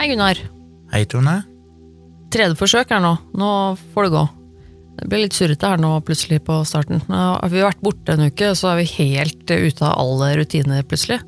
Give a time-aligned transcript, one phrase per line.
[0.00, 0.38] Hei, Gunnar.
[0.94, 1.34] Hei, Tone.
[2.32, 3.10] Tredje forsøk her nå.
[3.36, 3.48] Nå
[3.92, 4.22] får det gå.
[4.96, 7.02] Det ble litt surrete her nå plutselig på starten.
[7.12, 11.18] Har vi vært borte en uke, så er vi helt ute av alle rutiner plutselig.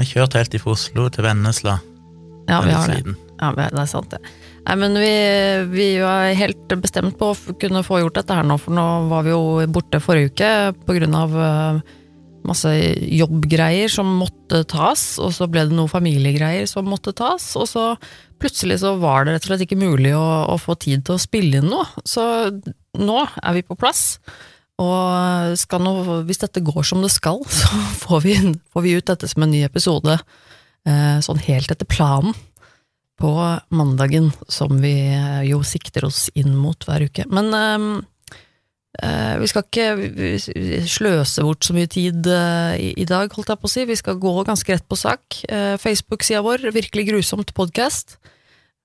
[0.00, 1.76] Vi kjørte helt fra Oslo til Vennesla.
[2.50, 3.14] Ja, vi har det.
[3.36, 4.34] Ja, det er sant, det.
[4.66, 5.14] Nei, men vi,
[5.70, 9.22] vi var helt bestemt på å kunne få gjort dette her nå, for nå var
[9.22, 10.50] vi jo borte forrige uke
[10.82, 11.96] på grunn av eh,
[12.48, 17.68] masse jobbgreier som måtte tas, og så ble det noe familiegreier som måtte tas, og
[17.70, 17.86] så
[18.40, 21.22] plutselig så var det rett og slett ikke mulig å, å få tid til å
[21.22, 21.86] spille inn noe.
[22.06, 22.22] Så
[22.98, 24.18] nå er vi på plass.
[24.82, 25.92] Og nå,
[26.28, 28.36] hvis dette går som det skal, så får vi,
[28.72, 32.36] får vi ut dette som en ny episode eh, sånn helt etter planen
[33.16, 33.32] på
[33.72, 37.24] mandagen, som vi eh, jo sikter oss inn mot hver uke.
[37.32, 37.86] Men eh,
[38.96, 43.72] vi skal ikke sløse bort så mye tid eh, i, dag, holdt jeg på å
[43.72, 43.84] si.
[43.88, 45.42] Vi skal gå ganske rett på sak.
[45.50, 48.16] Eh, Facebook-sida vår, Virkelig grusomt podkast.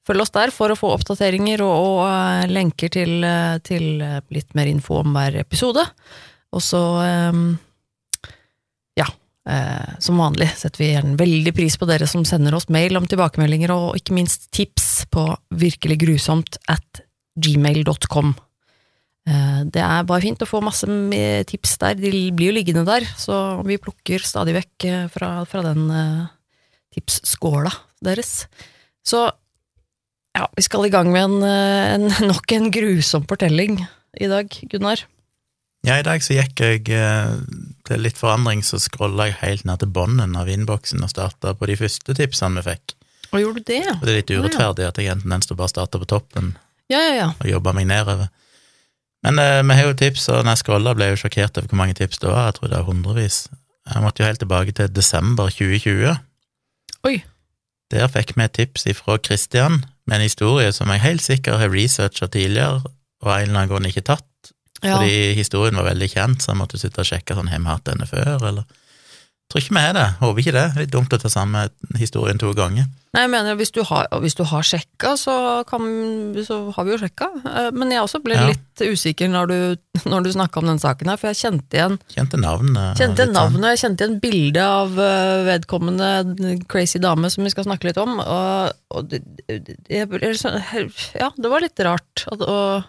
[0.08, 4.20] Følg oss der for å få oppdateringer og, og eh, lenker til, eh, til eh,
[4.34, 5.86] litt mer info om hver episode.
[6.52, 7.42] Og så eh,
[9.00, 9.08] ja,
[9.48, 13.08] eh, som vanlig setter vi gjerne veldig pris på dere som sender oss mail om
[13.08, 15.30] tilbakemeldinger, og ikke minst tips på
[15.62, 17.06] virkeliggrusomt at
[17.40, 18.36] gmail.com.
[19.30, 20.88] Eh, det er bare fint å få masse
[21.50, 25.62] tips der, de blir jo liggende der, så vi plukker stadig vekk eh, fra, fra
[25.68, 26.26] den eh,
[26.98, 28.48] tipsskåla deres.
[29.06, 29.28] Så
[30.38, 33.84] ja, vi skal i gang med en, en, nok en grusom fortelling
[34.18, 35.06] i dag, Gunnar.
[35.86, 39.90] Ja, i dag så gikk jeg til litt forandring, så scrolla jeg helt ned til
[39.94, 42.94] bunnen av innboksen og starta på de første tipsene vi fikk.
[43.32, 43.82] Og gjorde du det?
[43.96, 46.54] Og det er litt urettferdig at jeg enten en tendens bare starter på toppen
[46.92, 47.28] Ja, ja, ja.
[47.34, 48.30] og jobber meg nedover.
[49.26, 51.70] Men eh, vi har jo tips, og når jeg scrolla, ble jeg jo sjokkert over
[51.70, 52.48] hvor mange tips det var.
[52.50, 53.38] Jeg tror det er hundrevis.
[53.92, 56.16] Jeg måtte jo helt tilbake til desember 2020.
[57.10, 57.16] Oi.
[57.92, 61.74] Der fikk vi et tips ifra Christian med en historie som jeg helt sikkert har
[61.74, 62.82] researcha tidligere,
[63.22, 64.28] og av en eller annen grunn ikke tatt.
[64.82, 64.96] Ja.
[64.96, 67.86] Fordi historien var veldig kjent, så jeg måtte sitte og sjekke sånn, har vi hatt
[67.90, 68.66] denne før, eller
[69.52, 70.66] Tror ikke vi har det, håper ikke det.
[70.80, 71.66] Litt dumt å ta samme
[72.00, 72.86] historien to ganger.
[73.12, 75.34] Nei, jeg mener, hvis du har, hvis du har sjekka, så,
[75.68, 75.82] kan,
[76.48, 77.28] så har vi jo sjekka.
[77.44, 78.46] Eh, Men jeg også ble Ja.
[78.48, 79.58] litt usikker når du,
[80.08, 82.96] når du snakka om den saken her, for jeg kjente igjen, Kjente navnet.
[82.96, 83.36] kjente igjen litt sånn.
[83.36, 88.00] navnet, jeg kjente igjen bildet av eh, vedkommende crazy dame som vi skal snakke litt
[88.00, 89.20] om, og, og det,
[89.50, 90.08] det, jeg
[90.40, 90.64] sånn-
[91.20, 92.24] Ja, det var litt rart.
[92.32, 92.88] At, og,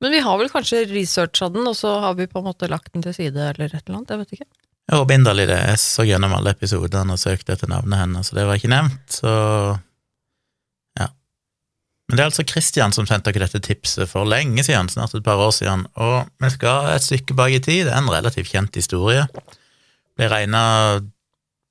[0.00, 2.94] men vi har vel kanskje researcha den, og så har vi på en måte lagt
[2.96, 4.48] den til side, eller et eller annet, jeg vet ikke.
[4.84, 5.58] Jeg håper inderlig det.
[5.70, 9.16] Jeg så gjennom alle episodene og søkte etter navnet hennes, så det var ikke nevnt,
[9.16, 9.32] så
[11.00, 11.08] ja.
[12.08, 15.24] Men det er altså Christian som sendte dere dette tipset for lenge siden, snart et
[15.24, 17.86] par år siden, og vi skal et stykke bak i tid.
[17.88, 19.24] Det er en relativt kjent historie.
[20.18, 20.64] Ble regna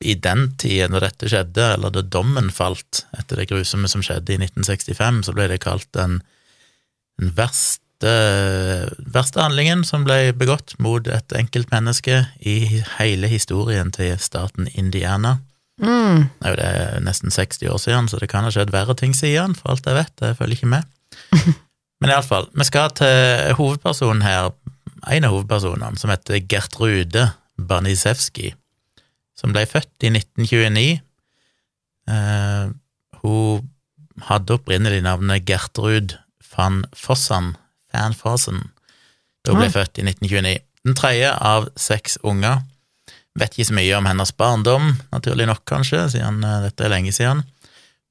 [0.03, 4.35] i den tida da dette skjedde, eller da dommen falt etter det grusomme som skjedde
[4.35, 6.19] i 1965, så ble det kalt den,
[7.21, 7.31] den
[8.03, 15.39] verste, verste handlingen som ble begått mot et enkeltmenneske i hele historien til staten Indiana.
[15.81, 16.29] Mm.
[16.41, 19.55] Det er jo nesten 60 år siden, så det kan ha skjedd verre ting siden,
[19.55, 20.13] for alt jeg vet.
[20.21, 20.83] Jeg følger ikke med.
[22.01, 24.51] Men iallfall, vi skal til hovedpersonen her,
[25.11, 28.53] en av hovedpersonene, som heter Gertrude Banisevskij,
[29.35, 31.01] som ble født i 1929.
[32.11, 32.65] Eh,
[33.23, 33.69] hun
[34.27, 36.17] hadde opprinnelig navnet Gertrud
[36.53, 37.55] van Fossan,
[37.93, 38.71] van Fossen,
[39.45, 39.73] da ble Ah.
[39.73, 40.59] født i 1929.
[40.83, 42.61] Den tredje av seks unger.
[43.39, 47.13] Vet ikke så mye om hennes barndom, naturlig nok kanskje, siden eh, dette er lenge
[47.15, 47.43] siden.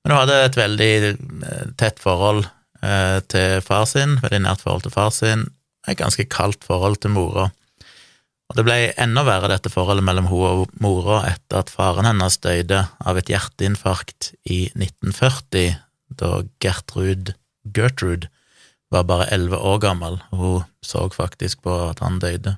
[0.03, 2.45] Men hun hadde et veldig eh, tett forhold
[2.83, 5.47] eh, til far sin, veldig nært forhold til far sin,
[5.87, 7.51] et ganske kaldt forhold til mora.
[8.51, 12.37] Og det ble enda verre, dette forholdet mellom hun og mora, etter at faren hennes
[12.43, 15.79] døde av et hjerteinfarkt i 1940,
[16.19, 17.33] da Gertrud
[17.65, 18.29] Gertrude
[18.93, 22.57] var bare elleve år gammel, og hun så faktisk på at han døde.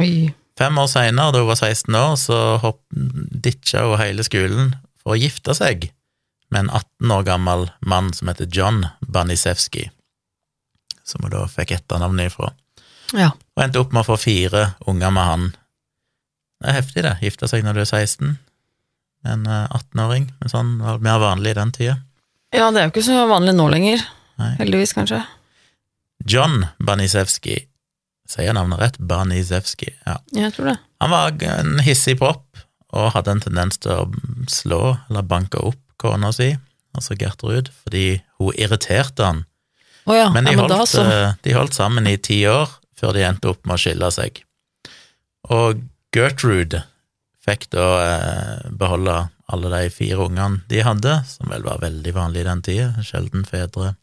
[0.00, 0.32] Oi.
[0.58, 5.14] Fem år seinere, da hun var 16 år, så hopp, ditcha hun hele skolen for
[5.14, 5.90] å gifte seg
[6.50, 9.90] med en 18 år gammel mann som heter John Banisewski,
[11.06, 12.50] som hun da fikk etternavnet ifra,
[13.14, 13.30] Ja.
[13.56, 15.46] og endte opp med å få fire unger med han.
[16.60, 17.14] Det er heftig, det.
[17.22, 18.38] Gifte seg når du er 16,
[19.28, 21.96] en eh, 18-åring, men sånn var mer vanlig i den tida.
[22.52, 24.02] ja, det er jo ikke så vanlig nå lenger.
[24.38, 24.54] Nei.
[24.58, 25.20] Heldigvis, kanskje.
[26.26, 27.58] John Banisewski
[28.28, 28.98] sier navnet rett?
[28.98, 30.18] Banisewski, ja.
[30.36, 30.76] Jeg tror det.
[31.00, 32.44] Han var en hissig propp,
[32.92, 34.08] og hadde en tendens til å
[34.50, 34.80] slå
[35.10, 36.50] eller banke opp kona si,
[36.96, 39.44] altså Gertrud, fordi hun irriterte han.
[40.08, 41.02] Oh ja, Men de, ja, men holdt, så.
[41.04, 44.40] eh, de holdt sammen i ti år, før de endte opp med å skille seg.
[45.52, 45.82] Og
[46.16, 46.82] Gertrude
[47.44, 49.18] fikk da eh, beholde
[49.48, 52.88] alle de fire ungene de hadde, som vel var veldig vanlig i den tida.
[53.04, 53.94] Sjelden fedre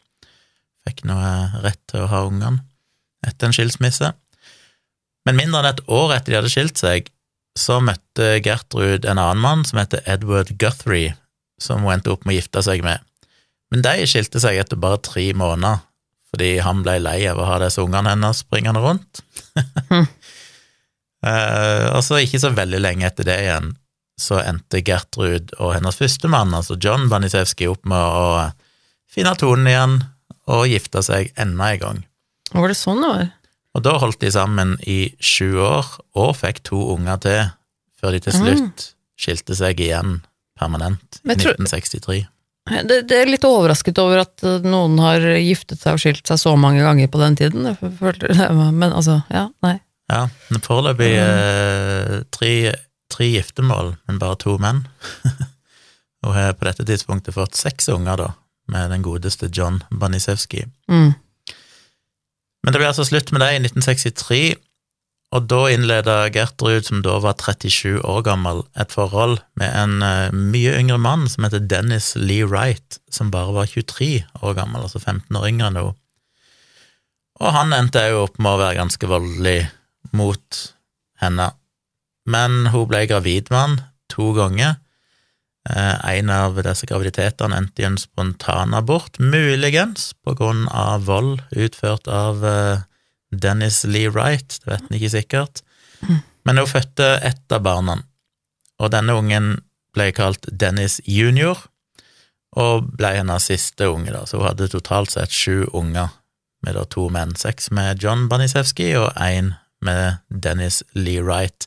[0.86, 2.62] fikk noe rett til å ha ungene
[3.26, 4.12] etter en skilsmisse.
[5.26, 7.10] Men mindre enn et år etter de hadde skilt seg,
[7.58, 11.16] så møtte Gertrud en annen mann som heter Edward Guthrie,
[11.62, 13.02] som hun endte opp med å gifte seg med.
[13.72, 15.80] Men de skilte seg etter bare tre måneder,
[16.30, 19.22] fordi han ble lei av å ha disse ungene hennes springende rundt.
[19.90, 20.06] mm.
[21.96, 23.72] og så ikke så veldig lenge etter det igjen,
[24.20, 28.28] så endte Gertrud og hennes første mann, altså John Banisewski, opp med å
[29.10, 29.96] finne tonen igjen
[30.46, 32.04] og gifte seg enda en gang.
[32.54, 33.26] Var det sånn det var?
[33.76, 37.42] Og da holdt de sammen i sju år og fikk to unger til,
[38.00, 38.86] før de til slutt
[39.20, 40.20] skilte seg igjen
[40.56, 42.24] permanent i 1963.
[42.66, 46.40] Det, det, er litt overrasket over at eh, noen har giftet seg og skilt seg
[46.40, 47.68] så mange ganger på den tiden.
[47.70, 49.76] Men altså, ja, nei.
[50.10, 50.24] Ja,
[50.64, 52.52] foreløpig eh, tre,
[53.12, 54.82] tre giftermål, men bare to menn.
[56.26, 58.28] og har på dette tidspunktet fått seks unger, da,
[58.72, 60.64] med den godeste John Banisewski.
[60.90, 61.14] Mm.
[62.64, 64.40] Men det ble altså slutt med det i 1963,
[65.34, 70.34] og da innleda Gertrud, som da var 37 år gammel, et forhold med en uh,
[70.34, 75.02] mye yngre mann som heter Dennis Lee Wright, som bare var 23 år gammel, altså
[75.02, 75.94] 15 år yngre enn henne.
[77.36, 79.58] Og han endte jo opp med å være ganske voldelig
[80.16, 80.62] mot
[81.20, 81.50] henne.
[82.26, 83.78] Men hun ble gravid med han
[84.10, 84.85] to ganger, Eh,
[85.66, 92.44] en av disse graviditetene endte i en spontanabort, muligens på grunn av vold utført av
[92.46, 92.84] eh,
[93.34, 95.62] Dennis Lee Wright, det vet en ikke sikkert.
[96.46, 97.98] Men hun fødte ett av barna,
[98.78, 99.56] og denne ungen
[99.96, 101.58] ble kalt Dennis junior,
[102.56, 106.14] og ble hennes siste unge, da, så hun hadde totalt sett sju unger,
[106.64, 109.52] med da to menn, seks med John Banisewski og én
[109.84, 111.66] med Dennis Lee Wright.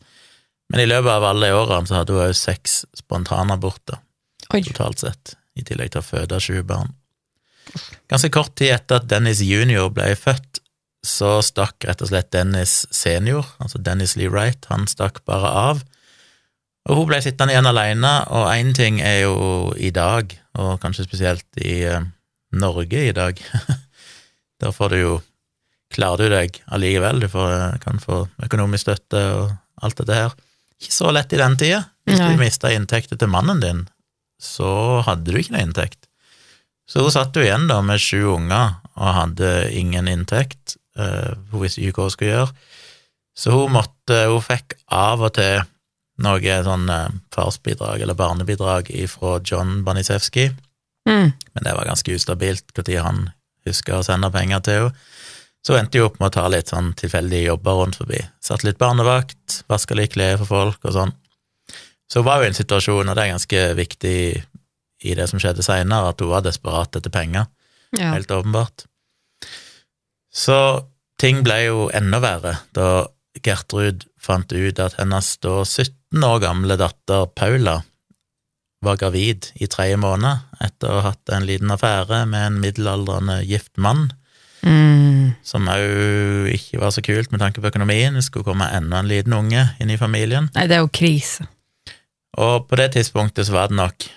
[0.70, 3.98] Men i løpet av alle årene så hadde hun òg seks spontanaborter
[4.50, 6.94] totalt sett, i tillegg til å føde sju barn.
[8.10, 10.62] Ganske kort tid etter at Dennis junior ble født,
[11.06, 15.84] så stakk rett og slett Dennis senior, altså Dennis Lee Wright, han stakk bare av.
[16.90, 19.36] Og hun ble sittende igjen alene, og én ting er jo
[19.78, 22.02] i dag, og kanskje spesielt i uh,
[22.58, 23.40] Norge i dag,
[24.62, 25.18] der får du jo
[25.90, 30.36] Klarer du deg allikevel, du får, kan få økonomisk støtte og alt dette her.
[30.80, 31.84] Ikke så lett i den tida.
[32.08, 32.34] Hvis Nei.
[32.34, 33.82] du mista inntekten til mannen din,
[34.42, 36.08] så hadde du ikke noe inntekt.
[36.90, 40.78] Så hun satt jo igjen da med sju unger og hadde ingen inntekt.
[40.96, 42.70] Hun visste ikke hva hun skulle gjøre.
[43.38, 45.62] Så hun måtte Hun fikk av og til
[46.20, 50.50] noe sånn uh, farsbidrag eller barnebidrag fra John Banisewski,
[51.08, 51.30] mm.
[51.54, 53.22] men det var ganske ustabilt når han
[53.68, 55.06] huska å sende penger til henne.
[55.66, 58.22] Så endte jeg opp med å ta litt sånn tilfeldige jobber rundt forbi.
[58.44, 61.16] Satt litt barnevakt, vaska litt klær for folk og sånn.
[62.10, 64.20] Så hun var jo i en situasjon, og det er ganske viktig
[65.00, 67.50] i det som skjedde seinere, at hun var desperat etter penger.
[67.98, 68.14] Ja.
[68.16, 68.86] Helt åpenbart.
[70.34, 70.58] Så
[71.20, 73.10] ting ble jo enda verre da
[73.44, 77.80] Gertrud fant ut at hennes da 17 år gamle datter Paula
[78.86, 83.42] var gravid i tredje måned etter å ha hatt en liten affære med en middelaldrende
[83.48, 84.08] gift mann
[84.64, 85.36] Mm.
[85.46, 88.18] Som òg ikke var så kult med tanke på økonomien.
[88.18, 90.50] Det skulle komme enda en liten unge inn i familien.
[90.56, 91.48] Nei, det er jo krise.
[92.40, 94.10] Og på det tidspunktet så var det nok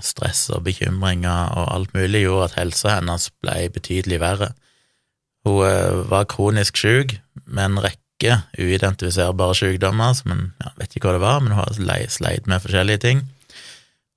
[0.00, 4.52] stress og bekymringer og alt mulig gjorde at helsa hennes ble betydelig verre.
[5.46, 11.10] Hun eh, var kronisk syk med en rekke uidentifiserbare sykdommer, som hun ja, vet ikke
[11.10, 13.24] hva det var, men hun har sleit med forskjellige ting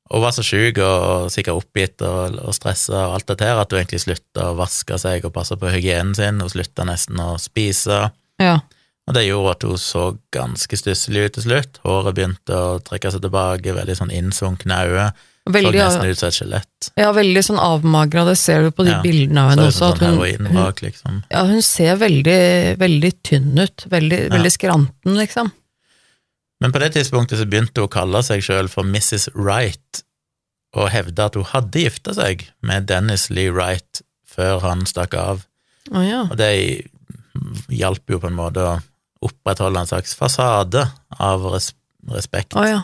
[0.09, 3.71] og var så sjuk og sikkert oppgitt og, og stressa og alt dette her at
[3.71, 7.35] hun egentlig slutta å vaske seg og passe på hygienen sin, hun slutta nesten å
[7.41, 8.07] spise.
[8.41, 8.57] Ja.
[9.09, 11.79] Og det gjorde at hun så ganske stusslig ut til slutt.
[11.85, 15.09] Håret begynte å trekke seg tilbake, veldig sånn innsunkne øyne.
[15.49, 16.89] Veldig, så nesten ut som et skjelett.
[16.99, 19.93] Ja, veldig sånn avmagra, det ser du på de ja, bildene av henne også.
[19.97, 21.23] Sånn hun, hun, liksom.
[21.31, 22.41] Ja, hun ser veldig,
[22.81, 23.87] veldig tynn ut.
[23.89, 24.33] Veldig, ja.
[24.35, 25.49] veldig skranten, liksom.
[26.59, 29.29] Men på det tidspunktet så begynte hun å kalle seg sjøl for Mrs.
[29.35, 30.03] Wright,
[30.77, 35.45] og hevde at hun hadde gifta seg med Dennis Lee Wright før han stakk av.
[35.89, 36.25] Oh, ja.
[36.27, 36.51] Og det
[37.73, 38.77] hjalp jo på en måte å
[39.25, 40.85] opprettholde en slags fasade
[41.17, 41.71] av res
[42.13, 42.55] respekt.
[42.59, 42.83] Oh, ja.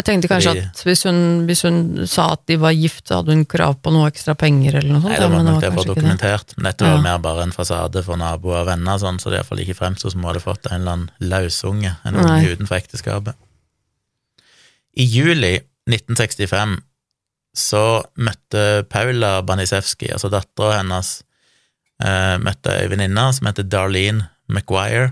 [0.00, 3.18] Jeg tenkte kanskje Fordi, at hvis hun, hvis hun, sa at de var gift, så
[3.18, 5.12] hadde hun krav på noe ekstra penger eller noe sånt.
[5.12, 7.02] Nei, det var nok det for dokumentert, men dette var ja.
[7.04, 10.08] mer bare en fasade for naboer og venner, sånn, så det er iallfall ikke fremsto
[10.08, 13.36] som hun hadde fått en eller annen lausunge, en unge utenfor ekteskapet.
[14.96, 15.52] I juli
[15.90, 16.78] 1965
[17.60, 17.84] så
[18.16, 21.18] møtte Paula Banisewski, altså dattera hennes,
[22.00, 25.10] eh, møtte ei venninne som heter Darlene McGuire,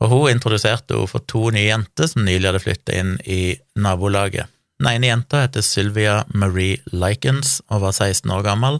[0.00, 4.48] og hun introduserte henne for to nye jenter som nylig hadde flytta inn i nabolaget
[4.80, 8.78] Den ene jenta heter Sylvia Marie Likens og var 16 år gammel,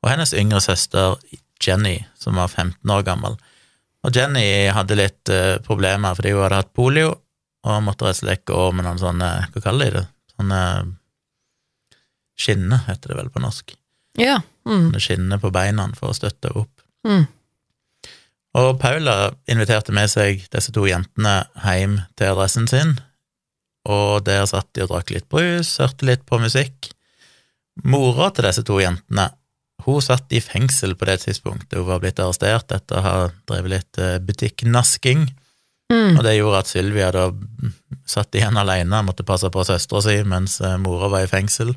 [0.00, 1.18] og hennes yngre søster
[1.60, 3.36] Jenny, som var 15 år gammel.
[4.04, 7.12] Og Jenny hadde litt uh, problemer fordi hun hadde hatt polio,
[7.64, 10.06] og måtte rett og slett gå med noen sånne Hva kaller de det?
[10.34, 10.60] Sånne
[12.40, 13.76] skinner, heter det vel på norsk.
[14.20, 14.40] Ja.
[14.66, 14.88] Mm.
[14.88, 16.72] Sånne skinner på beina for å støtte opp.
[17.06, 17.24] Mm.
[18.54, 22.96] Og Paula inviterte med seg disse to jentene hjem til adressen sin,
[23.84, 26.92] og der satt de og drakk litt brus, hørte litt på musikk.
[27.84, 29.32] Mora til disse to jentene
[29.84, 33.16] hun satt i fengsel på det tidspunktet hun var blitt arrestert etter å ha
[33.50, 35.26] drevet litt eh, butikknasking,
[35.92, 36.16] Mm.
[36.16, 37.26] og det gjorde at Sylvia da
[38.08, 41.74] satt igjen alene, måtte passe på søstera si mens eh, mora var i fengsel.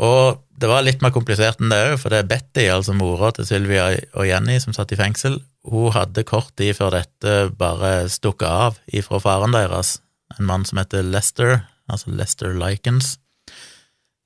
[0.00, 3.30] Og det var litt mer komplisert enn det òg, for det er Betty, altså mora
[3.36, 5.38] til Sylvia og Jenny, som satt i fengsel.
[5.68, 9.98] Hun hadde kort tid før dette bare stukket av ifra faren deres,
[10.38, 13.18] en mann som heter Lester, altså Lester Likens,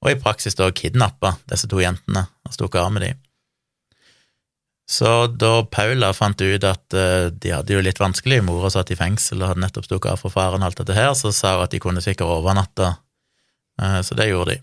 [0.04, 3.20] og i praksis da kidnappa disse to jentene og stukket av med dem.
[4.90, 8.98] Så da Paula fant ut at eh, de hadde jo litt vanskelig, mora satt i
[8.98, 11.72] fengsel og hadde nettopp stukket av fra faren, alt dette her, så sa hun at
[11.72, 12.92] de kunne sikkert overnatte,
[13.82, 14.62] Eh, så det gjorde de.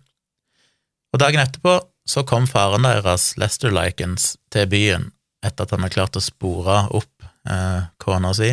[1.12, 1.78] Og dagen etterpå
[2.08, 5.12] så kom faren deres, Lester Likens, til byen
[5.46, 8.52] etter at han hadde klart å spore opp eh, kona si,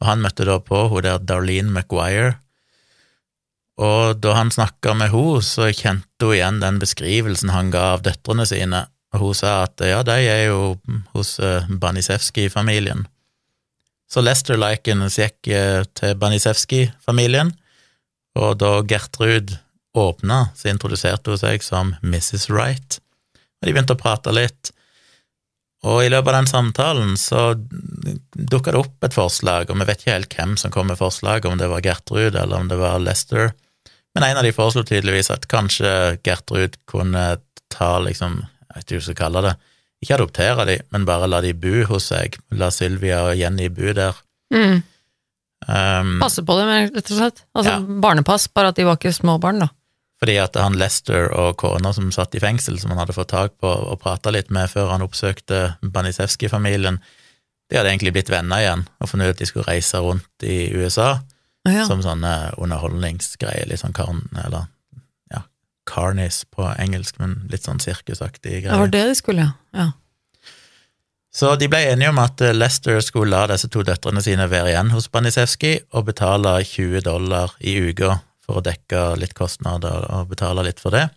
[0.00, 2.34] og han møtte da på hun der Darlene McGuire,
[3.80, 8.04] og da han snakka med henne, så kjente hun igjen den beskrivelsen han ga av
[8.06, 10.76] døtrene sine, og hun sa at ja, de er jo
[11.14, 13.06] hos eh, Banisewski-familien.
[14.10, 17.54] Så Lester Likens gikk eh, til Banisewski-familien,
[18.38, 19.54] og da Gertrud
[19.94, 22.48] åpna, så introduserte hun seg som Mrs.
[22.50, 22.98] Wright,
[23.62, 24.72] og de begynte å prate litt.
[25.84, 27.42] Og i løpet av den samtalen så
[28.34, 31.46] dukka det opp et forslag, og vi vet ikke helt hvem som kom med forslaget,
[31.50, 33.52] om det var Gertrud eller om det var Lester,
[34.14, 35.90] men en av de foreslo tydeligvis at kanskje
[36.24, 37.24] Gertrud kunne
[37.74, 39.54] ta liksom, jeg vet ikke hva jeg skal kalle det,
[40.04, 43.92] ikke adoptere de, men bare la de bo hos seg, la Sylvia og Jenny bo
[43.96, 44.18] der.
[44.54, 44.82] Mm.
[45.64, 47.42] Um, Passe på dem, rett og slett.
[47.56, 47.80] Altså Ja.
[48.04, 49.68] barnepass, bare at de var ikke små barn, da.
[50.24, 53.58] Fordi at han Lester og kona som satt i fengsel, som han hadde fått tak
[53.60, 56.96] på og prata litt med før han oppsøkte Banisevskij-familien,
[57.68, 60.70] de hadde egentlig blitt venner igjen og funnet ut at de skulle reise rundt i
[60.72, 61.18] USA
[61.68, 61.84] Ja.
[61.88, 64.18] som sånne underholdningsgreier, litt sånn karn...
[64.46, 64.66] Eller
[65.32, 65.42] ja,
[65.88, 68.92] carnies på engelsk, men litt sånn sirkusaktige Det var greier.
[68.96, 69.52] det de skulle, ja.
[69.76, 69.86] ja.
[71.34, 74.70] Så de ble enige om at eh, Lester skulle la disse to døtrene sine være
[74.72, 80.30] igjen hos Banisevskij og betale 20 dollar i uka for å dekke litt kostnader og
[80.32, 81.08] betale litt for det.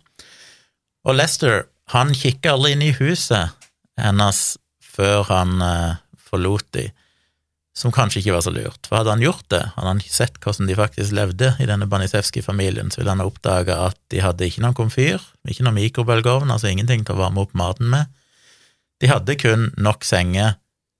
[1.08, 3.54] Og Lester, han kikka aldri inn i huset
[4.00, 4.40] hennes
[4.84, 6.88] før han eh, forlot de,
[7.78, 8.88] som kanskje ikke var så lurt.
[8.88, 12.90] For hadde han gjort det, hadde han sett hvordan de faktisk levde i denne Banisevskij-familien,
[12.90, 16.72] så ville han ha oppdaga at de hadde ikke noen komfyr, ikke noen mikrobølgeovn, altså
[16.72, 18.10] ingenting til å varme opp maten med.
[18.98, 20.56] De hadde kun nok senger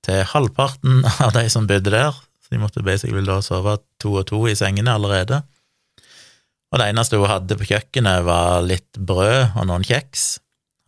[0.06, 4.28] til halvparten av de som bodde der, så de måtte basically da sove to og
[4.30, 5.42] to i sengene allerede.
[6.68, 10.37] Og det eneste hun hadde på kjøkkenet, var litt brød og noen kjeks.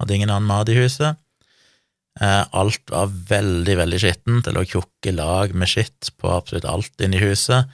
[0.00, 1.20] Hadde ingen annen mat i huset.
[2.20, 4.44] Eh, Alt var veldig, veldig skittent.
[4.44, 7.70] Det lå tjukke lag med skitt på absolutt alt inne i huset,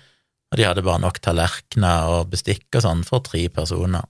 [0.53, 4.07] og de hadde bare nok tallerkener og bestikk og sånn for tre personer.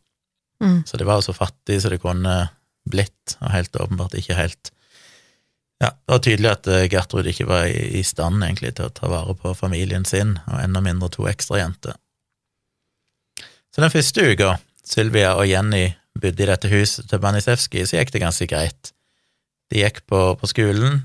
[0.62, 0.82] Mm.
[0.88, 2.36] Så de var jo så fattige som det kunne
[2.88, 4.72] blitt, og helt åpenbart ikke helt
[5.76, 9.10] Ja, det var tydelig at eh, Gertrud ikke var i, stand egentlig til å ta
[9.12, 11.98] vare på familien sin, og enda mindre to ekstra jenter.
[13.76, 14.54] Så den første uka
[14.88, 18.92] Sylvia og Jenny bodde i dette huset til Banisevskij, så gikk det ganske greit.
[19.68, 21.02] De gikk på, på skolen,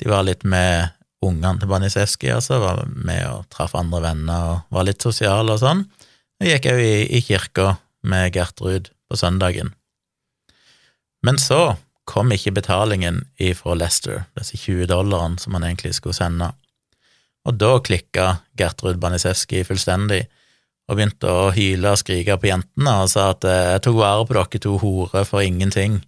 [0.00, 4.78] de var litt med ungene til Banisevskij, altså, var med og traff andre venner og
[4.78, 5.82] var litt sosiale og sånn.
[6.40, 7.74] Og gikk òg i, i kirka
[8.08, 9.74] med Gertrud på søndagen.
[11.20, 11.74] Men så
[12.08, 16.48] kom ikke betalingen ifra Lester, disse 20 dollarene som han egentlig skulle sende.
[17.44, 20.24] Og da klikka Gertrud Banisevskij fullstendig,
[20.86, 24.26] og begynte å hyle og skrike på jentene og sa at eh, jeg tok vare
[24.26, 25.98] på dere to horer for ingenting.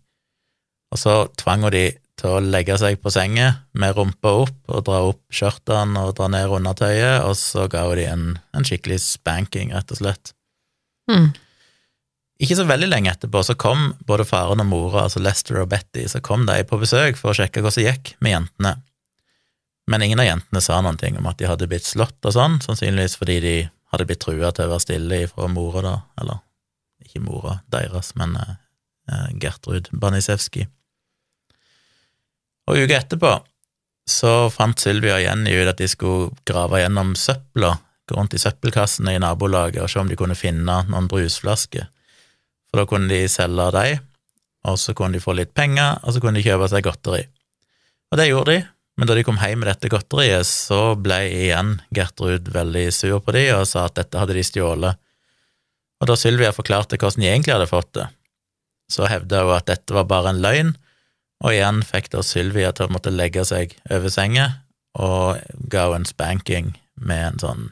[0.95, 1.87] Og så tvang hun de
[2.19, 6.31] til å legge seg på senga med rumpa opp og dra opp skjørtene og dra
[6.33, 8.25] ned undertøyet, og så ga hun de en,
[8.57, 10.33] en skikkelig spanking, rett og slett.
[11.11, 11.31] Mm.
[12.43, 16.07] Ikke så veldig lenge etterpå så kom både faren og mora, altså Lester og Betty,
[16.11, 18.75] så kom de på besøk for å sjekke hvordan det gikk med jentene.
[19.89, 22.59] Men ingen av jentene sa noen ting om at de hadde blitt slått og sånn,
[22.63, 23.57] sannsynligvis fordi de
[23.93, 26.43] hadde blitt trua til å være stille fra mora, da, eller
[27.05, 28.57] ikke mora deres, men eh,
[29.11, 30.67] eh, Gertrud Banisewski.
[32.69, 33.39] Og uka etterpå
[34.09, 37.75] så fant Sylvia og Jenny ut at de skulle grave gjennom søpla
[38.09, 41.89] gå rundt i søppelkassene i nabolaget og se om de kunne finne noen brusflasker.
[42.69, 44.07] For da kunne de selge dem,
[44.69, 47.23] og så kunne de få litt penger, og så kunne de kjøpe seg godteri.
[48.09, 48.65] Og det gjorde de,
[48.99, 53.35] men da de kom hjem med dette godteriet, så ble igjen Gertrud veldig sur på
[53.37, 54.99] de og sa at dette hadde de stjålet.
[56.03, 58.09] Og da Sylvia forklarte hvordan de egentlig hadde fått det,
[58.91, 60.75] så hevda hun at dette var bare en løgn,
[61.45, 64.49] og igjen fikk da Sylvia til å måtte legge seg over senga
[64.99, 65.39] og
[65.71, 67.69] ga henne en spanking med en sånn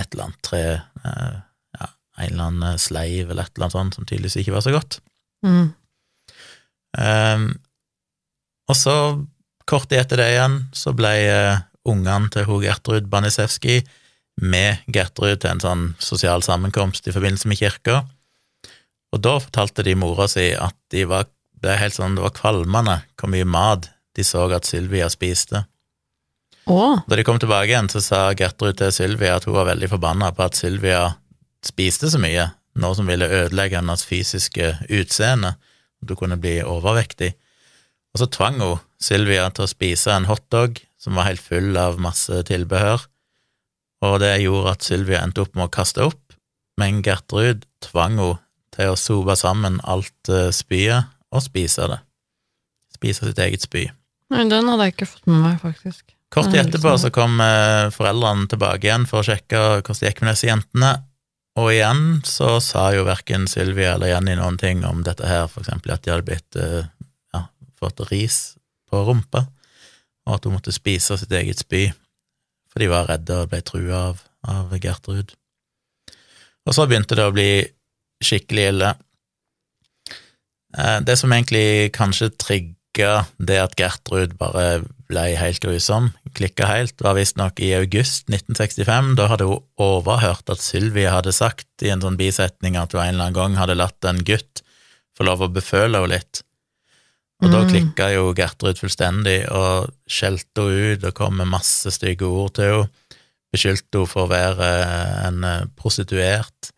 [0.00, 1.34] et eller annet tre eh,
[1.76, 1.88] ja,
[2.22, 5.00] en eller annen sleiv eller et eller annet sånt som tydeligvis ikke var så godt.
[5.44, 5.74] Mm.
[6.96, 7.44] Um,
[8.70, 8.94] og så,
[9.68, 13.80] kort etter det igjen, så ble uh, ungene til hun Gertrud Banisewski
[14.40, 18.02] med Gertrud til en sånn sosial sammenkomst i forbindelse med kirka,
[19.10, 21.26] og da fortalte de mora si at de var,
[21.60, 25.64] ble helt sånn, det var kvalmende hvor mye mat de så at Sylvia spiste.
[26.70, 27.02] Åh!
[27.08, 30.30] Da de kom tilbake igjen, så sa Gertrud til Sylvia at hun var veldig forbanna
[30.34, 31.02] på at Sylvia
[31.66, 32.50] spiste så mye,
[32.80, 35.56] noe som ville ødelegge hennes fysiske utseende,
[36.00, 37.32] at hun kunne bli overvektig.
[38.14, 42.00] Og så tvang hun Sylvia til å spise en hotdog som var helt full av
[42.02, 43.06] masse tilbehør,
[44.04, 46.36] og det gjorde at Sylvia endte opp med å kaste opp,
[46.80, 48.38] men Gertrud tvang henne
[48.70, 51.98] til å sope sammen alt eh, spyet og spise det.
[52.94, 53.88] Spise sitt eget spy.
[54.30, 56.14] nei, den hadde jeg ikke fått med meg, faktisk.
[56.30, 57.02] Kort tid etterpå liksom.
[57.02, 60.92] så kom eh, foreldrene tilbake igjen for å sjekke hvordan det gikk med disse jentene,
[61.58, 65.64] og igjen så sa jo verken Sylvia eller Jenny noen ting om dette her, for
[65.64, 66.86] eksempel at de hadde blitt eh,
[67.34, 67.44] ja,
[67.80, 68.40] fått ris
[68.90, 69.46] på rumpa,
[70.26, 71.88] og at hun måtte spise sitt eget spy,
[72.70, 75.34] for de var redde og ble trua av, av Gertrud.
[76.68, 77.50] Og så begynte det å bli
[78.22, 78.92] skikkelig ille.
[80.76, 87.00] Eh, Det som egentlig kanskje trigga det at Gertrud bare ble helt grusom, klikka helt,
[87.02, 89.14] var visstnok i august 1965.
[89.18, 93.14] Da hadde hun overhørt at Sylvia hadde sagt i en sånn bisetning at hun en
[93.14, 94.62] eller annen gang hadde latt en gutt
[95.16, 96.44] få lov å beføle henne litt.
[97.40, 97.68] Og da Mm.
[97.70, 102.64] klikka jo Gertrud fullstendig og skjelte henne ut og kom med masse stygge ord til
[102.64, 102.90] henne.
[103.50, 104.66] Beskyldte henne for å være
[105.26, 106.70] en eh, prostituert,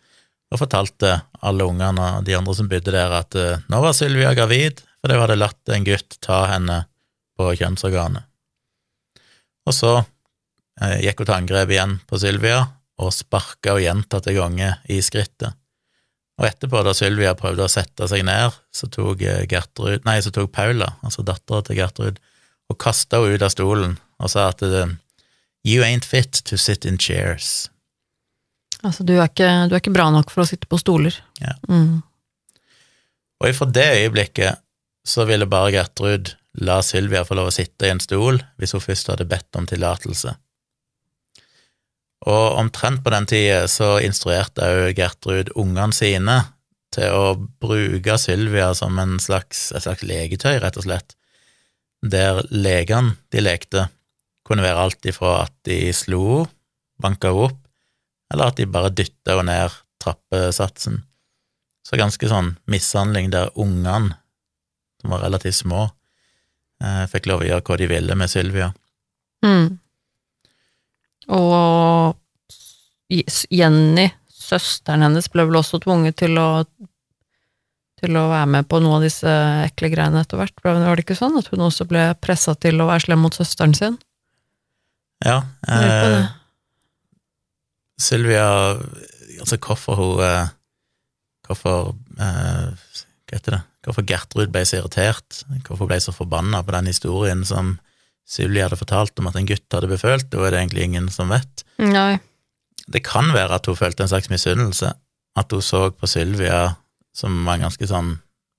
[0.52, 4.32] og fortalte alle ungene og de andre som bodde der, at eh, nå var Sylvia
[4.34, 6.86] gravid, for de hadde latt en gutt ta henne
[7.36, 8.24] på kjønnsorganet.
[9.66, 9.92] Og så
[10.80, 12.62] eh, gikk hun til angrep igjen på Sylvia,
[13.02, 15.58] og sparka henne gjentatte ganger i skrittet.
[16.40, 20.32] Og etterpå, da Sylvia prøvde å sette seg ned, så tok eh, Gertrud, nei, så
[20.34, 22.20] tok Paula, altså dattera til Gertrud,
[22.72, 24.96] og kasta henne ut av stolen og sa at eh,
[25.62, 27.68] You ain't fit to sit in chairs.
[28.82, 31.14] Altså, du er, ikke, du er ikke bra nok for å sitte på stoler.
[31.38, 31.54] Ja.
[31.70, 32.00] Mm.
[33.42, 34.58] Og ifra det øyeblikket
[35.06, 38.82] så ville bare Gertrud la Sylvia få lov å sitte i en stol hvis hun
[38.82, 40.34] først hadde bedt om tillatelse.
[42.22, 46.36] Og omtrent på den tida så instruerte òg Gertrud ungene sine
[46.92, 51.16] til å bruke Sylvia som en slags, et slags leketøy, rett og slett,
[52.02, 53.86] der legene de lekte,
[54.46, 56.58] kunne være alt ifra at de slo henne,
[57.02, 57.56] banka henne opp,
[58.30, 61.00] eller at de bare dytta henne ned trappesatsen.
[61.82, 64.14] Så ganske sånn mishandling der ungene,
[65.02, 65.88] som var relativt små,
[66.78, 68.68] eh, fikk lov å gjøre hva de ville med Sylvia.
[69.42, 69.81] Mm.
[71.30, 72.16] Og
[73.12, 76.64] Jenny, søsteren hennes, ble vel også tvunget til å
[78.02, 79.32] til å være med på noe av disse
[79.62, 80.56] ekle greiene etter hvert.
[80.64, 83.76] Var det ikke sånn at hun også ble pressa til å være slem mot søsteren
[83.78, 83.98] sin?
[85.22, 86.26] Ja, eh.
[88.02, 88.46] Sylvia
[89.42, 90.48] Altså, hvorfor hun eh,
[91.46, 93.60] Hvorfor eh, Hva heter det?
[93.86, 97.72] Hvorfor Gertrud ble så irritert, hvorfor ble så forbanna på den historien som
[98.28, 101.32] Sylvia hadde fortalt om at en gutt hadde befølt, det er det egentlig ingen som
[101.32, 101.64] vet.
[101.82, 102.18] Nei.
[102.88, 104.92] Det kan være at hun følte en slags misunnelse,
[105.36, 106.76] at hun så på Sylvia
[107.14, 108.14] som var en ganske sånn,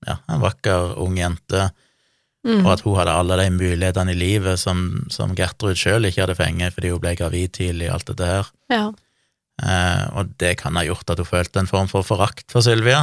[0.06, 1.70] ja, en vakker ung jente,
[2.44, 2.58] Mm.
[2.66, 6.34] og at hun hadde alle de mulighetene i livet som, som Gertrud sjøl ikke hadde
[6.36, 8.50] fengt fordi hun ble gravid tidlig og alt dette her.
[8.68, 8.82] Ja.
[9.64, 12.98] Eh, og det kan ha gjort at hun følte en form for forakt for Sylvia,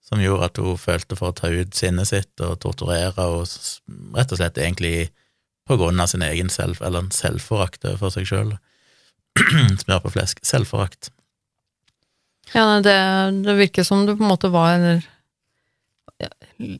[0.00, 3.44] som gjorde at hun følte for å ta ut sinnet sitt og torturere og
[4.16, 5.10] rett og slett egentlig
[5.66, 8.54] på grunn av sin egen selv, eller en selvforakt for seg sjøl.
[9.82, 10.40] Smør på flesk.
[10.46, 11.10] Selvforakt.
[12.54, 12.96] Ja, det,
[13.42, 15.00] det virker som det på en måte var en,
[16.22, 16.28] ja,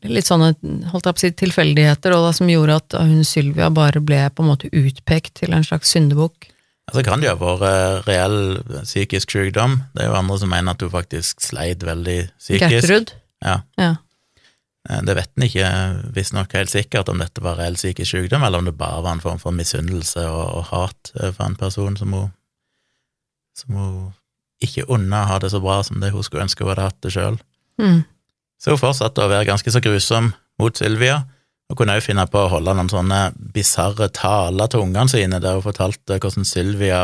[0.06, 0.52] litt sånne
[0.92, 4.22] holdt jeg på å si, tilfeldigheter, og da, som gjorde at hun Sylvia bare ble
[4.30, 6.52] på en måte utpekt til en slags syndebukk.
[6.86, 8.40] Altså kan det jo ha vært reell
[8.84, 9.80] psykisk sykdom.
[9.96, 12.76] Det er jo andre som mener at hun faktisk sleit veldig psykisk.
[12.76, 13.16] Gertrud?
[13.42, 13.56] Ja.
[13.80, 13.94] Ja.
[14.88, 15.70] Eh, Det vet en ikke
[16.14, 19.24] visstnok helt sikkert om dette var reell psykisk sykdom, eller om det bare var en
[19.24, 22.32] form for misunnelse og, og hat for en person som hun
[23.56, 24.12] som hun
[24.62, 27.12] ikke unna ha det så bra som det hun skulle ønske hun hadde hatt det
[27.12, 27.38] sjøl.
[27.80, 28.04] Mm.
[28.60, 31.22] Så hun fortsatte å være ganske så grusom mot Sylvia,
[31.68, 33.20] og kunne også finne på å holde noen sånne
[33.54, 37.00] bisarre taler til ungene sine, der hun fortalte hvordan Sylvia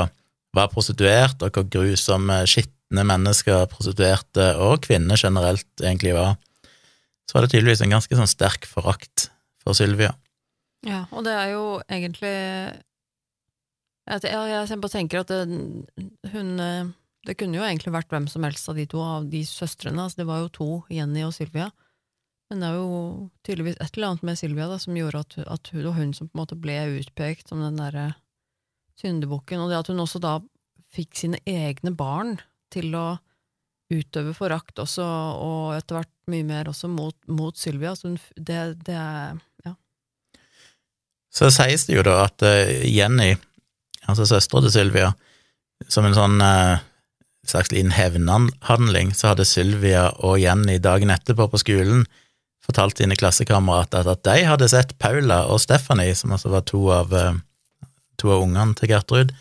[0.56, 6.36] var prostituert, og hvor grusomme, skitne mennesker prostituerte, og kvinner generelt, egentlig var.
[7.32, 9.30] Så var det tydeligvis en ganske sånn sterk forakt
[9.64, 10.10] for Sylvia.
[10.84, 12.32] Ja, og det er jo egentlig
[14.02, 15.46] Jeg, jeg, bare tenker at det,
[16.34, 16.90] hun eh,
[17.24, 20.02] Det kunne jo egentlig vært hvem som helst av de to, av de søstrene.
[20.02, 21.70] Altså, det var jo to, Jenny og Sylvia.
[22.50, 23.00] Men det er jo
[23.46, 26.28] tydeligvis et eller annet med Sylvia da, som gjorde at, at hun, og hun som
[26.28, 28.10] på en måte ble utpekt som den derre
[29.00, 29.62] syndebukken.
[29.62, 30.34] Og det at hun også da
[30.92, 32.36] fikk sine egne barn
[32.74, 33.06] til å
[33.92, 37.94] utøve forakt også, og etter hvert mye mer også mot, mot Sylvia.
[37.98, 39.00] Så det, det
[39.66, 39.74] Ja.
[41.32, 43.34] Så sies det jo da at eh, Jenny,
[44.06, 45.12] altså søstera til Sylvia,
[45.88, 46.82] som en sånn eh,
[47.48, 52.04] slags liten hevnhandling, så hadde Sylvia og Jenny dagen etterpå på skolen
[52.62, 57.12] fortalt sine klassekamerater at de hadde sett Paula og Stephanie, som altså var to av,
[57.14, 57.40] eh,
[58.20, 59.32] to av ungene til Gertrud,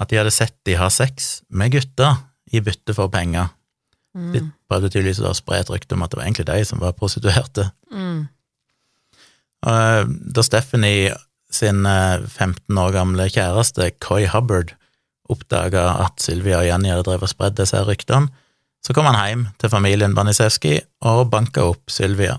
[0.00, 2.20] at de hadde sett de ha sex med gutter
[2.50, 3.50] i bytte for penger.
[4.16, 4.30] Mm.
[4.34, 6.96] De prøvde tydeligvis å spre et rykte om at det var egentlig de som var
[6.98, 7.68] prostituerte.
[7.94, 8.26] Mm.
[9.60, 11.14] Og eh, da Stephanie
[11.52, 14.74] sin eh, 15 år gamle kjæreste, Coy Hubbard,
[15.30, 18.32] oppdaga at Sylvia og Jenny hadde drevet og spredd disse ryktene,
[18.80, 22.38] så kom han hjem til familien Banisewski og banka opp Sylvia.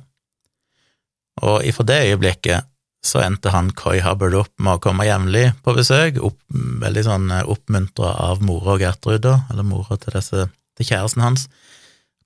[1.46, 2.71] Og ifra det øyeblikket
[3.02, 7.32] så endte han Coy Hubbard opp med å komme jevnlig på besøk, opp, veldig sånn
[7.42, 10.46] oppmuntra av mora og Gertrud, da, eller mora til, disse,
[10.78, 11.48] til kjæresten hans,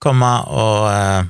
[0.03, 1.29] komme og eh,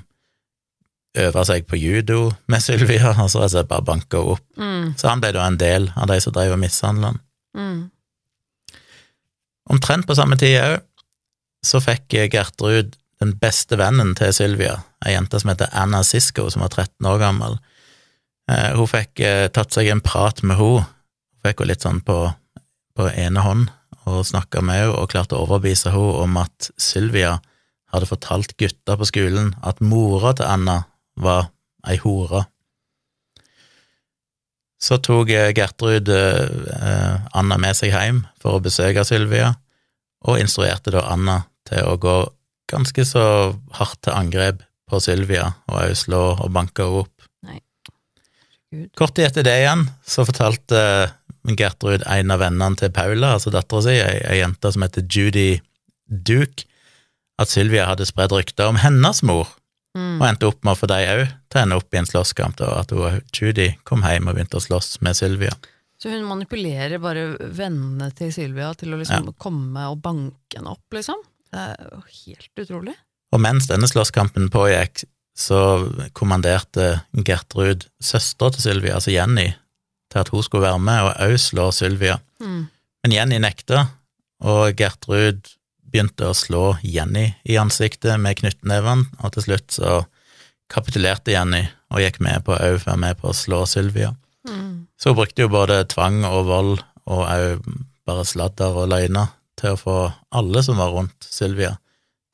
[1.26, 4.46] øve seg på judo med Sylvia, og så altså bare banka henne opp.
[4.58, 4.96] Mm.
[4.98, 7.22] Så han ble da en del av de som drev og mishandla han.
[7.56, 7.80] Mm.
[9.76, 10.82] Omtrent på samme tid òg
[11.66, 16.62] så fikk Gertrud den beste vennen til Sylvia, ei jente som heter Anna Sisko, som
[16.66, 17.56] var 13 år gammel.
[18.52, 22.02] Eh, hun fikk eh, tatt seg en prat med henne, hun fikk henne litt sånn
[22.06, 22.20] på,
[22.98, 23.72] på ene hånd
[24.06, 27.40] og snakka med henne og klarte å overbevise henne om at Sylvia
[27.94, 30.84] hadde fortalt gutta på skolen at mora til Anna
[31.22, 31.50] var
[31.90, 32.44] ei hore.
[34.78, 39.56] Så tok eh, Gertrud Anna med seg hjem for å besøke Sylvia,
[40.26, 42.18] og instruerte da Anna til å gå
[42.70, 43.26] ganske så
[43.78, 47.15] hardt til angrep på Sylvia, og òg slå og banke henne opp.
[48.98, 50.80] Kort tid etter det igjen så fortalte
[51.46, 55.60] Gertrud en av vennene til Paula, altså dattera si, ei, ei jente som heter Judy
[56.10, 56.66] Duke,
[57.42, 59.52] at Sylvia hadde spredd rykter om hennes mor,
[59.96, 60.18] Mm.
[60.20, 62.60] og endte opp med å få de òg til å ende opp i en slåsskamp,
[62.68, 65.54] og at hun, Judy kom hjem og begynte å slåss med Sylvia.
[65.96, 70.84] Så hun manipulerer bare vennene til Sylvia til å liksom komme og banke henne opp,
[70.92, 71.22] liksom?
[71.48, 72.96] Det er jo helt utrolig.
[73.32, 75.60] Og mens denne slåsskampen pågikk, så
[76.16, 79.50] kommanderte Gertrud søstera til Sylvia, altså Jenny,
[80.12, 82.18] til at hun skulle være med og òg slå Sylvia.
[82.40, 82.66] Mm.
[83.04, 83.86] Men Jenny nekta,
[84.46, 85.44] og Gertrud
[85.92, 90.04] begynte å slå Jenny i ansiktet med knyttneven, og til slutt så
[90.72, 94.14] kapitulerte Jenny og gikk med på òg være med på å slå Sylvia.
[94.48, 94.88] Mm.
[94.96, 97.68] Så hun brukte jo både tvang og vold, og òg
[98.08, 99.98] bare sladder og løgner, til å få
[100.36, 101.76] alle som var rundt Sylvia,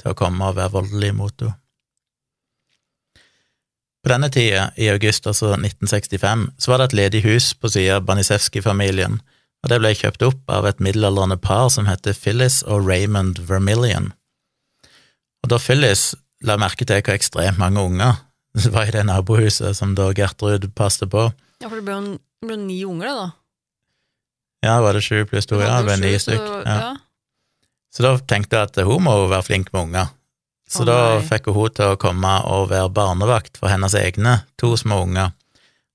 [0.02, 1.58] til å komme og være voldelige mot henne.
[4.02, 8.00] På denne tida, i august altså 1965, så var det et ledig hus på sida
[8.00, 9.20] av Banisewski-familien,
[9.62, 14.10] og det ble kjøpt opp av et middelaldrende par som heter Phyllis og Raymond Vermillion.
[15.46, 18.18] Og da Phyllis la merke til hvor ekstremt mange unger
[18.58, 21.30] det var i det nabohuset som da Gertrud passet på,
[21.62, 23.28] Ja, for det ble jo ble ni unger, det, da.
[24.66, 26.48] ja, var det sju pluss to, ja, det ble ni sju, stykk.
[26.66, 26.78] Ja.
[26.82, 27.68] ja.
[27.94, 30.10] Så da tenkte jeg at hun må være flink med unger.
[30.72, 34.72] Så oh, da fikk hun til å komme og være barnevakt for hennes egne to
[34.80, 35.34] små unger,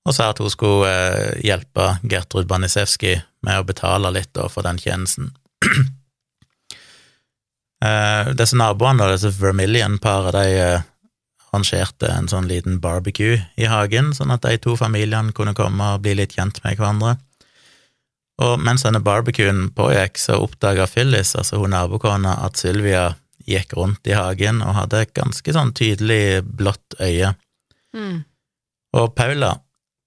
[0.05, 4.67] og sa at hun skulle eh, hjelpe Gertrud Banisewski med å betale litt da, for
[4.67, 5.33] den tjenesten.
[7.87, 10.85] eh, disse naboene, disse Vermilion-paret, de eh,
[11.47, 16.05] arrangerte en sånn liten barbecue i hagen, sånn at de to familiene kunne komme og
[16.05, 17.17] bli litt kjent med hverandre.
[18.45, 23.15] Og mens denne barbecuen pågikk, så oppdaga Phyllis, altså hun nabokona, at Sylvia
[23.47, 27.33] gikk rundt i hagen og hadde et ganske sånn tydelig blått øye.
[27.95, 28.21] Mm.
[28.97, 29.53] Og Paula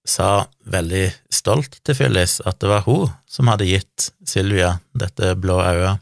[0.09, 5.61] sa veldig stolt til Phyllis at det var hun som hadde gitt Sylvia dette blå
[5.61, 6.01] øyet.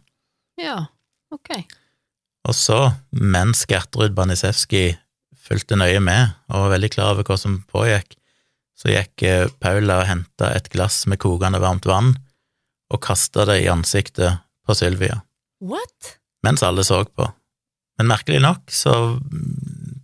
[0.60, 0.86] ja,
[1.34, 1.50] ok.
[2.48, 2.78] Og så,
[3.12, 4.96] mens Gertrud Banisewski
[5.48, 8.14] fulgte nøye med og var veldig klar over hva som pågikk,
[8.78, 12.14] så gikk eh, Paula og henta et glass med kokende varmt vann
[12.88, 15.20] og kasta det i ansiktet på Sylvia.
[15.60, 16.17] What?
[16.46, 17.26] Mens alle så på.
[17.98, 18.94] Men merkelig nok så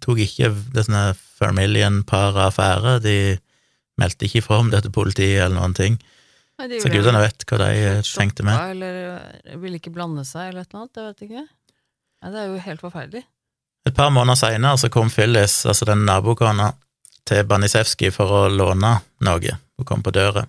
[0.03, 3.17] tok ikke det sånne Fermillion-paret affære, de
[4.01, 5.99] meldte ikke ifra om det til politiet eller noen ting,
[6.61, 8.59] Nei, så gudene vet hva de tenkte med.
[8.75, 11.01] Eller eh, ville ikke blande seg, eller et eller annet.
[11.01, 11.45] Jeg vet ikke.
[12.23, 13.25] Nei, det er jo helt forferdelig.
[13.85, 16.71] Et par måneder seinere så kom Phyllis, altså den nabokona,
[17.27, 18.95] til Banisevskij for å låne
[19.25, 19.57] noe.
[19.75, 20.45] Hun kom på døra.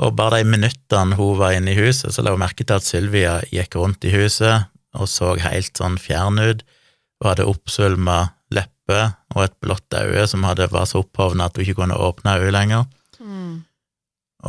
[0.00, 2.86] Og bare de minuttene hun var inne i huset, så la hun merke til at
[2.86, 4.66] Sylvia gikk rundt i huset
[4.98, 6.62] og så helt sånn fjern ut,
[7.20, 8.20] og hadde oppsvulma
[8.54, 12.38] lepper og et blått øye som hadde, var så opphovna at hun ikke kunne åpne
[12.40, 12.88] øyet lenger.
[13.20, 13.60] Mm.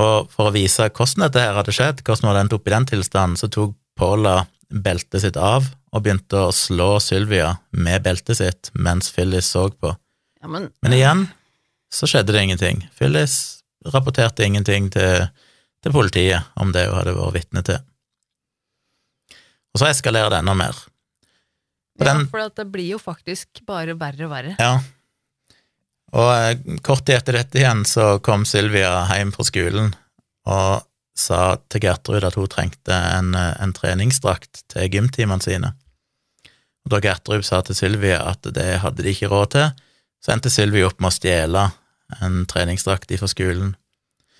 [0.01, 2.73] Og for å vise hvordan dette her hadde skjedd, hvordan hun hadde endt opp i
[2.73, 8.39] den tilstanden, så tok Paula beltet sitt av og begynte å slå Sylvia med beltet
[8.39, 9.91] sitt mens Phyllis så på.
[10.41, 11.25] Ja, men, Men igjen
[11.91, 12.86] så skjedde det ingenting.
[12.97, 15.27] Phyllis rapporterte ingenting til,
[15.84, 17.82] til politiet om det hun hadde vært vitne til.
[19.73, 20.75] Og så eskalerer det enda mer.
[21.99, 24.55] Og ja, den- for det blir jo faktisk bare verre og verre.
[24.60, 24.79] Ja.
[26.12, 29.93] Og eh, kort tid etter dette igjen så kom Sylvia hjem fra skolen
[30.49, 30.81] og
[31.15, 35.73] sa til Gertrud at hun trengte en, eh, en treningsdrakt til gymtimene sine.
[36.84, 39.71] Og da Gertrud sa til Sylvia at det hadde de ikke råd til,
[40.23, 41.67] så endte Sylvia opp med å stjele
[42.21, 43.75] en treningsdrakt fra skolen.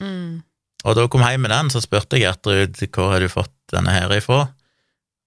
[0.02, 0.42] Mm.
[0.84, 3.94] Og da hun kom hjem med den, så spurte Gertrud hvor har du fått denne
[3.94, 4.50] her ifra,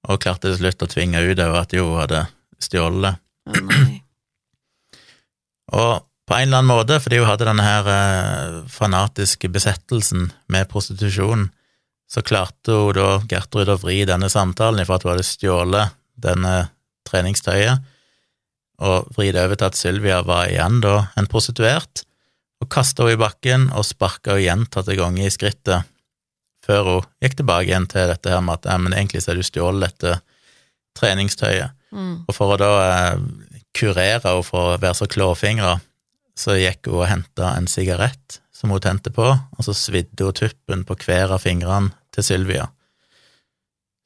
[0.05, 2.25] og klarte til slutt å tvinge ut over at jo, hun hadde
[2.63, 3.15] stjålet det.
[5.75, 10.69] Og på en eller annen måte, fordi hun hadde denne her eh, fanatiske besettelsen med
[10.71, 11.49] prostitusjon,
[12.09, 16.55] så klarte hun da, Gertrud, å vri denne samtalen ifra at hun hadde stjålet denne
[17.09, 17.85] treningstøyet,
[18.85, 22.05] og vri det over til at Sylvia var igjen da en prostituert,
[22.63, 25.91] og kasta henne i bakken og sparka henne gjentatte ganger i skrittet,
[26.65, 29.41] før hun gikk tilbake igjen til dette her med at ja, men egentlig så har
[29.41, 30.19] du stjålet dette
[30.99, 31.75] treningstøyet.
[31.95, 32.15] Mm.
[32.27, 33.19] Og for å da eh,
[33.75, 35.77] kurere henne for å være så klåfingra,
[36.39, 40.39] så gikk hun og henta en sigarett som hun tente på, og så svidde hun
[40.39, 42.69] tuppen på hver av fingrene til Sylvia,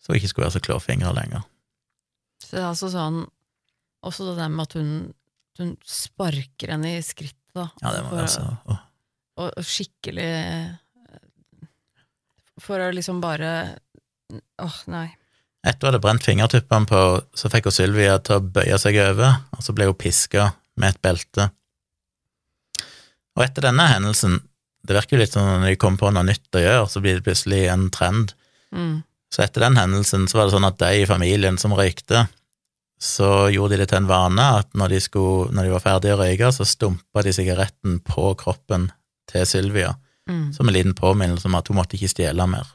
[0.00, 1.44] så hun ikke skulle være så klåfingra lenger.
[2.42, 3.24] Så det er altså sånn
[4.06, 4.90] Også det med at hun,
[5.58, 7.64] hun sparker henne i skrittet, da.
[7.82, 8.84] Ja, det var for, altså åh.
[9.42, 10.28] og, og skikkelig
[12.62, 13.50] For å liksom bare
[14.60, 15.06] Åh, nei.
[15.66, 17.02] Etter hun hadde brent fingertuppene på,
[17.34, 20.94] så fikk hun Sylvia til å bøye seg over, og så ble hun piska med
[20.94, 21.48] et belte.
[23.38, 24.36] Og etter denne hendelsen,
[24.86, 27.18] det virker jo litt som når de kommer på noe nytt å gjøre, så blir
[27.18, 28.34] det plutselig en trend.
[28.74, 29.00] Mm.
[29.34, 32.26] Så etter den hendelsen så var det sånn at de i familien som røykte,
[32.98, 36.16] så gjorde de det til en vane at når de, skulle, når de var ferdige
[36.16, 38.88] å røyke, så stumpa de sigaretten på kroppen
[39.30, 39.92] til Sylvia,
[40.28, 40.52] Mm.
[40.52, 42.68] som en liten påminnelse om at hun måtte ikke stjele mer.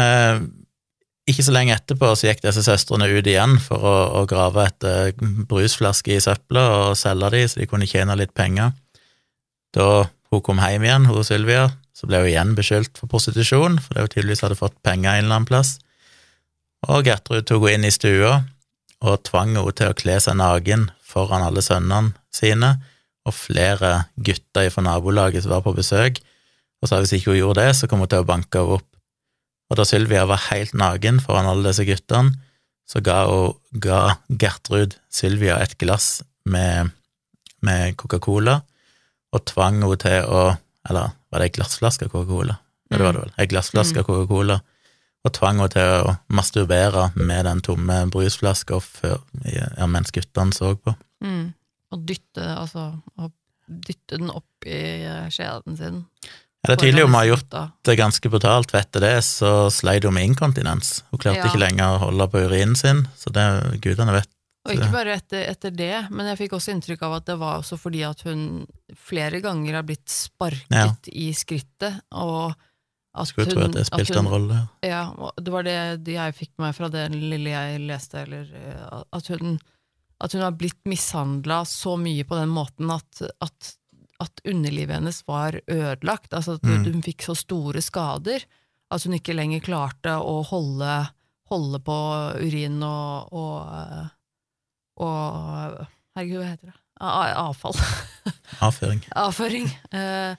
[0.00, 0.40] Eh,
[1.30, 5.12] ikke så lenge etterpå så gikk disse søstrene ut igjen for å, å grave etter
[5.50, 8.72] brusflasker i søpla og selge de, så de kunne tjene litt penger.
[9.76, 13.94] Da hun kom hjem igjen, hun Sylvia, så ble hun igjen beskyldt for prostitusjon, for
[13.94, 15.76] det hun tydeligvis hadde fått penger en eller annen plass.
[16.88, 18.38] Og Gertrud tok henne inn i stua
[19.04, 22.78] og tvang henne til å kle seg naken foran alle sønnene sine
[23.28, 26.20] og flere gutter fra nabolaget som var på besøk,
[26.80, 28.86] og sa hvis ikke hun gjorde det, så kom hun til å banke henne opp.
[29.70, 32.34] Og da Sylvia var helt naken foran alle disse guttene,
[32.90, 36.90] så ga, hun, ga Gertrud Sylvia et glass med,
[37.62, 38.60] med Coca-Cola,
[39.30, 40.42] og tvang henne til å
[40.88, 42.54] Eller var det ei glassflaske Coca-Cola?
[42.88, 43.32] Ja, det var det vel.
[43.36, 44.56] Ei glassflaske Coca-Cola.
[45.28, 48.78] Og tvang henne til å masturbere med den tomme brusflaska
[49.52, 50.94] ja, mens guttene så på.
[51.20, 51.50] Mm.
[51.90, 53.30] Og dytte, altså å
[53.70, 56.04] dytte den opp i eh, skjeden sin.
[56.60, 57.54] Ja, det er tydelig hun har gjort
[57.88, 61.00] det ganske brutalt, for etter det så sleit hun med inkontinens.
[61.10, 61.48] Hun klarte Ja.
[61.48, 63.46] ikke lenger å holde på urinen sin, så det
[63.80, 64.28] gudene vet.
[64.68, 67.62] Og ikke bare etter, etter det, men jeg fikk også inntrykk av at det var
[67.62, 72.52] også fordi at hun flere ganger har blitt sparket i skrittet, og
[73.16, 74.58] at Skulle tro at det spilte hun- en rolle.
[74.84, 75.06] Ja,
[75.40, 79.26] det var det jeg fikk med meg fra det lille jeg leste, eller eh, at
[79.32, 79.56] hun,
[80.20, 83.70] at hun har blitt mishandla så mye på den måten at, at,
[84.20, 86.32] at underlivet hennes var ødelagt.
[86.36, 86.84] Altså at Mm.
[86.92, 88.44] hun fikk så store skader
[88.90, 90.92] at hun ikke lenger klarte å holde,
[91.50, 91.96] holde på
[92.42, 94.10] urin og, og,
[95.00, 95.86] og
[96.18, 96.76] Herregud, hva heter det?
[97.00, 97.76] Avfall.
[98.66, 99.00] Avføring.
[99.16, 99.68] Avføring.
[99.96, 100.34] Eh,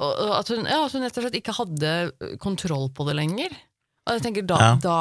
[0.00, 1.90] og at hun, ja, at hun rett og slett ikke hadde
[2.40, 3.52] kontroll på det lenger.
[4.06, 4.70] Og jeg tenker da, Ja.
[4.80, 4.98] da,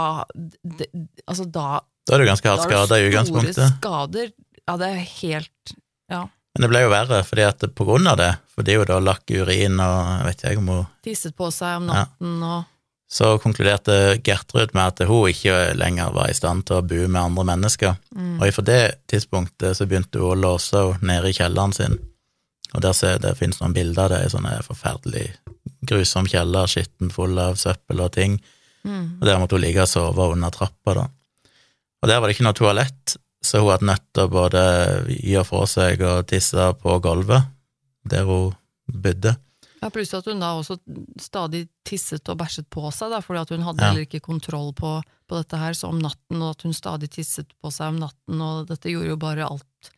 [0.64, 0.88] de,
[1.30, 1.68] altså da
[2.06, 3.56] Da er du ganske hardt da har skada i utgangspunktet.
[3.58, 4.32] store skader.
[4.68, 5.76] Ja, det er helt
[6.12, 6.22] Ja.
[6.56, 9.26] Men det ble jo verre, fordi at på grunn av det, fordi hun da lakk
[9.30, 12.06] urin og jeg vet ikke om hun Tisset på seg om Ja.
[12.06, 12.64] natten og
[13.12, 17.22] så konkluderte Gertrud med at hun ikke lenger var i stand til å bo med
[17.22, 17.98] andre mennesker.
[18.16, 18.42] Mm.
[18.42, 22.00] Og fra det tidspunktet så begynte hun å låse henne nede i kjelleren sin.
[22.74, 25.30] Og der ser det finnes noen bilder av det i sånne forferdelig
[25.86, 28.40] grusom kjeller, skitten full av søppel og ting.
[28.84, 29.22] Mm.
[29.22, 31.06] Og der måtte hun ligge og sove under trappa, da.
[32.04, 34.62] Og der var det ikke noe toalett, så hun hadde nødt til å både
[35.14, 37.52] gi fra seg og tisse på gulvet
[38.10, 38.54] der hun
[38.92, 39.36] bodde.
[39.82, 40.80] Ja, Pluss at hun da også
[41.22, 43.90] stadig tisset og bæsjet på seg, da, fordi at hun hadde Ja.
[43.92, 44.96] heller ikke kontroll på,
[45.30, 48.42] på dette her, så om natten, og at hun stadig tisset på seg om natten,
[48.42, 49.92] og dette gjorde jo bare alt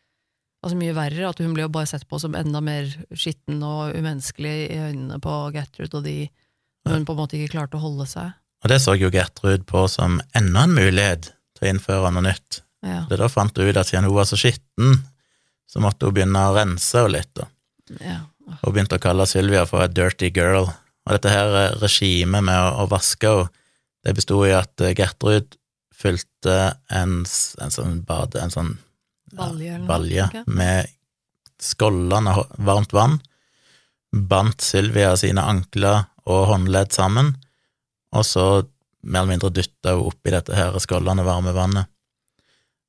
[0.66, 3.94] altså mye verre, at hun ble jo bare sett på som enda mer skitten og
[3.96, 6.30] umenneskelig i øynene på Gertrud og de,
[6.84, 8.34] når hun på en måte ikke klarte å holde seg.
[8.66, 12.62] Og det så jo Gertrud på som enda en mulighet til å innføre noe nytt.
[12.86, 13.04] Ja.
[13.10, 15.00] Det da fant hun ut at siden hun var så skitten,
[15.68, 17.48] så måtte hun begynne å rense henne litt, da.
[18.00, 18.20] ja.
[18.62, 20.70] Hun begynte å kalle Sylvia for a dirty girl.
[21.08, 23.54] Og dette her eh, regimet med å, å vaske henne,
[24.08, 25.58] det bestod i at eh, Gertrud
[25.98, 26.58] fylte
[26.94, 28.76] en, en sånn bade, en sånn
[29.36, 30.88] Balje noe, balje med
[31.60, 32.32] skållende
[32.64, 33.18] varmt vann,
[34.14, 37.34] bandt Sylvia sine ankler og håndledd sammen,
[38.16, 38.46] og så
[39.08, 41.90] mer eller mindre dytta oppi dette her skållende varme vannet.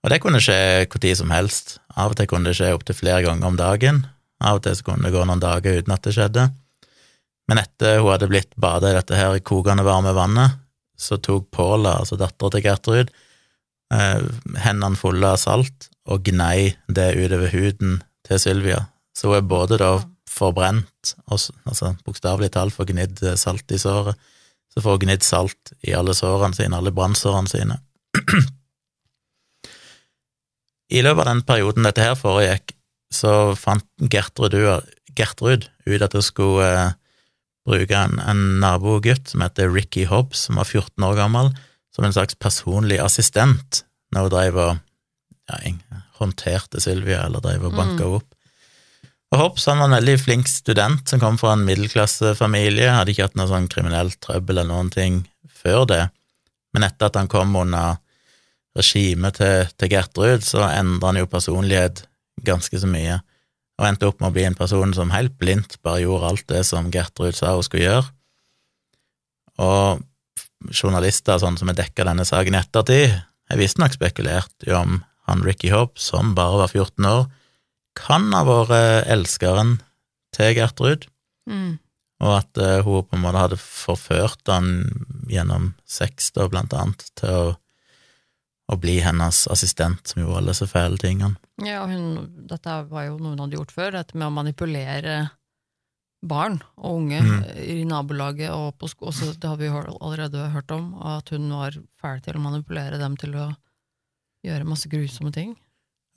[0.04, 1.78] Og det kunne skje tid som helst.
[1.96, 4.04] Av og til kunne det skje opptil flere ganger om dagen.
[4.42, 6.48] Av og til kunne det gå noen dager uten at det skjedde.
[7.48, 10.58] Men etter hun hadde blitt bada i dette her kokende varme vannet,
[10.98, 13.10] så tok Paula, altså dattera til Gertrud,
[13.94, 14.28] eh,
[14.64, 18.82] hendene fulle av salt og gnei det utover huden til Sylvia.
[19.16, 19.92] Så hun er både da
[20.28, 24.18] forbrent, og altså bokstavelig talt får gnidd eh, salt i såret,
[24.74, 27.78] så får hun gnidd salt i alle sårene sine, alle brannsårene sine.
[30.88, 32.72] I løpet av den perioden dette her foregikk,
[33.12, 34.54] så fant Gertrud,
[35.16, 36.96] Gertrud ut at hun skulle eh,
[37.68, 41.52] bruke en, en nabogutt som heter Ricky Hobbs, som var 14 år gammel,
[41.94, 43.82] som en slags personlig assistent
[44.14, 44.72] når hun drev og
[45.48, 45.72] ja,
[46.20, 48.28] håndterte Sylvia, eller drev og banka henne opp.
[49.28, 53.26] Og Hobbs han var en veldig flink student som kom fra en middelklassefamilie, hadde ikke
[53.26, 56.04] hatt noe sånn kriminelt trøbbel eller noen ting før det,
[56.72, 57.98] men etter at han kom under
[58.78, 62.06] regimet til, til Gertrud, så endra han jo personlighet
[62.46, 63.18] ganske så mye,
[63.78, 66.64] og endte opp med å bli en person som helt blindt bare gjorde alt det
[66.66, 68.06] som Gertrud sa hun skulle gjøre.
[69.60, 75.44] Og journalister sånn som har dekka denne saken i ettertid, har visstnok spekulert om han
[75.44, 77.28] Ricky Hobbs, som bare var 14 år,
[77.98, 79.78] kan ha vært elskeren
[80.36, 81.06] til Gertrud,
[81.48, 81.78] Mm.
[82.20, 84.66] og at uh, hun på en måte hadde forført han
[85.32, 87.54] gjennom sex, da, blant annet, til å,
[88.68, 91.38] å bli hennes assistent, som gjorde alle disse fæle tingene.
[91.64, 95.16] Ja, hun, dette var jo noe hun hadde gjort før, dette med å manipulere
[96.20, 97.42] barn og unge Mm.
[97.62, 101.72] i nabolaget og på sko også, Det har vi allerede hørt om, at hun var
[102.02, 103.48] fæl til å manipulere dem til å
[104.44, 105.56] gjøre masse grusomme ting.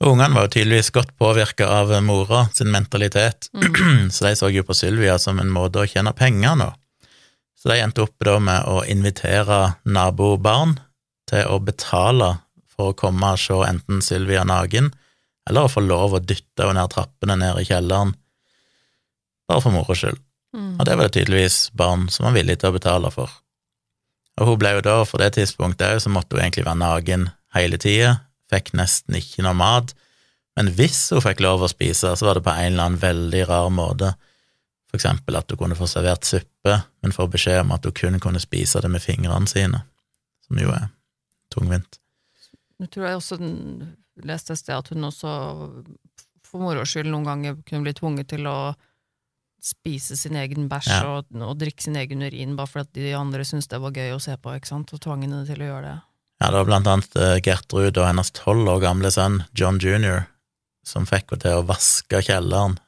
[0.02, 4.10] Ungene var jo tydeligvis godt påvirka av mora sin mentalitet, Mm.
[4.14, 6.72] så de så jo på Sylvia som en måte å tjene penger nå.
[7.58, 10.80] Så de endte opp da med å invitere nabobarn
[11.30, 12.32] til å betale
[12.72, 14.90] for å komme og se enten Sylvia naken,
[15.48, 18.16] eller å få lov å dytte henne ned trappene ned i kjelleren,
[19.46, 20.18] bare for moro skyld.
[20.56, 20.74] Mm.
[20.80, 23.30] Og det var det tydeligvis barn som var villige til å betale for.
[24.40, 27.30] Og hun ble jo da, for det tidspunktet òg, så måtte hun egentlig være naken
[27.54, 28.16] hele tida,
[28.52, 29.94] fikk nesten ikke noe mat,
[30.58, 33.46] men hvis hun fikk lov å spise, så var det på en eller annen veldig
[33.48, 34.12] rar måte.
[34.92, 38.20] For eksempel at hun kunne få servert suppe, men får beskjed om at hun kun
[38.20, 39.80] kunne spise det med fingrene sine,
[40.44, 40.90] som jo er
[41.54, 41.96] tungvint.
[42.82, 43.38] Jeg tror jeg også
[44.28, 45.32] leste et sted at hun også
[46.44, 48.74] for moro skyld noen ganger kunne bli tvunget til å
[49.62, 51.02] spise sin egen bæsj Ja.
[51.14, 54.20] og, og drikke sin egen urin, bare fordi de andre syntes det var gøy å
[54.20, 55.98] se på, ikke sant, og tvang henne til å gjøre det.
[56.42, 60.24] Ja, det var blant annet eh, Gertrud og hennes tolv år gamle sønn, John jr.,
[60.82, 62.80] som fikk henne til å vaske kjelleren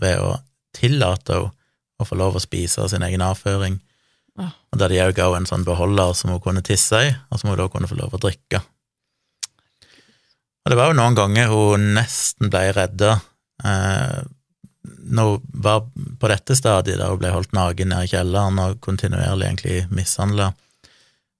[0.00, 0.38] ved å
[0.72, 1.52] tillate henne
[2.00, 3.76] å få lov å spise sin egen avføring.
[4.40, 4.48] Ja.
[4.72, 7.38] Og der de òg ga henne en sånn beholder som hun kunne tisse i, og
[7.38, 8.62] som hun da kunne få lov å drikke.
[10.64, 13.18] Og det var jo noen ganger hun nesten ble redda.
[13.60, 14.18] Eh,
[15.12, 18.80] når hun var på dette stadiet, da hun ble holdt naken nede i kjelleren og
[18.82, 20.54] kontinuerlig egentlig mishandla,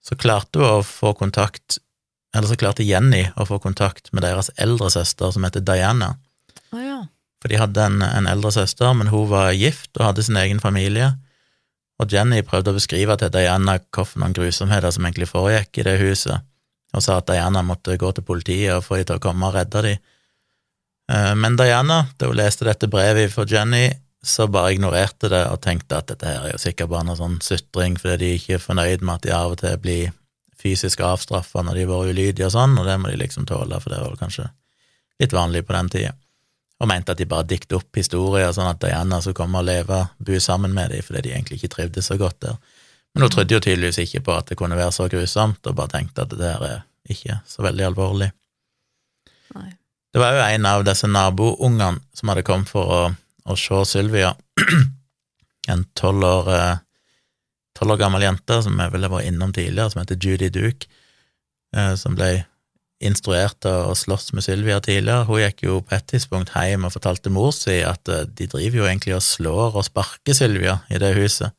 [0.02, 1.78] så klarte hun å få kontakt
[2.34, 6.14] Eller så klarte Jenny å få kontakt med deres eldre søster, som heter Diana.
[6.72, 7.02] Oh, ja.
[7.42, 10.62] For de hadde en, en eldre søster, men hun var gift og hadde sin egen
[10.62, 11.10] familie.
[12.00, 16.48] Og Jenny prøvde å beskrive til Diana hvilke grusomheter som egentlig foregikk i det huset,
[16.96, 19.58] og sa at Diana måtte gå til politiet og få de til å komme og
[19.58, 19.92] redde de.
[21.12, 23.90] Eh, Men Diana, da hun leste dette brevet fra Jenny,
[24.26, 27.40] så bare ignorerte det og tenkte at dette her er jo sikkert bare noe sånn
[27.42, 30.12] sutring fordi de ikke er fornøyd med at de av og til blir
[30.62, 33.80] fysisk avstraffa når de har vært ulydige og sånn, og det må de liksom tåle,
[33.82, 34.46] for det var kanskje
[35.22, 36.12] litt vanlig på den tida.
[36.82, 40.04] Og mente at de bare diktet opp historier sånn at Diana skulle komme og leve,
[40.18, 42.56] bo sammen med dem, fordi de egentlig ikke trivdes så godt der.
[43.12, 45.94] Men hun trodde jo tydeligvis ikke på at det kunne være så grusomt, og bare
[45.98, 48.30] tenkte at det der er ikke så veldig alvorlig.
[49.56, 49.70] Nei.
[50.12, 53.00] Det var jo en av disse naboungene som hadde kommet for å,
[53.48, 54.34] å se Sylvia,
[55.72, 60.18] en tolv år, eh, år gammel jente som jeg ville vært innom tidligere, som heter
[60.20, 60.90] Judy Duke,
[61.76, 62.44] eh, som ble
[63.02, 65.26] instruert til å slåss med Sylvia tidligere.
[65.26, 68.82] Hun gikk jo på et tidspunkt hjem og fortalte mor si at eh, de driver
[68.82, 71.54] jo egentlig og slår og sparker Sylvia i det huset.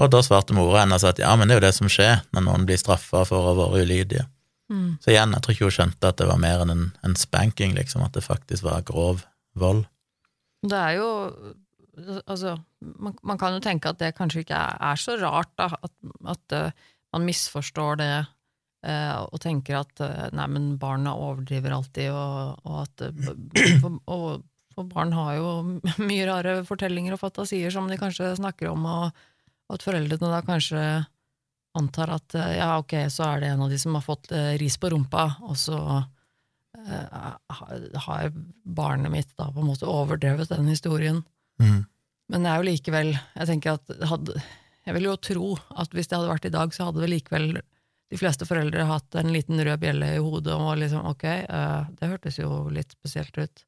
[0.00, 2.44] Og da svarte mora hennes at ja, men det er jo det som skjer når
[2.46, 4.26] noen blir straffa for å være ulydige.
[4.72, 5.00] Mm.
[5.02, 7.74] Så igjen, jeg tror ikke hun skjønte at det var mer enn en, en spanking,
[7.76, 9.24] liksom, at det faktisk var grov
[9.58, 9.82] vold.
[10.66, 11.10] Det er jo
[12.00, 15.66] Altså, man, man kan jo tenke at det kanskje ikke er, er så rart, da,
[15.84, 15.90] at,
[16.32, 18.12] at uh, man misforstår det
[18.86, 23.04] uh, og tenker at uh, nei, men barna overdriver alltid, og, og at
[23.82, 25.50] for, og, for barn har jo
[26.08, 29.20] mye rare fortellinger og fantasier som de kanskje snakker om, og,
[29.68, 30.86] og at foreldrene da kanskje
[31.76, 34.32] antar at ja, ok, så er det en av de som har fått
[34.62, 35.82] ris på rumpa, og så
[36.78, 38.32] har- har
[38.64, 41.24] barnet mitt da på en måte overdrevet den historien.
[41.60, 41.84] Mm.
[42.30, 44.42] Men det er jo likevel Jeg tenker at hadde,
[44.86, 47.60] Jeg vil jo tro at hvis det hadde vært i dag, så hadde vel likevel
[48.10, 52.08] de fleste foreldre hatt en liten rød bjelle i hodet og liksom ok, uh, det
[52.10, 53.64] hørtes jo litt spesielt ut.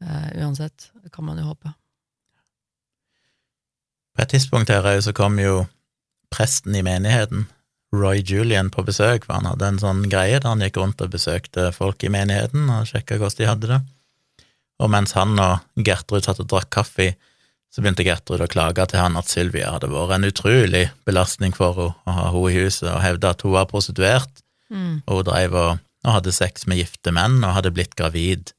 [0.00, 1.74] Uh, uansett, det kan man jo håpe.
[4.16, 5.66] På et tidspunkt her så kom jo
[6.32, 7.44] presten i menigheten,
[7.92, 11.10] Roy Julian, på besøk, for han hadde en sånn greie der han gikk rundt og
[11.14, 13.78] besøkte folk i menigheten og sjekka hvordan de hadde det.
[14.78, 17.14] Og mens han og Gertrud satt og drakk kaffe,
[17.72, 21.74] så begynte Gertrud å klage til han at Sylvia hadde vært en utrolig belastning for
[21.74, 25.00] henne å ha henne i huset, og hevde at hun var prostituert, Mm.
[25.08, 28.50] og hun drev og, og hadde sex med gifte menn og hadde blitt gravid.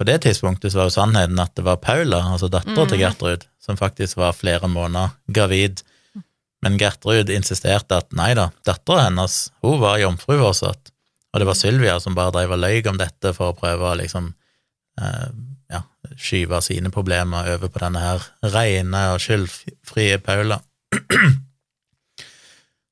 [0.00, 3.02] På det tidspunktet så var jo sannheten at det var Paula, altså dattera til Mhm.
[3.02, 5.82] Gertrud, som faktisk var flere måneder gravid.
[6.62, 10.92] Men Gertrud insisterte at nei da, dattera hennes hun var jomfru fortsatt,
[11.32, 13.98] og det var Sylvia som bare drev og løy om dette for å prøve å
[13.98, 14.30] liksom
[15.00, 15.28] eh,
[15.72, 15.80] ja,
[16.14, 20.60] skyve sine problemer over på denne her rene og skyldfrie Paula.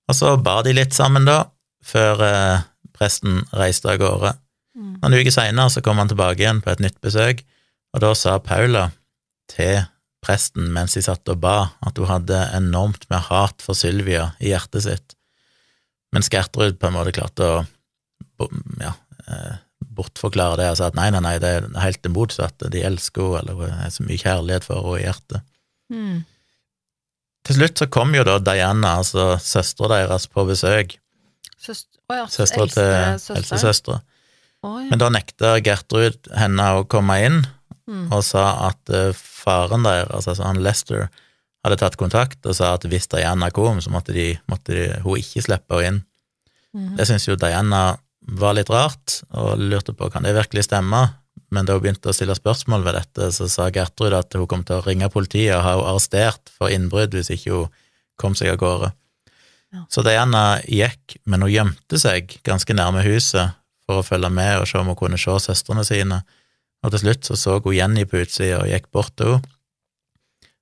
[0.09, 1.45] og så ba de litt sammen, da,
[1.85, 2.67] før eh,
[2.97, 4.35] presten reiste av gårde.
[4.77, 4.97] Mm.
[5.03, 7.45] Noen uker seinere så kom han tilbake igjen på et nytt besøk,
[7.95, 8.89] og da sa Paula
[9.51, 9.85] til
[10.25, 14.53] presten mens de satt og ba, at hun hadde enormt med hat for Sylvia i
[14.53, 15.17] hjertet sitt,
[16.15, 18.49] mens Gertrud på en måte klarte å
[18.81, 18.95] ja,
[19.27, 19.61] eh,
[19.97, 23.37] bortforklare det og sa at nei, nei, nei, det er helt det motsatte, de elsker
[23.37, 25.49] henne, eller det er så mye kjærlighet for henne i hjertet.
[25.91, 26.19] Mm.
[27.49, 30.99] Til slutt så kom jo da Diana, altså søstera deres, på besøk,
[31.61, 32.67] Søst oh ja, søstera
[33.21, 34.01] til søster.
[34.65, 34.89] Oh, ja.
[34.89, 37.43] Men da nekta Gertrud henne å komme inn,
[37.91, 38.05] Mm.
[38.15, 41.09] og sa at eh, faren deres, altså han Lester,
[41.65, 45.19] hadde tatt kontakt og sa at hvis Diana kom, så måtte, de, måtte de, hun
[45.19, 45.99] ikke slippe henne inn.
[46.71, 46.93] Mm.
[47.01, 47.99] Det syntes jo Diana
[48.41, 51.03] var litt rart, og lurte på kan det virkelig stemme,
[51.51, 54.63] men da hun begynte å stille spørsmål ved dette, så sa Gertrud at hun kom
[54.67, 57.79] til å ringe politiet og ha henne arrestert for innbrudd hvis ikke hun
[58.21, 58.93] kom seg av gårde.
[59.75, 59.85] Ja.
[59.91, 64.69] Så Diana gikk, men hun gjemte seg ganske nærme huset for å følge med og
[64.71, 66.23] se om hun kunne se søstrene sine,
[66.81, 69.57] og til slutt så så hun Jenny på utsida og gikk bort til henne,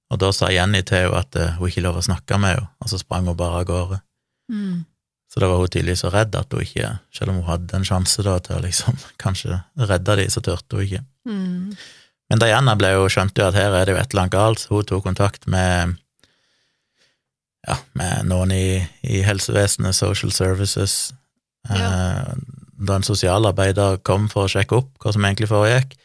[0.09, 2.71] og da sa Jenny til henne at eh, hun ikke lov å snakke med henne,
[2.81, 4.01] og så sprang hun bare av gårde.
[4.53, 4.87] Mm.
[5.29, 7.85] Så da var hun tydeligvis så redd at hun ikke, selv om hun hadde en
[7.85, 11.03] sjanse da til å liksom kanskje redde de, så turte hun ikke.
[11.29, 11.77] Mm.
[12.29, 14.65] Men Diana ble jo, skjønte jo at her er det jo et eller annet galt,
[14.65, 15.97] så hun tok kontakt med
[17.69, 21.13] ja, med noen i, i helsevesenet, Social Services.
[21.69, 22.33] Eh,
[22.79, 25.97] Da en sosialarbeider kom for å sjekke opp hva som egentlig foregikk,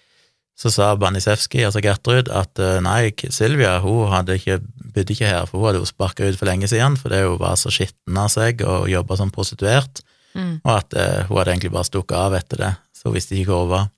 [0.60, 4.60] så sa Banisevskij, altså Gertrud, at eh, nei, Silvia hun hadde ikke,
[4.94, 7.58] bodde ikke her, for hun hadde jo sparka ut for lenge siden fordi hun var
[7.58, 10.62] så skitten av seg og jobba som prostituert, Mm.
[10.64, 13.52] og at uh, hun hadde egentlig bare stukket av etter det, så hun visste ikke
[13.52, 13.90] hvor hun var.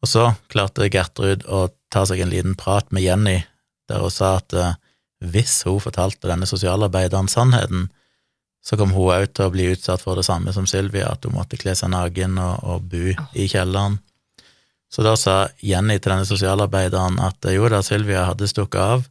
[0.00, 3.40] Og så klarte Gertrud å ta seg en liten prat med Jenny,
[3.90, 4.76] der hun sa at uh,
[5.20, 7.88] hvis hun fortalte denne sosialarbeideren sannheten,
[8.64, 11.34] så kom hun òg til å bli utsatt for det samme som Sylvia, at hun
[11.34, 13.98] måtte kle seg naken og, og bo i kjelleren.
[14.90, 19.04] Så da sa Jenny til denne sosialarbeideren at eh, jo da, Sylvia hadde stukket av,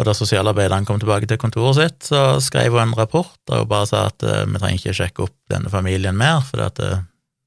[0.00, 3.68] og da sosialarbeideren kom tilbake til kontoret sitt, så skrev hun en rapport der hun
[3.68, 7.00] bare sa at eh, vi trenger ikke sjekke opp denne familien mer, for at eh,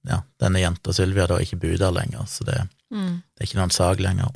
[0.09, 2.61] ja, denne jenta Sylvia da ikke bor der lenger, så det,
[2.93, 3.23] Mm.
[3.33, 4.27] det er ikke noen sak lenger.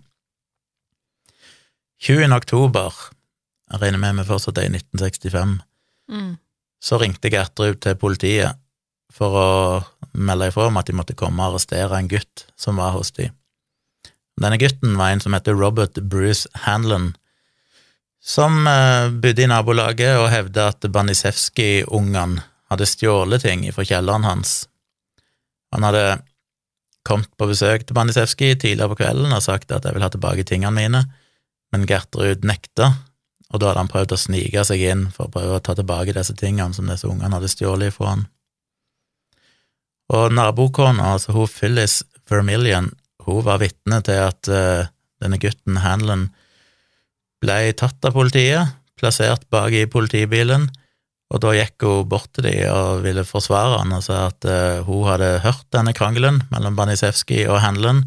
[2.02, 2.32] 20.
[2.34, 2.94] oktober,
[3.72, 5.60] jeg regner med vi fortsatt er i 1965,
[6.10, 6.38] Mm.
[6.82, 8.56] så ringte Gertrud til politiet
[9.12, 9.50] for å
[10.18, 13.30] melde ifra om at de måtte komme og arrestere en gutt som var hos de.
[14.38, 17.16] Denne gutten var en som heter Robert Bruce Hanlon,
[18.22, 24.66] som eh, bodde i nabolaget og hevda at Banisevskij-ungene hadde stjålet ting fra kjelleren hans.
[25.72, 26.20] Han hadde
[27.08, 30.44] kommet på besøk til Banisevskij tidligere på kvelden og sagt at jeg vil ha tilbake
[30.48, 31.06] tingene mine,
[31.72, 32.92] men Gertrud nekta,
[33.48, 36.16] og da hadde han prøvd å snike seg inn for å prøve å ta tilbake
[36.16, 38.28] disse tingene som disse ungene hadde stjålet fra han.
[40.14, 42.92] Og nabokona, altså hun Phyllis Vermillion,
[43.28, 44.88] hun var vitne til at uh,
[45.24, 46.30] denne gutten, Hanlon,
[47.44, 50.70] ble tatt av politiet, plassert bak i politibilen,
[51.28, 54.86] og da gikk hun bort til dem og ville forsvare han og sa at uh,
[54.88, 58.06] hun hadde hørt denne krangelen mellom Banisewski og Hanlon,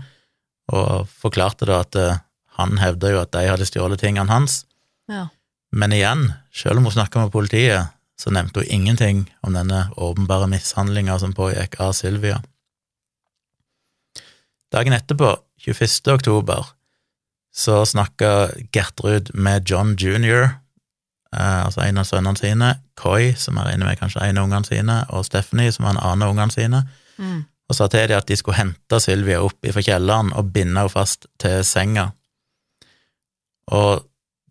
[0.72, 2.18] og forklarte da at uh,
[2.56, 4.64] han hevda jo at de hadde stjålet tingene hans,
[5.10, 5.26] Ja.
[5.74, 7.90] men igjen, selv om hun snakka med politiet,
[8.20, 12.42] så nevnte hun ingenting om denne åpenbare mishandlinga som pågikk av Sylvia.
[14.72, 16.12] Dagen etterpå, 21.
[16.12, 16.66] oktober,
[17.54, 20.42] så snakka Gertrud med John jr.,
[21.36, 22.68] eh, altså en av sønnene sine,
[23.00, 26.04] Coy, som jeg regner med kanskje en av ungene sine, og Stephanie, som var en
[26.04, 26.84] annen av ungene sine,
[27.20, 27.44] Mm.
[27.68, 30.88] og sa til dem at de skulle hente Sylvia opp fra kjelleren og binde henne
[30.88, 32.06] fast til senga.
[33.68, 34.06] Og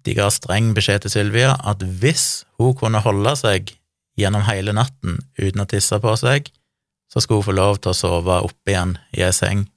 [0.09, 3.75] de ga streng beskjed til Sylvia at hvis hun kunne holde seg
[4.19, 6.49] gjennom hele natten uten å tisse på seg,
[7.13, 9.67] så skulle hun få lov til å sove oppe igjen i ei seng.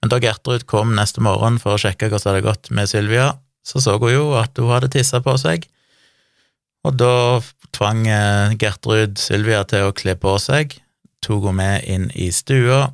[0.00, 3.32] Men da Gertrud kom neste morgen for å sjekke hvordan det hadde gått med Sylvia,
[3.66, 5.66] så så hun jo at hun hadde tissa på seg,
[6.86, 7.42] og da
[7.74, 10.76] tvang eh, Gertrud Sylvia til å kle på seg,
[11.24, 12.84] tok hun med inn i stua,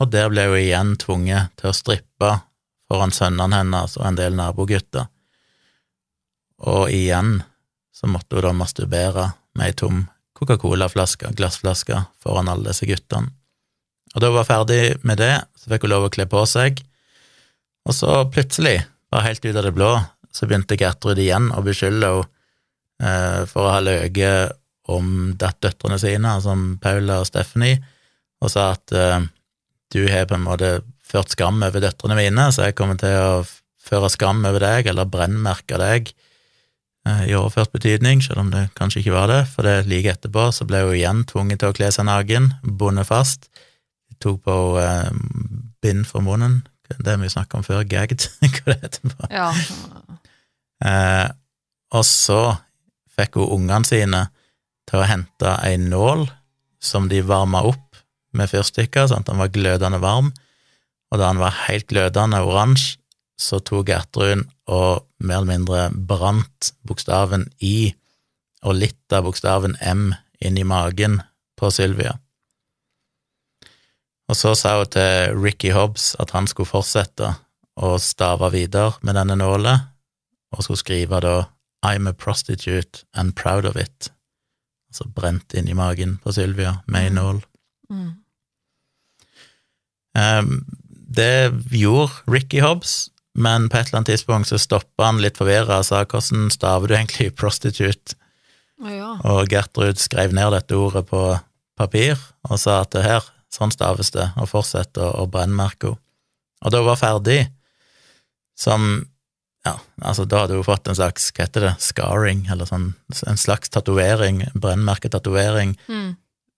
[0.00, 2.34] og der ble hun igjen tvunget til å strippe
[2.90, 5.08] foran sønnene hennes og en del nabogutter.
[6.68, 7.40] Og igjen
[7.94, 10.04] så måtte hun da masturbere med ei tom
[10.40, 13.32] Coca-Cola-flaske, glassflaske, foran alle disse guttene.
[14.14, 16.80] Og da hun var ferdig med det, så fikk hun lov å kle på seg,
[17.88, 18.80] og så plutselig,
[19.12, 19.90] bare helt ut av det blå,
[20.32, 22.28] så begynte Gertrud igjen å beskylde henne
[23.02, 24.56] eh, for å ha løyet
[24.90, 27.80] om døtrene sine, som Paula og Stephanie,
[28.40, 29.20] og sa at eh,
[29.92, 30.72] du har på en måte
[31.10, 33.44] ført skam over døtrene mine, så jeg kommer til å
[33.80, 36.12] føre skam over deg, eller brennmerke deg,
[37.08, 40.66] i overført betydning, selv om det kanskje ikke var det, for det like etterpå så
[40.68, 43.48] ble hun igjen tvunget til å kle seg naken, bundet fast,
[44.20, 45.08] tok på eh,
[45.80, 46.60] bind for munnen,
[46.98, 49.30] det vi snakket om før, gagged, hva det heter på.
[49.32, 49.48] ja.
[50.84, 51.28] Eh,
[51.90, 52.42] og så
[53.16, 54.20] fikk hun ungene sine
[54.88, 56.26] til å hente ei nål
[56.80, 57.98] som de varma opp
[58.36, 60.30] med fyrstikker, sånn at den var glødende varm,
[61.10, 62.99] og da den var helt glødende oransje,
[63.40, 67.92] så tok Gertrud og mer eller mindre brant bokstaven I
[68.66, 70.10] og litt av bokstaven M
[70.44, 71.20] inn i magen
[71.56, 72.18] på Sylvia.
[74.30, 77.32] Og så sa hun til Ricky Hobbs at han skulle fortsette
[77.80, 79.74] å stave videre med denne nåla,
[80.50, 81.36] og skulle skrive da
[81.86, 84.10] I'm a prostitute and proud of it,
[84.90, 87.40] altså brent inn i magen på Sylvia med ei nål.
[87.90, 88.10] Mm.
[90.18, 90.52] Um,
[91.10, 93.08] det gjorde Ricky Hobbs,
[93.40, 96.90] men på et eller annet tidspunkt så stoppa han litt forvirra og sa hvordan staver
[96.90, 98.16] du egentlig prostitute?
[98.80, 99.14] Ja.
[99.28, 101.22] Og Gertrud skrev ned dette ordet på
[101.80, 106.04] papir og sa at det her, sånn staves det, og fortsette å, å brennmerke henne.
[106.60, 107.38] Og da var ferdig,
[108.60, 108.82] som
[109.64, 109.74] ja,
[110.04, 112.90] altså da hadde hun fått en slags, hva heter det, scarring, eller sånn,
[113.28, 116.10] en slags tatovering, brennmerketatovering, Mm.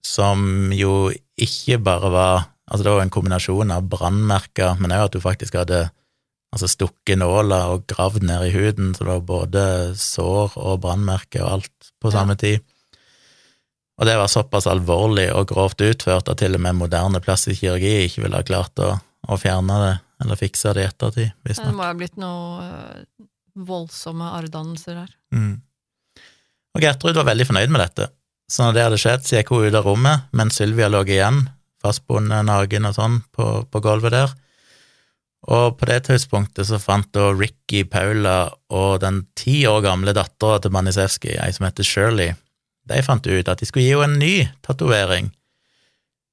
[0.02, 5.16] som jo ikke bare var Altså, det var en kombinasjon av brannmerker, men òg at
[5.18, 5.80] hun faktisk hadde
[6.52, 9.64] altså stukket nåla og gravd ned i huden, så det var både
[9.98, 12.60] sår og brannmerker og alt på samme tid.
[14.00, 18.06] Og det var såpass alvorlig og grovt utført at til og med moderne plastisk kirurgi
[18.06, 18.94] ikke ville ha klart å,
[19.28, 19.92] å fjerne det,
[20.24, 23.28] eller fikse det i ettertid, Det må ha blitt noen øh,
[23.68, 25.12] voldsomme arrdannelser her.
[25.34, 25.60] Mm.
[26.72, 28.08] Og Gertrud var veldig fornøyd med dette,
[28.50, 31.44] så når det hadde skjedd, så gikk hun ut av rommet, mens Sylvia lå igjen,
[31.82, 34.34] fastbundet naken og sånn, på, på gulvet der.
[35.50, 40.60] Og på det tidspunktet så fant da Ricky, Paula og den ti år gamle dattera
[40.62, 42.36] til Manisewski, ei som heter Shirley,
[42.86, 45.32] de fant ut at de skulle gi henne en ny tatovering.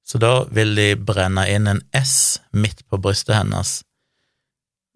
[0.06, 3.80] Så da ville de brenne inn en S midt på brystet hennes.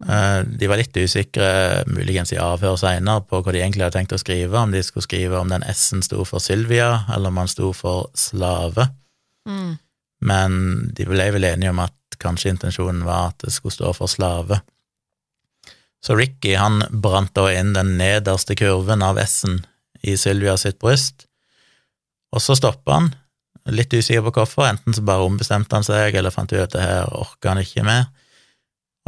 [0.02, 4.16] Eh, De var litt usikre, muligens i avhør seinere, på hva de egentlig hadde tenkt
[4.16, 7.50] å skrive, om de skulle skrive om den S-en sto for Sylvia, eller om han
[7.50, 8.88] sto for slave.
[9.46, 9.76] Mm.
[10.24, 10.58] Men
[10.96, 14.60] de ble vel enige om at kanskje intensjonen var at det skulle stå for slave.
[16.04, 19.62] Så Ricky han brant da inn den nederste kurven av S-en
[20.04, 21.26] i Sylvia sitt bryst,
[22.34, 23.12] og så stoppa han,
[23.72, 26.82] litt usikker på hvorfor, enten så bare ombestemte han seg, eller fant ut at det
[26.84, 28.10] her orka han ikke mer,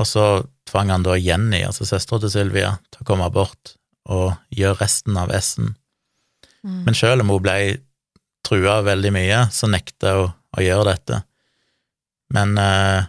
[0.00, 0.26] og så
[0.68, 3.76] tvang han da Jenny, altså søstera til Sylvia, til å komme bort
[4.12, 5.74] og gjøre resten av S-en.
[6.64, 6.82] Mm.
[6.86, 7.58] Men selv om hun ble
[8.46, 11.20] trua veldig mye, så nekta hun å gjøre dette.
[12.34, 13.04] Men eh,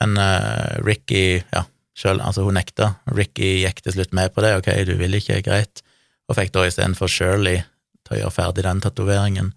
[0.00, 1.64] Men eh, Ricky Ja,
[1.96, 2.94] selv, altså hun nekta.
[3.16, 4.54] Ricky gikk til slutt med på det.
[4.58, 5.80] Ok, du vil ikke, greit.
[6.28, 7.62] Og fikk da istedenfor Shirley
[8.04, 9.52] til å gjøre ferdig den tatoveringen.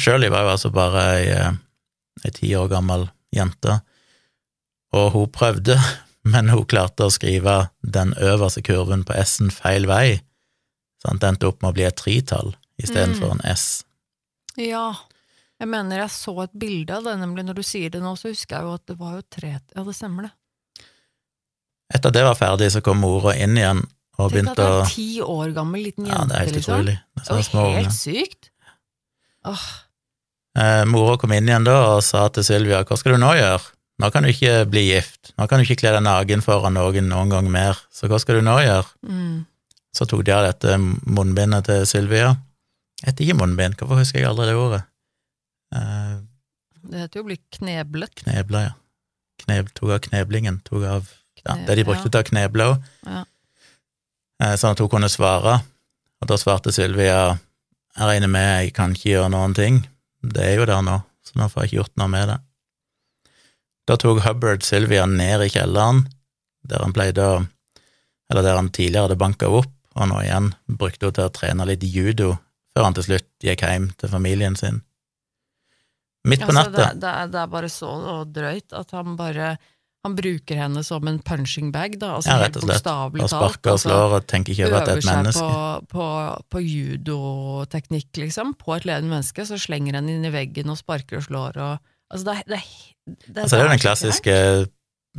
[0.00, 3.80] Shirley var jo altså bare ei, eh, ti år gammel jente,
[4.92, 5.76] og hun prøvde,
[6.32, 10.20] men hun klarte å skrive den øverste kurven på S-en feil vei,
[11.02, 13.40] så det endte opp med å bli et tretall istedenfor Mm.
[13.40, 13.64] en S.
[14.56, 14.84] Ja,
[15.62, 18.32] jeg mener jeg så et bilde av det, nemlig når du sier det nå, så
[18.32, 20.32] husker jeg jo at det var jo tre Ja, det stemmer det.
[21.92, 23.82] Etter det var ferdig, så kom mora inn igjen
[24.18, 26.44] og Tenk at begynte det å er ti år gammel liten jente, Ja, det er
[26.46, 26.74] helt liksom.
[26.74, 26.96] utrolig.
[27.14, 27.78] Det er Det unger.
[27.82, 28.50] helt sykt.
[29.52, 29.64] Åh,
[30.52, 33.62] Eh, mora kom inn igjen da og sa til Sylvia hva skal du nå gjøre?
[34.02, 37.08] Nå kan du ikke bli gift, nå kan du ikke kle deg naken foran noen
[37.08, 38.84] noen gang mer, så hva skal du nå gjøre?
[39.08, 39.46] mm.
[39.96, 40.76] Så tok de av dette
[41.08, 42.36] munnbindet til Sylvia.
[43.02, 44.82] Et heter ikke munnbind, hvorfor husker jeg aldri det ordet?
[45.72, 46.16] Eh,
[46.82, 48.14] Det heter jo å bli kneblet.
[48.24, 48.72] knebla, ja.
[49.42, 51.08] Kneb, tok av kneblingen, tok av
[51.42, 52.88] ja, det de brukte til å kneble òg.
[53.06, 53.24] Ja.
[54.42, 55.60] Eh, sånn at hun kunne svare.
[56.22, 57.38] Og da svarte Sylvia
[57.92, 59.82] jeg regner med jeg kan ikke gjøre noen ting,
[60.22, 62.38] det er jo der nå, så nå får jeg ikke gjort noe med det.
[63.90, 66.06] Da tok Hubbard Sylvia ned i kjelleren,
[66.64, 67.34] der han pleide å
[68.30, 71.66] Eller der han tidligere hadde banka opp, og nå igjen brukte hun til å trene
[71.68, 72.38] litt judo,
[72.72, 74.78] før han til slutt gikk hjem til familien sin.
[76.28, 77.92] Midt på Altså, det, natta det, er, det er bare så
[78.30, 79.56] drøyt at han bare
[80.04, 82.16] Han bruker henne som en punching bag, da.
[82.18, 82.86] Altså Ja, rett og slett.
[82.90, 85.18] og sparker og altså, slår og tenker ikke over at det er et øver seg
[85.22, 85.46] menneske.
[85.92, 86.06] på, på,
[86.50, 91.20] på judoteknikk, liksom, på et ledende menneske, så slenger han inn i veggen og sparker
[91.22, 92.58] og slår og Altså, det det
[93.32, 94.34] det Altså, det er jo den klassiske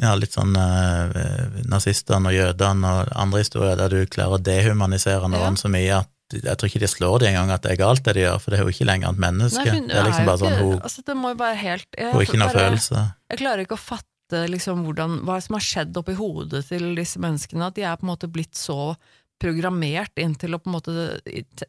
[0.01, 5.25] ja, litt sånn uh, nazistene og jødene og andre historier der du klarer å dehumanisere
[5.29, 5.61] noen Ja.
[5.63, 8.13] så mye at jeg tror ikke de slår de engang at det er galt det
[8.15, 9.65] de gjør, for det er jo ikke lenger et menneske.
[9.65, 12.11] Nei, hun det er liksom bare sånn hun, altså, Det må jo være helt jeg,
[12.13, 13.03] hun ikke noe bare- følelse.
[13.33, 17.19] Jeg klarer ikke å fatte liksom, hvordan, hva som har skjedd oppi hodet til disse
[17.21, 18.95] menneskene, at de er på en måte blitt så
[19.43, 20.93] programmert inn til å på en måte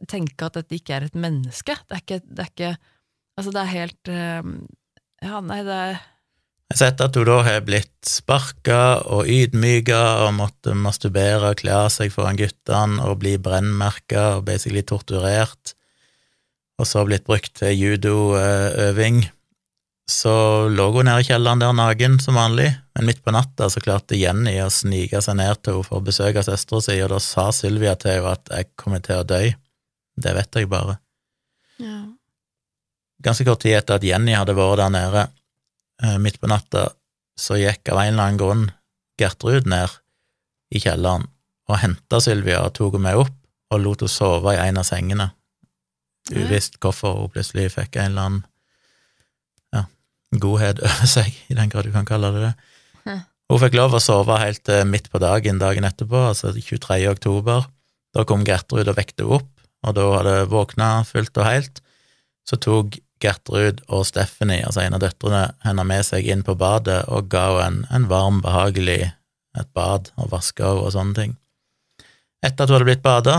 [0.09, 1.75] tenke at dette ikke er et menneske.
[1.89, 2.75] Det er ikke, det er ikke
[3.35, 4.43] Altså, det er helt eh,
[5.27, 5.97] Ja, nei, det er
[6.65, 8.79] Jeg har sett at hun da har blitt sparka
[9.13, 14.47] og ydmyka og måtte masturbere og kle av seg foran guttene og bli brennmerka og
[14.49, 15.75] basically torturert,
[16.81, 19.21] og så blitt brukt til judoøving.
[20.11, 20.33] Så
[20.73, 24.19] lå hun nede i kjelleren der naken som vanlig, men midt på natta så klarte
[24.19, 27.47] Jenny å snike seg ned til henne for å besøke søstera si, og da sa
[27.57, 29.41] Sylvia til henne at jeg kommer til å dø.
[30.17, 30.99] Det vet jeg bare.
[31.83, 32.03] ja.
[33.25, 35.29] Ganske kort tid etter at Jenny hadde vært der nede,
[36.21, 36.89] midt på natta,
[37.39, 38.65] så gikk av en eller annen grunn
[39.21, 39.93] Gertrud ned
[40.75, 41.29] i kjelleren
[41.71, 43.37] og henta Sylvia og tok henne med opp
[43.75, 45.29] og lot henne sove i en av sengene.
[46.33, 48.43] Uvisst hvorfor hun plutselig fikk en eller annen
[49.75, 49.85] ja,
[50.41, 52.55] godhet over seg, i den grad du kan kalle det det.
[53.53, 57.03] Hun fikk lov å sove helt midt på dagen dagen etterpå, altså 23.
[57.11, 57.67] oktober.
[58.17, 59.51] Da kom Gertrud og vekte henne opp,
[59.85, 61.83] og da hadde hun våkna fullt og helt,
[62.49, 67.03] så tok Gertrud og Stephanie, altså en av døtrene, henne med seg inn på badet
[67.09, 69.13] og ga henne en, en varm, behagelig
[69.55, 71.37] et bad og vaska henne og sånne ting.
[72.45, 73.37] Etter at hun hadde blitt bada,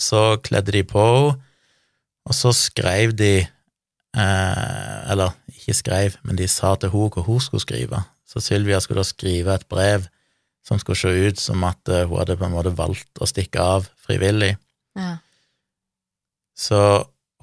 [0.00, 1.36] så kledde de på henne,
[2.28, 7.40] og så skrev de eh, Eller ikke skrev, men de sa til henne hva hun
[7.40, 8.02] skulle skrive.
[8.28, 10.04] Så Sylvia skulle da skrive et brev
[10.66, 13.62] som skulle se ut som at eh, hun hadde på en måte valgt å stikke
[13.62, 14.52] av frivillig.
[14.98, 15.14] Ja.
[16.58, 16.80] Så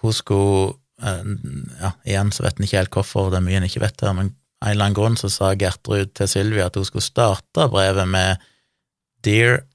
[0.04, 3.84] hun skulle Ja, igjen så vet en ikke helt hvorfor, det er mye en ikke
[3.84, 4.32] vet her, men
[4.62, 8.08] av en eller annen grunn så sa Gertrud til Sylvia at hun skulle starte brevet
[8.08, 8.44] med
[9.26, 9.66] Dear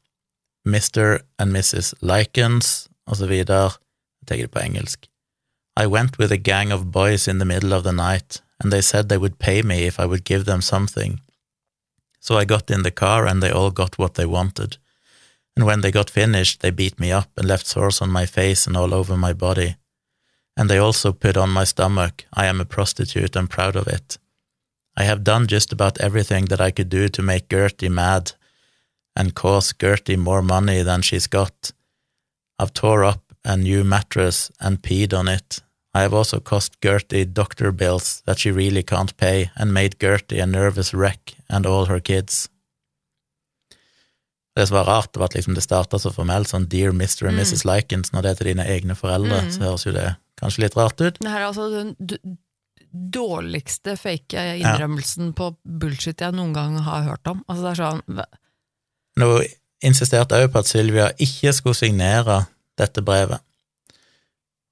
[0.64, 1.20] Mr.
[1.38, 1.94] and Mrs.
[2.00, 3.76] Likens, videre.
[4.20, 5.08] Jeg tar det på engelsk.
[5.76, 8.82] I went with a gang of boys in the middle of the night, and they
[8.82, 11.20] said they would pay me if I would give them something.
[12.20, 14.76] So I got in the car, and they all got what they wanted.
[15.56, 18.66] And when they got finished, they beat me up and left sores on my face
[18.66, 19.76] and all over my body.
[20.56, 22.24] And they also put on my stomach.
[22.34, 24.18] I am a prostitute and proud of it.
[24.96, 28.32] I have done just about everything that I could do to make Gertie mad
[29.16, 31.72] and cause Gertie more money than she's got.
[32.58, 35.62] I've tore up a new mattress and peed on it.
[35.94, 40.38] I have also cost Gertie doctor bills that she really can't pay and made Gertie
[40.40, 42.48] a nervous wreck and all her kids.
[44.56, 47.26] Det som var rart, var at liksom det starta så formelt, sånn Dear Mr.
[47.28, 47.40] and Mm.
[47.40, 47.64] Mrs.
[47.64, 49.50] Likens, når det er til dine egne foreldre, Mm.
[49.52, 51.20] så høres jo det kanskje litt rart ut.
[51.20, 51.94] Det her er altså den
[52.90, 57.44] dårligste fake innrømmelsen på bullshit jeg noen gang har hørt om.
[57.46, 58.24] Altså det er sånn
[59.20, 59.28] Nå
[59.84, 62.44] insisterte jeg òg på at Sylvia ikke skulle signere
[62.80, 63.42] dette brevet.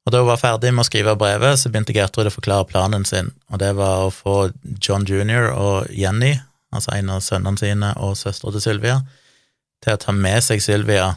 [0.06, 3.04] Og da hun var ferdig med å skrive brevet, så begynte Gertrud å forklare planen
[3.04, 4.36] sin, og det var å få
[4.80, 5.50] John jr.
[5.52, 6.32] og Jenny,
[6.72, 9.02] altså en av sønnene sine og søstera til Sylvia,
[9.84, 11.10] til å ta med seg Sylvia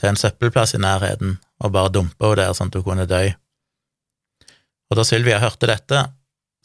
[0.00, 3.20] til en søppelplass i nærheten og bare dumpe henne der sånn at hun kunne dø.
[4.90, 6.00] Og da Sylvia hørte dette,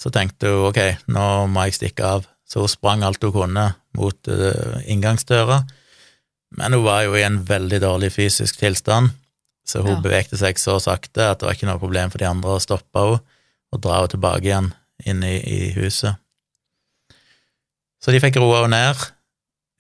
[0.02, 0.80] så tenkte hun ok,
[1.14, 3.66] nå må jeg stikke av, så hun sprang alt hun kunne
[3.96, 5.62] mot eh, inngangsdøra,
[6.56, 9.14] men hun var jo i en veldig dårlig fysisk tilstand,
[9.66, 10.02] så hun Ja.
[10.02, 13.02] bevegde seg så sakte at det var ikke noe problem for de andre å stoppe
[13.02, 13.22] henne
[13.74, 14.74] og dra henne tilbake igjen
[15.06, 16.16] inn i, i huset.
[18.02, 19.06] Så de fikk roa henne ned,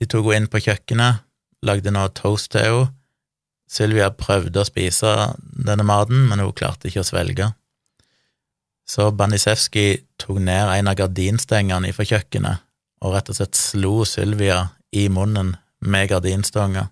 [0.01, 1.21] de tok henne inn på kjøkkenet,
[1.65, 2.91] lagde noe toast til henne.
[3.69, 7.47] Sylvia prøvde å spise denne maten, men hun klarte ikke å svelge.
[8.85, 9.87] Så Banisewski
[10.21, 12.65] tok ned en av gardinstengene fra kjøkkenet
[13.05, 14.59] og rett og slett slo Sylvia
[14.95, 15.55] i munnen
[15.85, 16.87] med gardinstanga.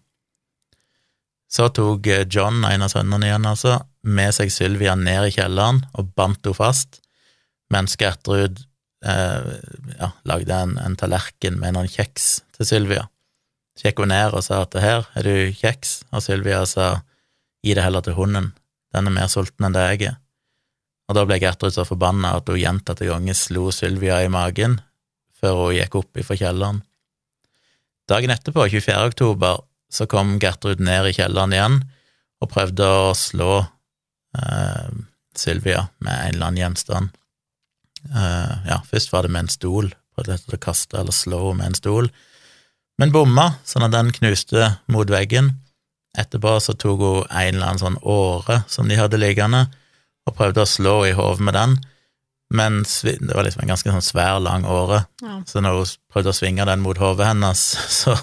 [1.53, 5.83] Så tok eh, John, en av sønnene igjen, altså, med seg Sylvia ned i kjelleren
[5.93, 6.99] og bandt henne fast,
[7.73, 8.63] mens Gertrud
[9.05, 9.51] eh,
[9.99, 13.05] ja, lagde en, en tallerken med noen kjeks til Sylvia.
[13.77, 16.89] Så gikk hun ned og sa at her er du kjeks, og Sylvia sa
[17.63, 18.51] gi det heller til hunden,
[18.93, 20.19] den er mer sulten enn det jeg er.
[21.09, 24.79] Og da ble Gertrud så forbanna at hun gjentatte ganger slo Sylvia i magen
[25.39, 26.79] før hun gikk opp ifra kjelleren.
[28.07, 28.99] Dagen etterpå, 24.
[29.11, 31.81] oktober, så kom Gertrud ned i kjelleren igjen
[32.43, 34.87] og prøvde å slå eh,
[35.35, 37.11] Sylvia med en eller annen gjenstand.
[38.11, 41.71] Eh, ja, først var det med en stol, prøvde å kaste eller slå henne med
[41.71, 42.09] en stol,
[43.01, 45.55] men bomma, sånn at den knuste mot veggen.
[46.19, 49.65] Etterpå så tok hun en eller annen sånn åre som de hadde liggende,
[50.28, 51.76] og prøvde å slå i hodet med den,
[52.53, 55.39] men det var liksom en ganske sånn svær, lang åre, ja.
[55.49, 57.63] så når hun prøvde å svinge den mot hodet hennes,
[58.01, 58.15] så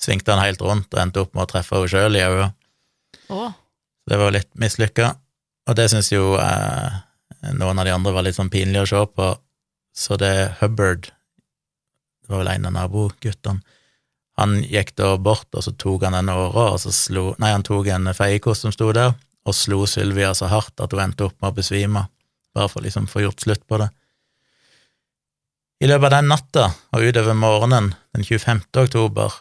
[0.00, 2.56] svingte han helt rundt og endte opp med å treffe henne sjøl i øyet.
[3.34, 3.52] Oh.
[4.08, 5.12] Det var litt mislykka,
[5.68, 7.00] og det syns jo eh,
[7.58, 9.32] noen av de andre var litt sånn pinlig å se på,
[9.98, 11.10] så det Hubbard,
[12.22, 13.76] det var vel en av naboguttene,
[14.38, 17.64] han gikk da bort, og så tok han den åra, og så slo Nei, han
[17.66, 19.16] tok en feiekost som sto der,
[19.46, 22.04] og slo Sylvia så hardt at hun endte opp med å besvime,
[22.54, 23.88] bare for liksom å få gjort slutt på det.
[25.78, 26.64] I løpet av den natta
[26.96, 28.64] og utover morgenen den 25.
[28.82, 29.36] oktober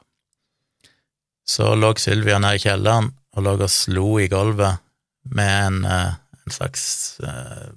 [1.48, 4.84] så lå Sylvia nede i kjelleren og lå og slo i gulvet
[5.34, 6.84] med en, eh, en slags
[7.24, 7.72] uh,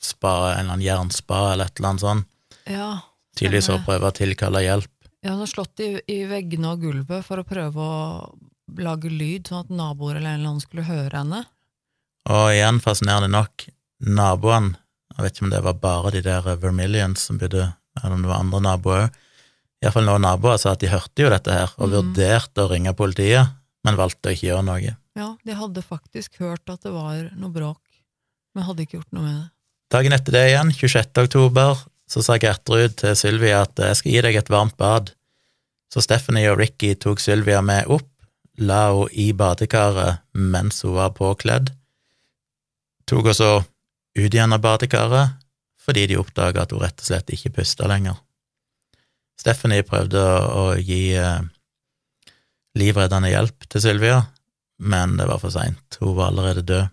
[0.00, 2.30] spa, en eller annen jernspa eller et eller annet sånt.
[2.70, 2.92] ja.
[3.34, 4.90] Tydeligvis å prøve å tilkalle hjelp.
[5.24, 7.96] Ja, hun har slått i, i veggene og gulvet for å prøve å
[8.78, 11.40] lage lyd, sånn at naboer eller en eller annen skulle høre henne.
[12.32, 13.66] Og igjen, fascinerende nok,
[14.04, 14.78] naboene,
[15.14, 17.68] jeg vet ikke om det var bare de der Vermilions som bodde,
[18.00, 19.18] eller om det var andre naboer òg,
[19.84, 21.94] iallfall noen naboer sa at de hørte jo dette her, og mm.
[21.94, 23.52] vurderte å ringe politiet,
[23.84, 24.94] men valgte å ikke gjøre noe.
[25.14, 27.82] Ja, de hadde faktisk hørt at det var noe bråk,
[28.56, 29.50] men hadde ikke gjort noe med det.
[29.94, 31.20] Dagen etter det igjen, 26.
[31.26, 35.12] oktober, så sa Gertrud til Sylvia at jeg skal gi deg et varmt bad.
[35.92, 38.08] Så Stephanie og Ricky tok Sylvia med opp,
[38.58, 41.70] la henne i badekaret mens hun var påkledd,
[43.08, 43.50] tok henne så
[44.14, 45.40] ut igjen av badekaret
[45.84, 48.16] fordi de oppdaga at hun rett og slett ikke pusta lenger.
[49.40, 51.42] Stephanie prøvde å gi eh,
[52.78, 54.22] livreddende hjelp til Sylvia,
[54.80, 56.88] men det var for seint, hun var allerede død.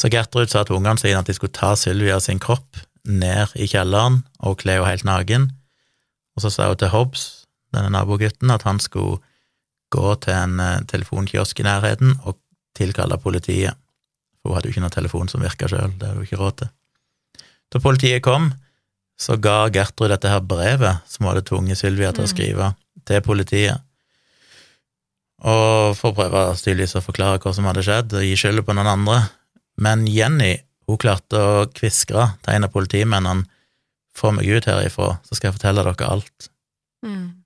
[0.00, 2.78] Så Gertrud sa til ungene sine at de skulle ta Sylvia sin kropp
[3.08, 5.48] ned i kjelleren og kle henne helt naken,
[6.36, 7.26] og så sa hun til Hobbs,
[7.74, 9.20] denne nabogutten, at han skulle
[9.94, 12.38] gå til en eh, telefonkiosk i nærheten og
[12.78, 13.78] tilkalle politiet,
[14.40, 16.56] for hun hadde jo ikke noen telefon som virka sjøl, det hadde hun ikke råd
[16.62, 16.70] til.
[17.70, 18.50] Da politiet kom,
[19.20, 22.32] så ga Gertrud dette her brevet som hun hadde tvunget Sylvia til å Mm.
[22.34, 22.74] skrive,
[23.04, 23.80] til politiet.
[25.40, 28.74] Og for å prøve tydeligvis å forklare hva som hadde skjedd, og gi skylda på
[28.76, 29.30] noen andre.
[29.80, 33.46] Men Jenny hun klarte å kviskre til en av politimennene
[34.16, 36.48] få meg ut herifra, så skal jeg fortelle dere alt.
[37.06, 37.39] Mm.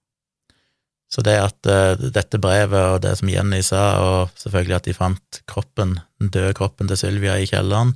[1.15, 4.97] Så det at uh, dette brevet og det som Jenny sa, og selvfølgelig at de
[4.97, 7.95] fant kroppen, den døde kroppen til Sylvia i kjelleren,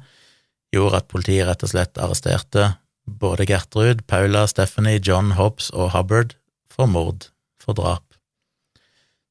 [0.74, 2.76] gjorde at politiet rett og slett arresterte
[3.08, 6.36] både Gertrud, Paula, Stephanie, John Hobbs og Hubbard
[6.70, 8.04] for mord, for drap.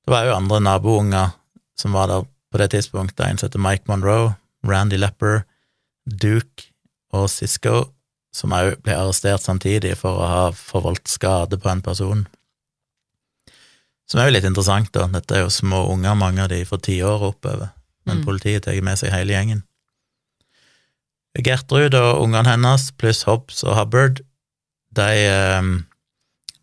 [0.04, 1.36] Det var jo andre nabounger
[1.78, 4.34] som var der på det tidspunktet, en som heter Mike Monroe,
[4.68, 5.44] Randy Lepper,
[6.08, 6.72] Duke
[7.14, 7.92] og Cisco,
[8.34, 12.26] som òg ble arrestert samtidig for å ha forvoldt skade på en person.
[14.08, 15.08] Som er jo litt interessant, da.
[15.12, 17.74] Dette er jo små unger, mange av de fra ti år og oppover.
[18.08, 18.26] Men Mm.
[18.26, 19.64] politiet tar med seg hele gjengen.
[21.38, 24.22] Gertrud og ungene hennes, pluss Hobbs og Hubbard,
[24.98, 25.68] de eh,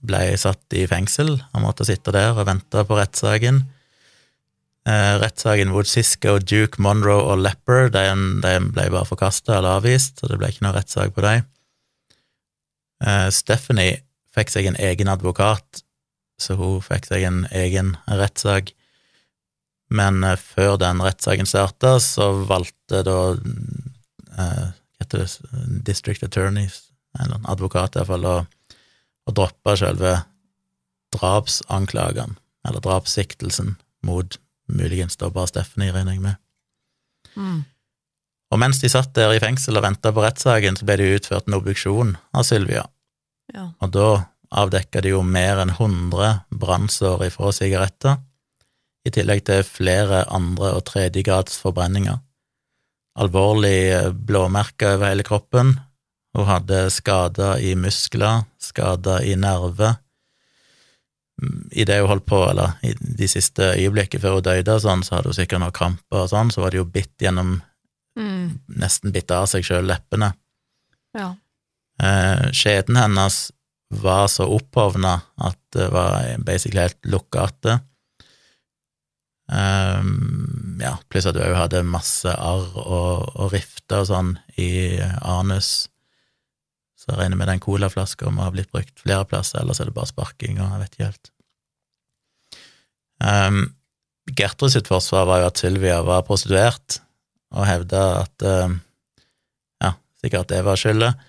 [0.04, 3.62] ble satt i fengsel og måtte sitte der og vente på rettssaken.
[4.84, 8.02] Eh, rettssaken mot Sisko, Duke, Monroe og Lepper de,
[8.42, 11.46] de ble bare forkasta eller avvist, så det ble ikke noe rettssak på dem.
[13.04, 14.00] Eh, Stephanie
[14.34, 15.83] fikk seg en egen advokat,
[16.40, 18.72] så hun fikk seg en egen rettssak.
[19.94, 23.18] Men eh, før den rettssaken starta, så valgte da
[24.38, 24.66] eh,
[25.00, 25.28] heter det,
[25.86, 26.88] District Attorneys,
[27.20, 28.38] eller en advokat iallfall, å,
[29.24, 30.16] å droppe selve
[31.14, 32.34] drapsanklagene,
[32.66, 36.40] eller drapssiktelsen, mot muligens da bare Stephanie, regner jeg med.
[37.36, 37.62] Mm.
[38.54, 41.48] Og mens de satt der i fengsel og venta på rettssaken, så ble det utført
[41.48, 42.88] en obduksjon av Sylvia,
[43.52, 43.68] Ja.
[43.78, 44.08] og da
[44.54, 48.20] avdekka de jo mer enn 100 brannsår ifra sigaretter,
[49.04, 52.20] i tillegg til flere andre- og tredjegrads forbrenninger.
[53.20, 55.74] Alvorlig blåmerker over hele kroppen.
[56.34, 59.98] Hun hadde skader i muskler, skader i nerver.
[61.74, 65.18] I det hun holdt på, eller i de siste øyeblikket før hun døde, sånn, så
[65.18, 67.58] hadde hun sikkert noen kramper og sånn, så var det jo bitt gjennom
[68.14, 68.60] Mm.
[68.78, 70.34] Nesten bitt av seg sjøl leppene.
[71.14, 71.34] ja.
[72.02, 73.52] Eh, skjeden hennes
[74.02, 77.48] var så opphovna at det var basically helt lukka
[79.44, 84.96] Um, ja, pluss at du òg hadde masse arr og, og rifter og sånn i
[85.20, 85.90] anus.
[86.96, 89.96] Så jeg regner med den colaflaska må ha blitt brukt flere plasser, ellers er det
[89.98, 91.30] bare sparking, og jeg vet ikke helt.
[93.20, 93.60] Um,
[94.32, 97.02] Gertrud sitt forsvar var jo at Sylvia var prostituert,
[97.52, 98.78] og hevda at um,
[99.84, 99.92] ja,
[100.24, 101.20] sikkert det var skyldet.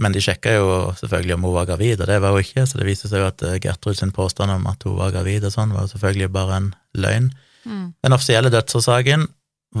[0.00, 2.80] Men de sjekka jo selvfølgelig om hun var gravid, og det var hun ikke, så
[2.80, 5.52] det viste seg jo at eh, Gertrud sin påstand om at hun var gravid og
[5.54, 7.28] sånn, var jo selvfølgelig bare en løgn.
[7.68, 7.86] Mm.
[8.02, 9.26] Den offisielle dødsårsaken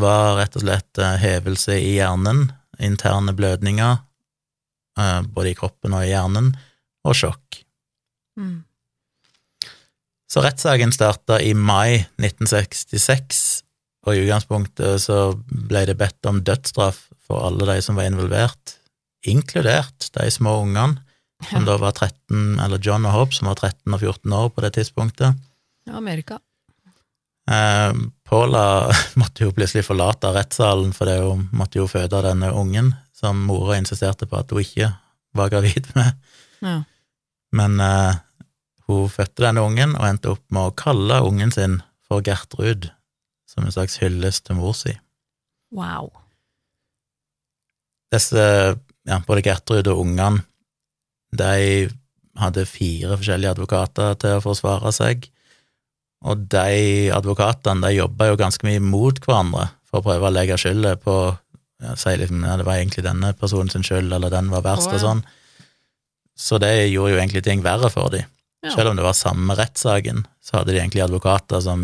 [0.02, 2.50] var rett og slett eh, hevelse i hjernen,
[2.82, 4.02] interne blødninger,
[5.00, 6.52] eh, både i kroppen og i hjernen,
[7.08, 7.62] og sjokk.
[8.38, 8.60] Mm.
[10.32, 13.62] Så rettssaken starta i mai 1966,
[14.06, 18.76] og i utgangspunktet så ble det bedt om dødsstraff for alle de som var involvert,
[19.22, 21.02] inkludert de små ungene,
[21.50, 24.62] som da var 13, eller John og Hope, som var 13 og 14 år på
[24.64, 25.38] det tidspunktet.
[25.86, 26.38] Ja, Amerika.
[27.50, 27.94] Eh,
[28.28, 28.64] Paula
[29.20, 34.28] måtte jo plutselig forlate rettssalen fordi hun måtte jo føde denne ungen, som mora insisterte
[34.30, 34.92] på at hun ikke
[35.34, 36.18] var gravid med.
[36.62, 36.78] Ja.
[37.52, 38.20] Men eh,
[38.86, 42.90] hun fødte denne ungen og endte opp med å kalle ungen sin for Gertrud,
[43.48, 44.94] som en slags hyllest til mor si.
[45.72, 46.10] Wow.
[48.12, 48.44] Disse,
[49.08, 50.44] ja, både Gertrud og ungene,
[51.32, 51.90] de
[52.38, 55.28] hadde fire forskjellige advokater til å forsvare seg,
[56.22, 60.58] og de advokatene de jobba jo ganske mye mot hverandre for å prøve å legge
[60.60, 61.16] skyldet på
[61.82, 64.86] ja, si liksom, ja, det var egentlig denne personen sin skyld, eller den var verst,
[64.86, 65.00] oh, ja.
[65.00, 65.24] og sånn.
[66.38, 68.28] Så det gjorde jo egentlig ting verre for dem.
[68.62, 68.70] Ja.
[68.76, 71.82] Selv om det var samme rettssaken, så hadde de egentlig advokater som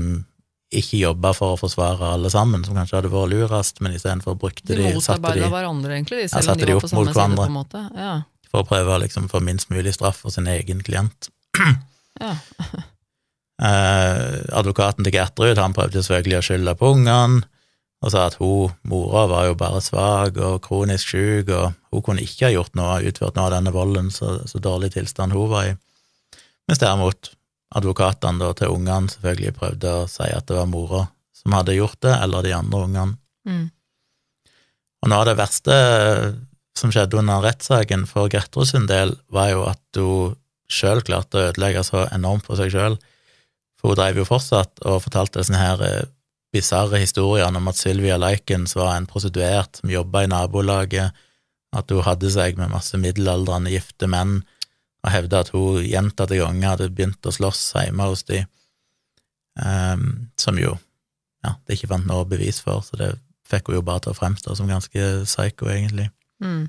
[0.69, 4.67] ikke jobba for å forsvare alle sammen, som kanskje hadde vært lurest, men istedenfor brukte
[4.69, 7.13] De de, satte de hverandre, egentlig, selv Ja, selv om satte de de opp mot
[7.15, 7.85] hverandre.
[7.97, 8.15] Ja.
[8.53, 11.33] for å prøve å liksom få minst mulig straff for sin egen klient.
[12.21, 12.37] Ja.
[13.59, 17.41] Eh, advokaten til Gertrud han prøvde selvfølgelig å skylde på ungene,
[17.99, 22.23] og sa at hun, mora, var jo bare svak og kronisk syk, og hun kunne
[22.23, 25.73] ikke ha gjort noe, utført noe av denne volden, så, så dårlig tilstand hun var
[25.73, 25.75] i.
[26.71, 27.33] Mens derimot
[27.77, 31.07] advokatene da, til ungene selvfølgelig prøvde å si at det var mora
[31.37, 33.19] som hadde gjort det, eller de andre ungene.
[33.49, 33.67] Mm.
[34.99, 35.77] Og noe av det verste
[36.79, 40.37] som skjedde under rettssaken for Gertrud sin del, var jo at hun
[40.69, 42.99] sjøl klarte å ødelegge så enormt for seg sjøl.
[43.79, 46.11] For hun drev jo fortsatt og fortalte sånne her eh,
[46.55, 51.25] bisarre historiene om at Sylvia Likens var en prostituert som jobba i nabolaget,
[51.77, 54.41] at hun hadde seg med masse middelaldrende gifte menn,
[55.05, 58.43] og hevda at hun gjentatte ganger hadde begynt å slåss hjemme hos de,
[59.63, 60.09] um,
[60.41, 60.75] som jo
[61.47, 63.13] ja, det ikke fant noe bevis for, så det
[63.49, 66.09] fikk hun jo bare til å fremstå som ganske psycho, egentlig.
[66.45, 66.67] Mm.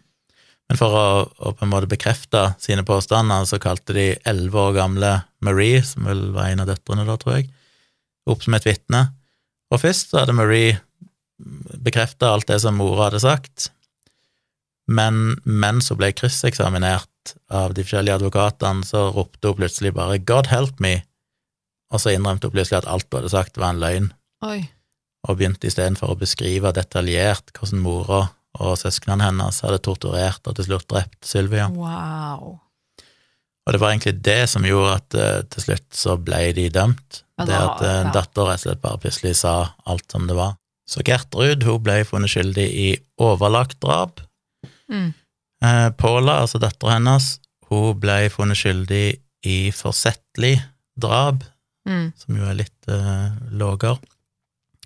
[0.69, 4.75] Men for å, å på en måte bekrefte sine påstander, så kalte de elleve år
[4.77, 5.13] gamle
[5.45, 7.49] Marie, som vel var en av døtrene da, tror jeg,
[8.29, 9.07] opp som et vitne.
[9.73, 10.77] Og først så hadde Marie
[11.39, 13.71] bekrefta alt det som mora hadde sagt,
[14.89, 20.49] men mens hun ble krysseksaminert av de forskjellige advokatene, så ropte hun plutselig bare 'God
[20.49, 21.03] help me',
[21.93, 24.09] og så innrømte hun plutselig at alt hun hadde sagt, var en løgn
[24.45, 24.69] Oi.
[25.27, 28.21] og begynte istedenfor å beskrive detaljert hvordan mora
[28.59, 31.69] og søsknene hennes hadde torturert og til slutt drept Sylvia.
[31.69, 32.57] Wow.
[33.67, 37.21] Og det var egentlig det som gjorde at uh, til slutt så ble de dømt.
[37.37, 38.13] Ja, det at uh, ja.
[38.15, 39.53] datter rett og slett bare plutselig sa
[39.85, 40.55] alt som det var.
[40.89, 42.87] Så Gertrud hun ble funnet skyldig i
[43.21, 44.23] overlagt drap.
[44.89, 45.13] Mm.
[45.63, 47.37] Eh, Paula, altså dattera hennes,
[47.69, 49.05] hun ble funnet skyldig
[49.45, 50.57] i forsettlig
[50.99, 51.45] drap,
[51.87, 52.11] Mm.
[52.19, 53.95] som jo er litt uh, lavere.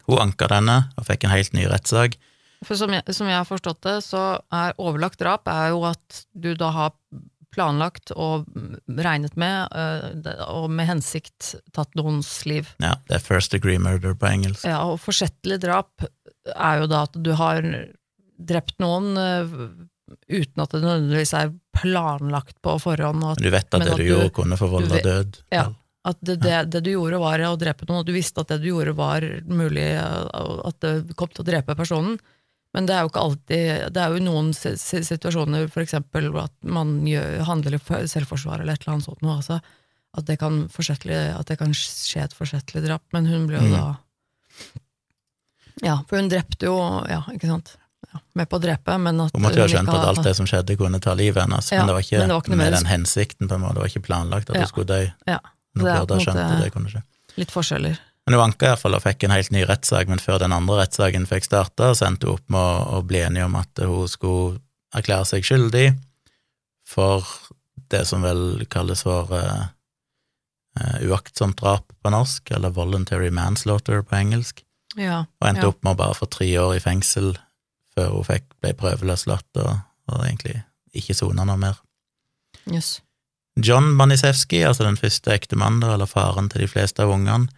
[0.05, 2.15] Hun anka denne og fikk en helt ny rettssak.
[2.63, 4.21] For som jeg, som jeg har forstått det, så
[4.53, 6.93] er overlagt drap er jo at du da har
[7.53, 8.47] planlagt og
[8.87, 12.71] regnet med, øh, og med hensikt tatt noens liv.
[12.81, 14.63] Ja, det er first degree murder på engelsk.
[14.65, 16.05] Ja, og forsettlig drap
[16.55, 17.67] er jo da at du har
[18.39, 19.53] drept noen øh,
[20.27, 23.23] uten at det nødvendigvis er planlagt på forhånd.
[23.31, 25.39] At, du vet at det du, gjorde, kunne forvolde død.
[25.53, 25.69] Ja.
[26.05, 28.59] at det, det, det du gjorde var å drepe noen, og du visste at det
[28.61, 32.17] du gjorde var mulig, øh, at det kom til å drepe personen.
[32.73, 36.53] Men det er jo ikke alltid Det er jo noen si- si- situasjoner, eksempel at
[36.65, 39.59] man gjør, handler i selvforsvar eller et eller annet sånt noe, altså,
[40.17, 40.63] at det kan
[41.37, 43.77] at det kan skje et forsettlig drap, men hun ble jo Mm.
[43.77, 43.85] da
[45.83, 46.75] Ja, for hun drepte jo
[47.09, 47.75] Ja, ikke sant.
[48.11, 50.33] Ja, med på å drepe, men at Hun måtte jo ha skjønt at alt det
[50.37, 52.73] som skjedde, kunne ta livet hennes, Ja, men det var ikke, det var ikke med
[52.75, 53.77] den hensikten, på en måte.
[53.77, 55.01] Det var ikke planlagt at hun skulle dø.
[55.29, 55.39] Ja,
[55.73, 57.03] Hun burde ha skjønt at det kunne skje.
[57.37, 58.01] litt forskjeller.
[58.25, 61.25] Men hun anka iallfall og fikk en helt ny rettssak, men før den andre rettssaken
[61.27, 64.59] fikk starta, så endte hun opp med å, å bli enig om at hun skulle
[64.95, 65.87] erklære seg skyldig
[66.87, 67.25] for
[67.91, 69.65] det som vel kalles for uh,
[70.79, 74.63] uh, uaktsomt drap på norsk, eller voluntary manslaughter på engelsk,
[74.95, 75.71] Ja, og endte ja.
[75.73, 77.33] opp med å bare få tre år i fengsel
[77.93, 79.81] før hun fikk, ble prøveløslatt og,
[80.11, 80.59] og egentlig
[80.97, 81.81] ikke sona noe mer.
[82.69, 83.01] Yes.
[83.59, 87.51] John Banisewski, altså den første ektemannen, eller faren til de fleste av ungene,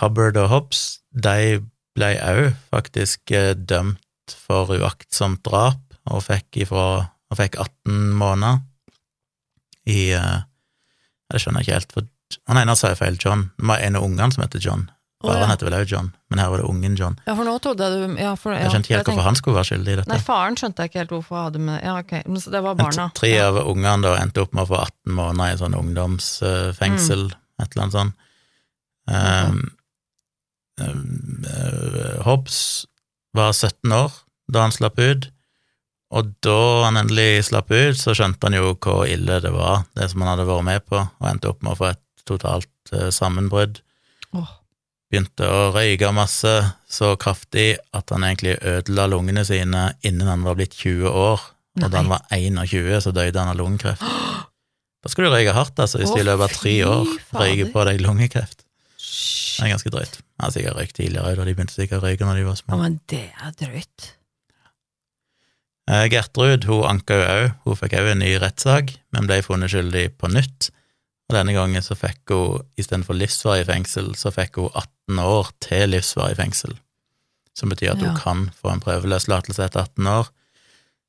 [0.00, 1.58] Hubbard og Hobbs, de
[1.98, 6.84] ble òg faktisk eh, dømt for uaktsomt drap, og fikk, ifra,
[7.28, 8.62] og fikk 18 måneder
[9.88, 10.44] i uh,
[11.32, 12.06] Jeg skjønner ikke helt, for
[12.48, 13.50] han ene sa jo feil, John.
[13.56, 14.86] Det var en av ungene som heter John.
[15.18, 15.46] Faren ja.
[15.50, 17.16] heter vel òg John, men her var det ungen John.
[17.26, 19.38] Ja, for nå trodde jeg du ja, for, ja, Jeg skjønte ikke helt hvorfor han
[19.38, 20.10] skulle være skyldig i dette.
[20.12, 22.76] Nei, faren skjønte jeg ikke helt hvorfor hadde med Ja, ok, men så det var
[22.78, 23.08] barna.
[23.18, 27.24] Tre av ungene da endte opp med å få 18 måneder i sånn ungdomsfengsel,
[27.58, 28.22] et eller annet sånt.
[29.08, 29.58] Um,
[30.84, 31.02] um,
[31.48, 32.60] uh, Hobbs
[33.34, 34.14] var 17 år
[34.54, 35.28] da han slapp ut,
[36.14, 40.12] og da han endelig slapp ut, så skjønte han jo hvor ille det var, det
[40.12, 43.10] som han hadde vært med på, og endte opp med å få et totalt uh,
[43.10, 43.82] sammenbrudd.
[45.08, 46.50] Begynte å røyke masse,
[46.84, 51.46] så kraftig at han egentlig ødela lungene sine innen han var blitt 20 år.
[51.78, 54.04] Og da han var 21, så døde han av lungekreft.
[54.98, 57.82] Da skal du røyke hardt, altså, hvis du i løpet av tre år røyker på
[57.86, 58.64] deg lungekreft.
[58.98, 60.16] Det er ganske drøyt.
[60.42, 62.72] Han har sikkert røykt tidligere, da de begynte sikkert å røyke når de var små.
[62.74, 64.08] Ja, men det er drøyt.
[65.88, 69.72] Eh, Gertrud hun anka jo òg, hun fikk òg en ny rettssak, men ble funnet
[69.72, 70.68] skyldig på nytt.
[71.28, 75.90] Og denne gangen så fikk hun, istedenfor livsvarig fengsel, så fikk hun 18 år til
[75.92, 76.78] livsvarig fengsel.
[77.54, 78.08] Som betyr at Ja.
[78.08, 80.28] hun kan få en prøveløslatelse etter 18 år.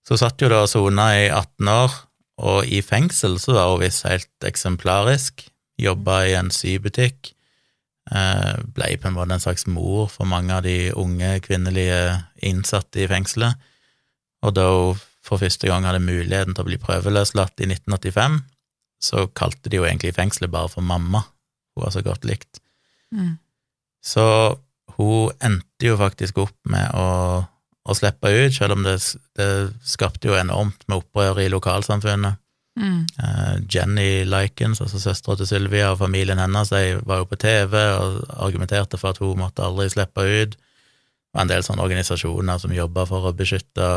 [0.03, 1.91] Så hun satt jo da og sona i 18 år,
[2.39, 5.47] og i fengsel så var hun visst helt eksemplarisk.
[5.79, 7.33] Jobba i en sybutikk.
[8.11, 13.03] eh, Ble på en måte en slags mor for mange av de unge kvinnelige innsatte
[13.03, 13.53] i fengselet.
[14.41, 18.41] Og da hun for første gang hadde muligheten til å bli prøveløslatt i 1985,
[18.99, 21.23] så kalte de jo egentlig fengselet bare for mamma.
[21.75, 22.59] Hun var så godt likt.
[23.15, 23.37] Mm.
[24.03, 24.25] Så
[24.97, 27.07] hun endte jo faktisk opp med å,
[27.87, 28.97] å slippe ut, selv om det,
[29.39, 29.49] det
[29.87, 32.39] skapte jo enormt med opprør i lokalsamfunnet.
[32.79, 33.05] Mm.
[33.23, 37.75] Eh, Jenny Likens, altså søstera til Sylvia, og familien hennes, de var jo på TV
[37.75, 40.55] og argumenterte for at hun måtte aldri slippe ut.
[40.55, 43.89] Det var en del sånne organisasjoner som jobba for å beskytte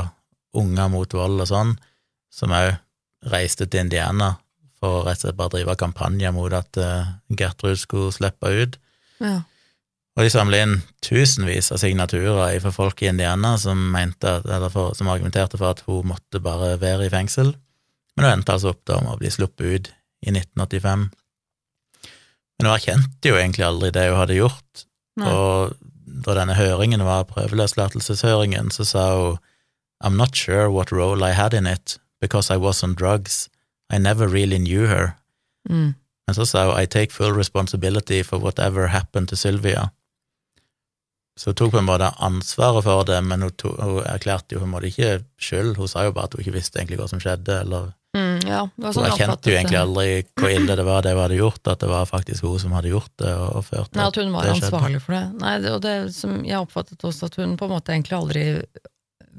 [0.59, 1.76] unger mot vold og sånn,
[2.32, 2.74] som òg
[3.32, 4.34] reiste til Indiana
[4.82, 8.78] for rett og slett bare drive kampanje mot at eh, Gertrud skulle slippe ut.
[9.22, 9.40] Ja.
[10.12, 10.74] Og de samlet inn
[11.04, 14.34] tusenvis av signaturer fra folk i Indiana som, mente,
[14.74, 17.54] for, som argumenterte for at hun måtte bare være i fengsel.
[18.16, 19.92] Men hun endte altså opp da med å bli sluppet ut
[20.26, 21.06] i 1985.
[22.58, 24.84] Men hun erkjente jo egentlig aldri det hun hadde gjort,
[25.22, 25.32] Nei.
[25.32, 25.78] og
[26.26, 29.40] da denne høringen var prøveløslatelseshøringen, så sa hun
[30.02, 33.48] I'm not sure what role I had in it, because I was on drugs.
[33.93, 35.12] I never really knew her.
[35.70, 35.95] Mm.
[36.26, 39.90] Men så sa hun I take full responsibility for whatever happened to Sylvia.
[41.36, 44.61] Så hun tok på en måte ansvaret for det, men hun, tog, hun erklærte jo
[44.61, 45.76] på en måte ikke skyld.
[45.76, 48.68] Hun sa jo bare at hun ikke visste egentlig hva som skjedde, eller Mm, ja,
[48.76, 51.36] det var hun sånn erkjente jo egentlig aldri hvor ille det var det hun hadde
[51.38, 54.18] gjort, at det var faktisk hun som hadde gjort det og, og ført Nei, at
[54.20, 55.22] hun var ansvarlig for det.
[55.40, 58.45] Nei, det, og det som jeg oppfattet også, at hun på en måte egentlig aldri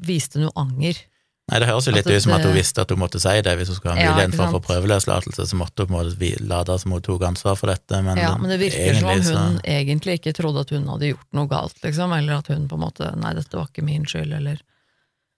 [0.07, 1.03] viste noe anger.
[1.51, 3.33] Nei, Det høres jo litt At ut som at hun visste at hun måtte si
[3.43, 5.89] det hvis hun skulle ha Ja, muligheten ikke for å få prøveløslatelse, så måtte hun
[5.89, 8.95] på en måte late som hun tok ansvar for dette, men, ja, men det virker
[8.95, 9.41] som om hun så
[9.75, 12.85] egentlig ikke trodde at hun hadde gjort noe galt, liksom, eller at hun på en
[12.85, 14.61] måte Nei, dette var ikke min skyld, eller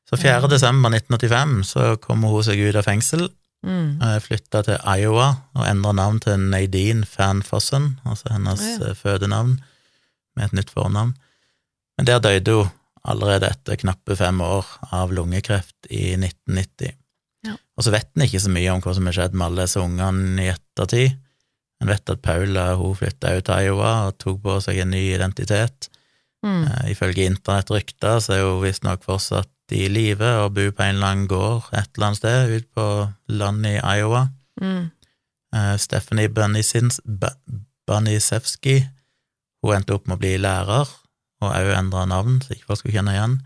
[0.05, 0.45] Så 4.
[0.51, 3.25] desember 1985 så kommer hun seg ut av fengsel,
[3.65, 3.97] mm.
[4.21, 8.91] flytta til Iowa og endra navn til Nadine Fanfossen, altså hennes Ja.
[8.91, 9.57] eh, fødenavn,
[10.37, 11.15] med et nytt fornavn.
[11.97, 12.69] Men der døde hun
[13.05, 16.95] allerede etter knappe fem år av lungekreft i 1990.
[17.45, 17.55] Ja.
[17.77, 19.81] Og så vet en ikke så mye om hva som har skjedd med alle disse
[19.81, 21.17] ungene i ettertid.
[21.83, 25.03] En vet at Paula hun flytta ut til Iowa og tok på seg en ny
[25.13, 25.89] identitet.
[26.45, 26.63] Mm.
[26.63, 31.09] Eh, ifølge internettrykter så er hun visstnok fortsatt i live og bor på en eller
[31.11, 32.87] annen gård et eller annet sted ute på
[33.33, 34.27] landet i Iowa.
[34.61, 34.83] Mm.
[35.55, 36.29] Eh, Stephanie
[37.89, 38.77] Banisevski
[39.65, 40.89] hun endte opp med å bli lærer,
[41.43, 43.37] og òg endra navn, så ikke folk skulle kjenne igjen.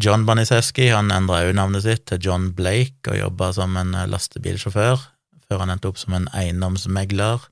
[0.00, 4.08] John Baniseski han endra òg navnet sitt til John Blake og jobba som en eh,
[4.10, 5.02] lastebilsjåfør,
[5.50, 7.42] før han endte opp som en eiendomsmegler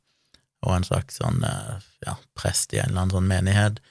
[0.66, 3.82] og en slags sånn eh, ja, prest i en eller annen sånn menighet.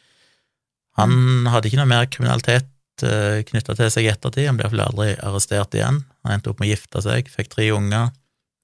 [0.97, 5.11] Han hadde ikke noe mer kriminalitet knytta til seg i ettertid, han ble iallfall aldri
[5.21, 5.99] arrestert igjen.
[6.25, 8.09] Han endte opp med å gifte seg, fikk tre unger,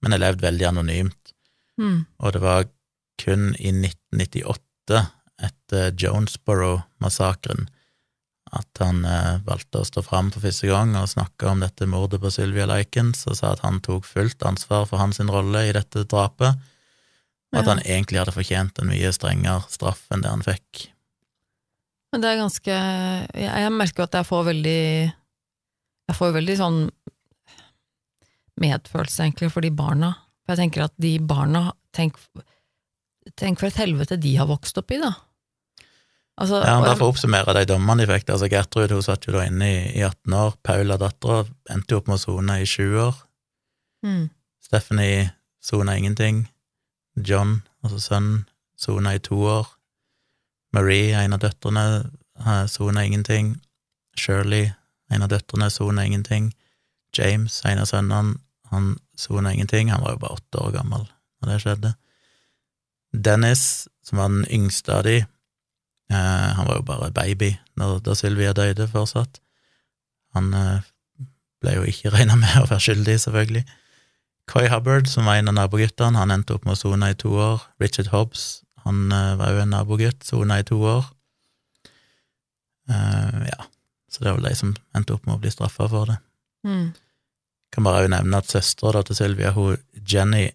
[0.02, 1.34] men har levd veldig anonymt.
[1.82, 2.00] Mm.
[2.18, 2.66] Og det var
[3.22, 5.04] kun i 1998,
[5.44, 7.68] etter Jonesboro-massakren,
[8.54, 12.20] at han eh, valgte å stå fram for første gang og snakke om dette mordet
[12.22, 16.06] på Sylvia Likens, og sa at han tok fullt ansvar for hans rolle i dette
[16.06, 16.60] drapet,
[17.54, 17.70] og at Ja.
[17.74, 20.88] han egentlig hadde fortjent en mye strengere straff enn det han fikk.
[22.14, 22.74] Men det er ganske
[23.34, 25.14] Jeg, merker at jeg får veldig
[26.10, 26.80] Jeg får veldig sånn
[28.62, 30.12] medfølelse, egentlig, for de barna.
[30.46, 32.18] For jeg tenker at de barna Tenk,
[33.38, 35.12] tenk for et helvete de har vokst opp i, da.
[36.42, 38.30] Altså, Ja, Bare jeg- for å oppsummere de dommene de fikk.
[38.30, 40.56] altså Gertrud hun satt jo da inne i, i 18 år.
[40.64, 43.16] Paula, dattera, endte jo opp med å sone i 20 år.
[44.04, 44.30] mm,
[44.62, 45.32] Stephanie
[45.62, 46.48] sona ingenting.
[47.18, 49.68] John, altså sønnen, sona i to år.
[50.74, 52.10] Marie, en av døtrene,
[52.40, 53.62] eh, sona ingenting.
[54.18, 54.74] Shirley,
[55.12, 56.54] en av døtrene, sona ingenting.
[57.16, 58.40] James, en av sønnene,
[58.72, 59.90] han sona ingenting.
[59.92, 61.08] Han var jo bare åtte år gammel
[61.42, 61.96] da det skjedde.
[63.14, 65.26] Dennis, som var den yngste av de,
[66.12, 69.40] han var jo bare baby når, da Sylvia døde fortsatt.
[70.38, 70.84] Han eh,
[71.64, 73.64] ble jo ikke regna med å være skyldig, selvfølgelig.
[74.52, 77.32] Coy Hubbard, som var en av naboguttene, han endte opp med å sone i to
[77.40, 77.64] år.
[77.82, 81.06] Richard Hobbs, han eh, var jo en nabogutt, sona i to år.
[82.84, 83.64] Uh, ja,
[84.12, 86.18] så det er vel de som endte opp med å bli straffa for det.
[86.68, 86.90] mm,
[87.72, 90.50] Kan bare jo nevne at søstera til Sylvia, hun Jenny,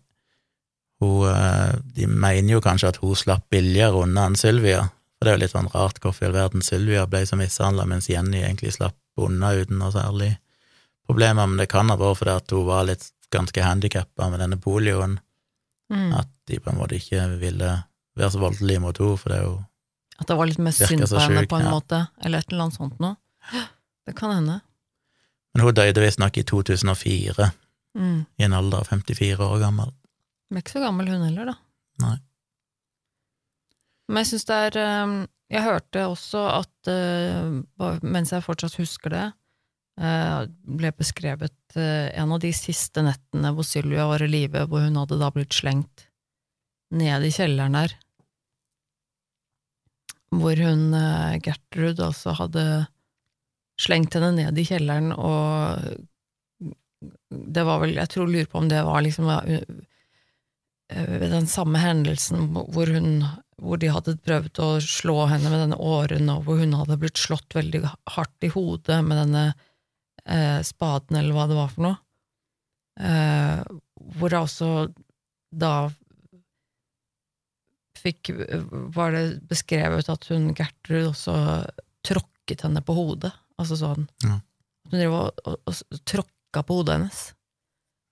[1.00, 4.82] hun eh, De mener jo kanskje at hun slapp billigere unna enn Sylvia,
[5.18, 7.86] for det er jo litt sånn rart hvorfor i all verden Sylvia ble så mishandla,
[7.90, 10.36] mens Jenny egentlig slapp unna uten noe særlig
[11.08, 14.60] problemer, men det kan ha vært fordi at hun var litt ganske handikappa med denne
[14.62, 15.18] polioen,
[15.92, 16.12] mm.
[16.20, 17.72] at de på en måte ikke ville
[18.18, 19.56] være så voldelige mot henne, for det er jo
[20.18, 21.74] At det var litt mer synd på henne, på en ja.
[21.74, 23.16] måte, eller et eller annet sånt noe.
[24.08, 24.60] Det kan hende.
[25.54, 27.50] Men hun døde visstnok i 2004,
[27.98, 28.24] Mm.
[28.36, 29.88] i en alder av 54 år gammel.
[30.48, 31.54] Hun er ikke så gammel hun heller, da.
[32.04, 32.16] Nei.
[34.08, 35.12] Men jeg syns det er eh,
[35.52, 39.26] Jeg hørte også at, eh, mens jeg fortsatt husker det,
[40.00, 40.42] eh,
[40.80, 44.98] ble beskrevet eh, en av de siste nettene hvor Sylvia var i live, hvor hun
[45.00, 46.06] hadde da blitt slengt
[46.92, 47.96] ned i kjelleren der.
[50.32, 50.92] Hvor hun,
[51.40, 52.64] Gertrud, altså hadde
[53.80, 55.80] slengt henne ned i kjelleren, og
[57.28, 59.28] det var vel Jeg tror lurer på om det var liksom
[60.88, 63.22] ved den samme hendelsen hvor hun
[63.58, 67.18] hvor de hadde prøvd å slå henne med denne åren, og hvor hun hadde blitt
[67.20, 67.82] slått veldig
[68.14, 69.44] hardt i hodet med denne
[70.24, 71.98] eh, spaden, eller hva det var for noe.
[72.98, 73.62] Eh,
[74.18, 74.70] hvor det også
[75.54, 75.88] da
[77.98, 78.30] fikk
[78.94, 81.34] Var det beskrevet at hun Gertrud også
[82.06, 83.32] tråkket henne på hodet?
[83.58, 84.38] Altså sånn Ja.
[84.88, 87.22] Hun drev og, og, og tråkka på hodet hennes.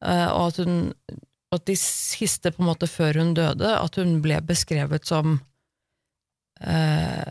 [0.05, 0.74] Eh, og at hun
[1.57, 5.39] at de siste, på en måte før hun døde, at hun ble beskrevet som
[6.61, 7.27] eh,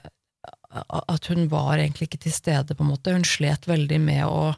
[0.75, 3.13] At hun var egentlig ikke til stede, på en måte.
[3.15, 4.53] Hun slet veldig med å,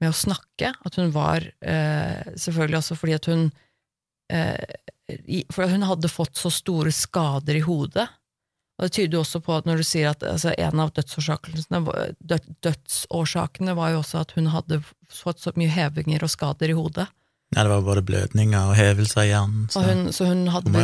[0.00, 0.72] med å snakke.
[0.72, 3.50] At hun var eh, Selvfølgelig også fordi at hun
[4.32, 8.08] eh, For hun hadde fått så store skader i hodet.
[8.78, 11.80] Og det tyder jo også på at når du sier at altså, en av dødsårsakene,
[12.30, 14.78] død, dødsårsakene var jo også at hun hadde
[15.10, 17.08] fått så mye hevinger og skader i hodet.
[17.56, 20.82] Ja, det var både blødninger og hevelser i hjernen, så hun, så hun hadde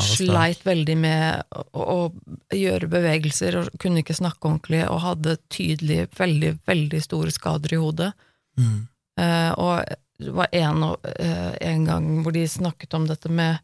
[0.00, 6.06] sleit veldig med å, å gjøre bevegelser og kunne ikke snakke ordentlig, og hadde tydelig
[6.16, 8.08] veldig, veldig store skader i hodet.
[8.56, 8.78] Mm.
[9.20, 9.84] Eh, og
[10.24, 10.82] det var en,
[11.20, 13.58] eh, en gang hvor de snakket om dette med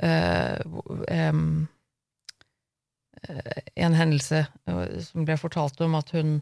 [0.00, 0.56] eh,
[1.12, 1.44] eh,
[3.76, 6.40] En hendelse eh, som ble fortalt om at hun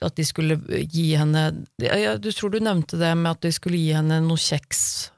[0.00, 0.56] At de skulle
[0.88, 1.42] gi henne
[1.82, 5.10] ja, Du tror du nevnte det med at de skulle gi henne noe kjeks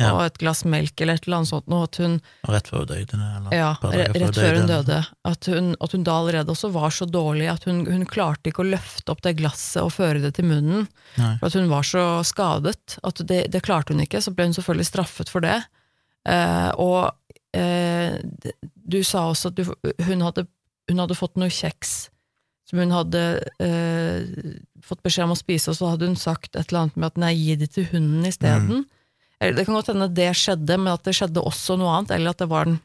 [0.00, 0.14] Ja.
[0.16, 2.14] og et glass melk eller et eller annet sånt, og at hun
[2.48, 5.00] rett før hun døde, eller ja, rett før hun døde.
[5.28, 8.62] At hun, at hun da allerede også var så dårlig at hun, hun klarte ikke
[8.64, 10.86] å løfte opp det glasset og føre det til munnen.
[11.20, 11.34] Nei.
[11.42, 14.22] For at hun var så skadet at det, det klarte hun ikke.
[14.24, 15.58] Så ble hun selvfølgelig straffet for det.
[16.24, 17.12] Eh, og
[17.52, 18.16] eh,
[18.64, 19.66] du sa også at du,
[20.08, 20.46] hun, hadde,
[20.88, 22.08] hun hadde fått noe kjeks
[22.70, 23.20] som hun hadde
[23.58, 24.52] eh,
[24.86, 27.18] fått beskjed om å spise, og så hadde hun sagt et eller annet med at
[27.18, 28.84] nei, gi det til hunden isteden.
[28.84, 29.56] Mm.
[29.56, 32.42] Det kan godt hende det skjedde, men at det skjedde også noe annet, eller at
[32.42, 32.78] det var en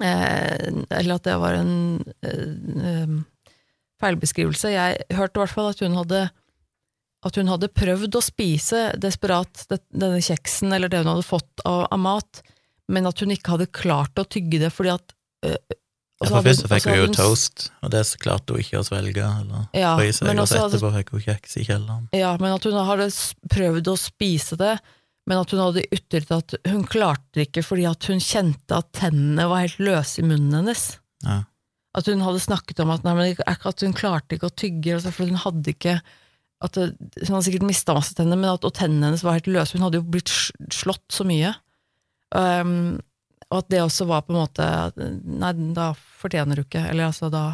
[0.00, 1.76] eh, Eller at det var en
[2.24, 3.14] eh, eh,
[4.00, 4.72] feilbeskrivelse.
[4.72, 6.26] Jeg hørte i hvert fall at hun hadde
[7.26, 11.88] at hun hadde prøvd å spise desperat denne kjeksen eller det hun hadde fått av,
[11.90, 12.42] av mat,
[12.92, 15.85] men at hun ikke hadde klart å tygge det fordi at og
[16.16, 19.24] Ja, for først så fikk hun jo toast, og det klarte hun ikke å svelge
[19.26, 22.06] eller Ja, i seg, men og så etterpå fikk hun kjeks i kjelleren.
[22.16, 23.10] Ja, men at hun hadde
[23.52, 24.78] prøvd å spise det,
[25.28, 28.88] men at hun hadde ytret at hun klarte det ikke fordi at hun kjente at
[28.96, 30.86] tennene var helt løse i munnen hennes.
[31.26, 31.42] Ja.
[31.96, 35.12] At hun hadde snakket om at, nei, men at hun klarte ikke å tygge, altså,
[35.12, 35.98] for hun hadde ikke
[36.64, 36.86] at det,
[37.26, 39.76] Hun hadde sikkert mista masse tenner, men at og tennene hennes var helt løse.
[39.76, 40.32] Hun hadde jo blitt
[40.72, 41.50] slått så mye.
[42.32, 42.96] Um,
[43.50, 44.64] og at det også var på en måte
[44.98, 46.82] Nei, da fortjener du ikke.
[46.90, 47.44] Eller altså, da,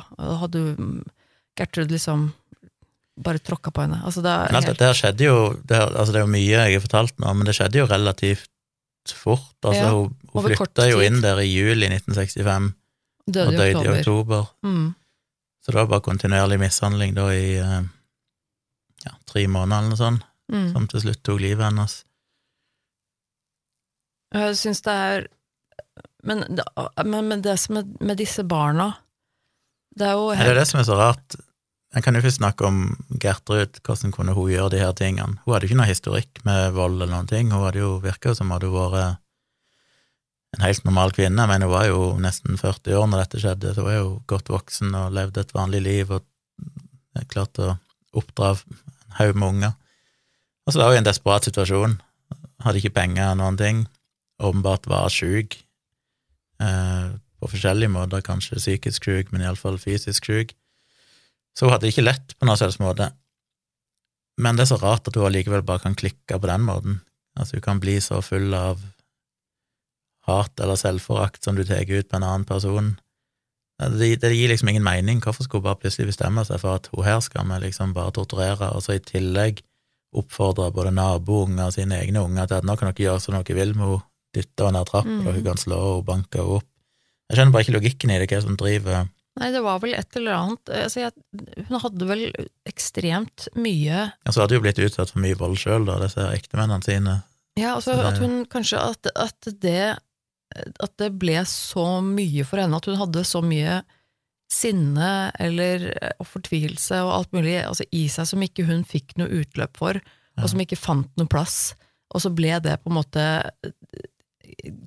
[0.41, 0.63] hadde
[1.59, 2.31] Gertrud liksom
[3.23, 3.99] bare tråkka på henne.
[4.09, 5.37] Altså, det Men helt, dette her skjedde jo
[5.69, 8.49] det, altså det er jo mye jeg har fortalt nå, men det skjedde jo relativt
[9.19, 9.53] fort.
[9.61, 12.71] Altså, Ja, hun, hun flytta jo inn der i juli 1965
[13.27, 14.49] døde og døde i oktober.
[14.65, 14.95] Mm.
[15.63, 17.83] Så det var bare kontinuerlig mishandling da i eh,
[19.05, 20.73] ja, tre måneder eller noe sånt, Mm.
[20.75, 21.93] som til slutt tok livet hennes.
[24.35, 25.27] Jeg syns det er
[26.23, 26.45] Men,
[27.05, 28.93] men, men det som er med disse barna
[29.99, 30.45] Det er jo helt...
[30.47, 31.35] Det er det som er så rart.
[31.93, 32.79] En kan jo først snakke om
[33.21, 35.37] Gertrud, hvordan kunne hun gjøre de her tingene?
[35.43, 38.33] Hun hadde jo ikke noe historikk med vold eller noen ting, hun hadde jo virka
[38.39, 39.19] som hadde vært
[40.57, 43.85] en helt normal kvinne, men hun var jo nesten 40 år når dette skjedde, så
[43.85, 46.25] hun er jo godt voksen og levde et vanlig liv og
[47.33, 47.77] klarte å
[48.23, 49.77] oppdra en haug med unger.
[50.65, 51.99] Og så var hun i en desperat situasjon,
[52.65, 53.85] hadde ikke penger eller noen ting,
[54.41, 55.59] åpenbart var sjuk,
[56.63, 57.13] eh,
[57.43, 60.55] på forskjellige måter, kanskje psykisk sjuk, men iallfall fysisk sjuk.
[61.57, 63.11] Så hun hadde det ikke lett på noen selvs måte.
[64.41, 67.01] Men det er så rart at hun allikevel bare kan klikke på den måten.
[67.37, 68.81] Altså, hun kan bli så full av
[70.29, 72.95] hat eller selvforakt som du tar ut på en annen person.
[73.83, 75.21] Det, det gir liksom ingen mening.
[75.21, 78.15] Hvorfor skulle hun bare plutselig bestemme seg for at hun her skal vi liksom bare
[78.15, 79.65] torturere, og så i tillegg
[80.13, 83.57] oppfordre både nabounger og sine egne unger til at nå kan dere gjøre som dere
[83.57, 85.27] vil med henne, dytte henne ned trappa, Mm.
[85.27, 86.69] og hun kan slå og banke henne opp.
[87.31, 89.09] Jeg skjønner bare ikke logikken i det, hva som driver
[89.41, 91.13] Nei, det var vel et eller annet altså jeg,
[91.71, 92.25] Hun hadde vel
[92.69, 97.15] ekstremt mye Altså hadde jo blitt utsatt for mye vold sjøl, da, disse ektemennene sine.
[97.57, 99.97] Ja, altså det- at hun kanskje at, at det
[100.85, 103.83] At det ble så mye for henne, at hun hadde så mye
[104.53, 105.87] sinne eller
[106.21, 109.95] og fortvilelse og alt mulig altså, i seg som ikke hun fikk noe utløp for,
[110.37, 110.43] Ja.
[110.45, 111.75] og som ikke fant noe plass.
[112.15, 113.25] Og så ble det på en måte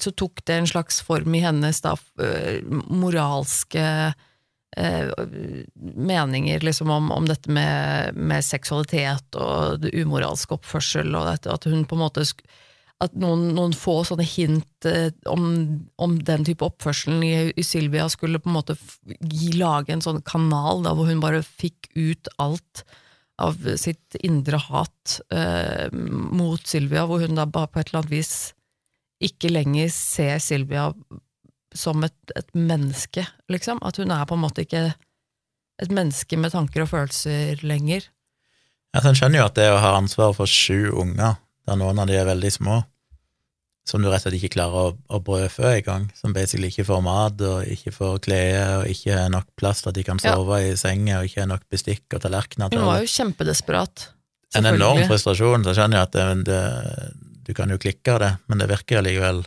[0.02, 2.62] Så tok det en slags form i hennes da, eh,
[2.92, 3.86] moralske
[4.78, 5.10] eh,
[5.96, 11.68] meninger liksom om, om dette med, med seksualitet og det umoralske oppførsel, og dette, at
[11.70, 12.26] hun på en måte
[13.04, 15.48] at noen, noen få sånne hint eh, om,
[16.00, 18.78] om den type oppførselen i, i Sylvia skulle på en måte
[19.20, 22.86] gi, lage en sånn kanal da, hvor hun bare fikk ut alt
[23.42, 28.36] av sitt indre hat eh, mot Sylvia, hvor hun da på et eller annet vis
[29.28, 30.90] ikke lenger ser Sylvia
[31.76, 33.82] som et, et menneske, liksom.
[33.84, 34.88] At hun er på en måte ikke
[35.82, 38.08] et menneske med tanker og følelser lenger.
[38.96, 41.36] Altså, en skjønner jo at det å ha ansvar for sju unger,
[41.68, 42.78] der noen av de er veldig små,
[43.86, 47.04] som du rett og slett ikke klarer å, å brødfø engang, som basically ikke får
[47.06, 50.34] mat og ikke får klede og ikke har nok plass til at de kan Ja.
[50.34, 54.08] sove i senga og ikke har nok bestikk og tallerkener Hun var jo kjempedesperat.
[54.56, 56.62] En enorm frustrasjon, så skjønner jeg at det, det,
[57.46, 59.44] du kan jo klikke av det, men det virker allikevel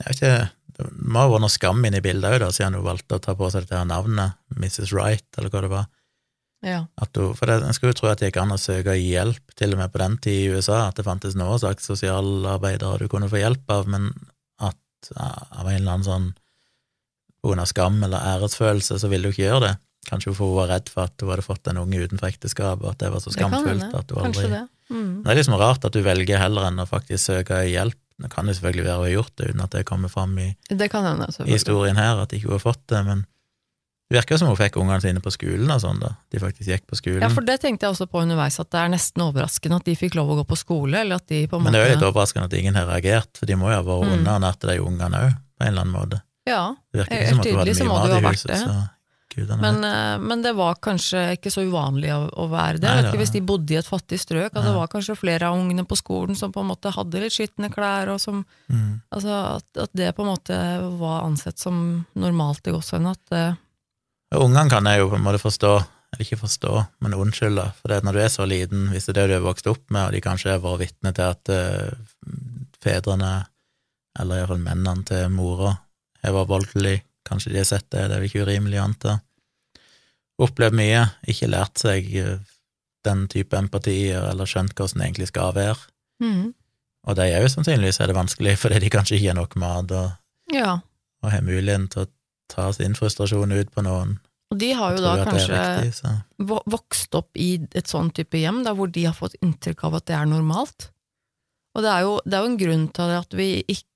[0.00, 2.86] Jeg vet ikke, det må ha vært noe skam inne i bildet òg, siden hun
[2.86, 4.94] valgte å ta på seg dette her navnet, Mrs.
[4.94, 5.88] Wright, eller hva det var.
[6.64, 6.80] Ja.
[7.16, 9.74] Hun, for det, En skulle jo tro at det gikk an å søke hjelp, til
[9.74, 13.30] og med på den tid i USA, at det fantes noen slags sosialarbeidere du kunne
[13.32, 14.10] få hjelp av, men
[14.60, 16.30] at ja, av en eller annen sånn
[17.40, 19.76] av skam eller æresfølelse, så ville du ikke gjøre det.
[20.08, 22.92] Kanskje for hun var redd for at hun hadde fått en unge utenfor ekteskap, og
[22.92, 24.66] at det var så skamfullt at hun aldri det.
[24.90, 25.22] Mm.
[25.24, 27.98] Det er liksom rart at du velger heller enn å faktisk søke hjelp.
[28.20, 30.48] Det kan jo selvfølgelig være hun har gjort det uten at det kommer fram i,
[30.68, 33.22] Det kan hende, i historien her, at ikke hun har fått det, men
[34.10, 36.10] det virker som hun fikk ungene sine på skolen og sånn, da.
[36.34, 37.22] De faktisk gikk på skolen.
[37.22, 39.94] Ja, for det tenkte jeg også på underveis, at det er nesten overraskende at de
[39.96, 41.88] fikk lov å gå på skole, eller at de på en måte men det er
[41.88, 44.16] jo litt overraskende at ingen har reagert, for de må jo ha vært Mm.
[44.18, 46.20] underernærte, de ungene òg, på en eller annen måte.
[46.50, 48.58] Ja, Det virker ikke som at hun hadde mye mat i huset, det.
[48.58, 48.90] så
[49.32, 52.88] gudene men, eh, men det var kanskje ikke så uvanlig å, å være det.
[52.88, 55.50] Nei, det ikke Hvis de bodde i et fattig strøk, Altså, det var kanskje flere
[55.50, 59.00] av ungene på skolen som på en måte hadde litt skitne klær, som Mm.
[59.10, 60.56] Altså at, at det på en måte
[61.00, 63.16] var ansett som normalt i gåsehudene.
[63.16, 65.72] At det Ungene kan jeg jo på en måte forstå,
[66.14, 69.18] eller ikke forstå, men unnskylde, for det når du er så liten, hvis det er
[69.18, 72.36] det du har vokst opp med, og de kanskje har vært vitne til at uh,
[72.82, 73.32] fedrene,
[74.22, 75.74] eller iallfall mennene til mora,
[76.22, 79.16] har vært voldelige, kanskje de har sett det, det er vel ikke urimelig å anta,
[80.40, 82.38] opplevd mye, ikke lært seg eh,
[83.06, 85.78] den type empati, eller skjønt hvordan det egentlig skal være,
[86.20, 86.50] Mm.
[87.08, 90.10] og de jo sannsynligvis er det vanskelig, fordi de kanskje ikke har nok mat, og,
[90.52, 90.74] Ja.
[91.22, 92.08] og har muligheten til å
[92.52, 94.18] ta sin frustrasjon ut på noen,
[94.52, 98.74] Og de har jo da kanskje riktig, vokst opp i et sånn type hjem, da,
[98.74, 100.90] hvor de har fått inntrykk av at det er normalt.
[101.74, 103.86] Og det er jo, det er jo en grunn til at vi ikke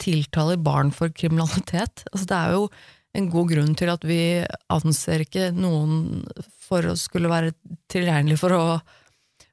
[0.00, 2.04] tiltaler barn for kriminalitet.
[2.12, 2.64] Altså, det er jo
[3.18, 4.20] en god grunn til at vi
[4.70, 6.24] anser ikke noen
[6.62, 7.54] for å skulle være
[7.90, 8.64] tilregnelig for å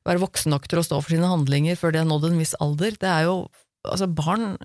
[0.07, 2.55] være voksen nok til å stå for sine handlinger før de har nådd en viss
[2.63, 2.95] alder.
[3.01, 3.39] Det er jo,
[3.87, 4.55] altså Barn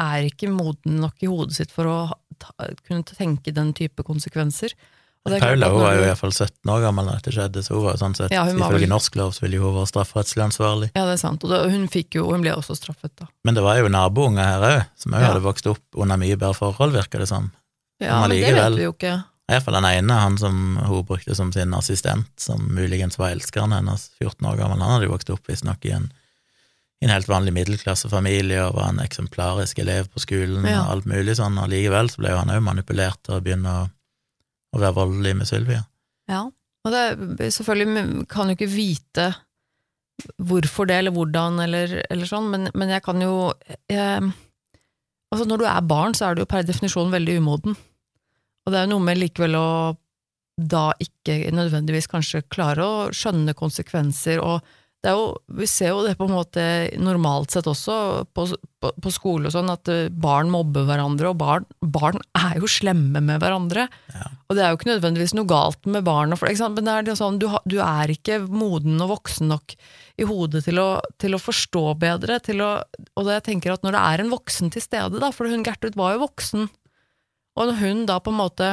[0.00, 1.98] er ikke moden nok i hodet sitt for å
[2.40, 2.52] ta,
[2.86, 4.74] kunne tenke den type konsekvenser.
[5.40, 7.74] Paula hun var jo iallfall i hvert fall 17 år gammel da dette skjedde, så
[7.74, 10.90] hun var jo sånn sett, Ja, ifølge norsk lov så ville hun være strafferettslig ansvarlig.
[10.94, 11.44] Ja, det er sant.
[11.44, 13.26] Og det, hun, jo, hun ble også straffet, da.
[13.44, 15.32] Men det var jo nabounger her òg, som òg Ja.
[15.32, 17.50] hadde vokst opp under mye bedre forhold, virker det som.
[18.00, 19.24] Ja, Men men det vet vi jo ikke.
[19.48, 24.10] Iallfall den ene, han som hun brukte som sin assistent, som muligens var elskeren hennes,
[24.20, 26.08] 14 år gammel, han hadde jo vokst opp visstnok i en,
[27.00, 30.82] i en helt vanlig middelklassefamilie og var en eksemplarisk elev på skolen Ja.
[30.82, 33.70] og alt mulig sånn, og likevel så ble jo han òg manipulert til å begynne
[33.70, 33.90] å,
[34.76, 35.82] å være voldelig med Sylvia.
[36.30, 36.46] Ja.
[36.86, 39.30] Og det selvfølgelig kan jo ikke vite
[40.38, 43.52] hvorfor det, eller hvordan, eller, eller sånn, men, men jeg kan jo
[43.90, 44.32] jeg,
[45.26, 47.74] Altså, når du er barn, så er du jo per definisjon veldig umoden.
[48.64, 49.68] Og det er jo noe med likevel å
[50.56, 54.62] da ikke nødvendigvis kanskje klare å skjønne konsekvenser, og
[55.04, 55.26] jo,
[55.58, 56.62] vi ser jo det på en måte
[56.98, 58.46] normalt sett også på,
[58.82, 62.70] på, på skole og sånn, at eh, barn mobber hverandre, og barn, barn er jo
[62.70, 63.86] slemme med hverandre.
[64.14, 64.30] Ja.
[64.48, 67.38] Og det er jo ikke nødvendigvis noe galt med barn, men det er det sånn,
[67.42, 69.76] du, du er ikke moden og voksen nok
[70.16, 70.88] i hodet til å,
[71.20, 72.72] til å forstå bedre, til å,
[73.20, 75.98] og jeg tenker at når det er en voksen til stede, da, for hun Gertrud
[75.98, 76.68] var jo voksen,
[77.56, 78.70] og når hun da på en måte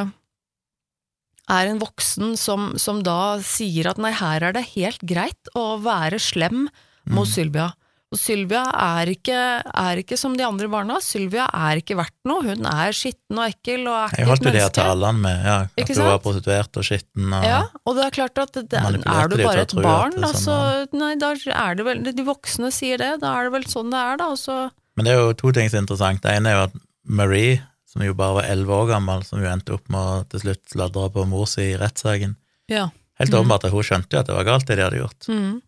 [1.52, 5.74] er en voksen som, som da sier at nei, her er det helt greit å
[5.84, 6.68] være slem
[7.12, 7.74] mot Sylvia.
[8.14, 11.00] Og Sylvia er ikke, er ikke som de andre barna.
[11.02, 12.44] Sylvia er ikke verdt noe.
[12.46, 14.76] Hun er skitten og ekkel og er Jeg holdt jo de menneske.
[14.78, 18.16] talene med ja, at Ikke hun var prostituert og skitten og Ja, og det er
[18.20, 21.34] klart at det, er du bare et barn, det er da, sånn så Nei, da
[21.34, 24.30] er det vel De voksne sier det, da er det vel sånn det er, da,
[24.30, 24.60] og så
[24.94, 26.22] Men det er jo to ting som er interessant.
[26.22, 27.58] Det ene er jo at Marie,
[27.94, 30.64] som jo bare var elleve år gammel, som jo endte opp med å til slutt
[30.74, 32.36] sladre på mor si i rettssaken
[32.72, 32.90] Ja.
[33.22, 33.70] Helt åpenbart mm.
[33.70, 35.28] at hun skjønte jo at det var galt, det de hadde gjort.
[35.30, 35.60] Mm.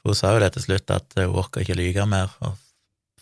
[0.00, 2.56] For hun sa jo det til slutt, at hun orka ikke lyge mer, og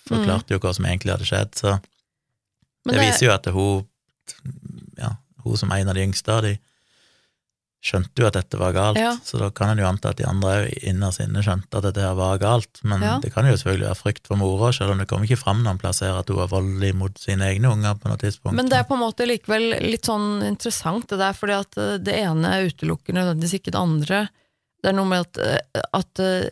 [0.07, 1.57] forklarte jo hva som egentlig hadde skjedd.
[1.59, 3.89] Så det, det, viser jo at hun,
[5.01, 5.11] ja,
[5.43, 6.55] hun som en av de yngste av de,
[7.83, 9.17] skjønte jo at dette var galt, Ja.
[9.27, 12.05] så da kan en jo anta at de andre òg innerst inne skjønte at dette
[12.05, 13.19] her var galt, men Ja.
[13.19, 15.79] det kan jo selvfølgelig være frykt for mora, selv om det kommer ikke fram noen
[15.83, 18.55] plasser at hun var voldelig mot sine egne unger på noe tidspunkt.
[18.55, 21.99] Men det er på en måte likevel litt sånn interessant, det der, fordi at eh,
[21.99, 24.29] det ene utelukker nødvendigvis ikke det andre.
[24.83, 26.49] Det er noe med at, eh, at eh,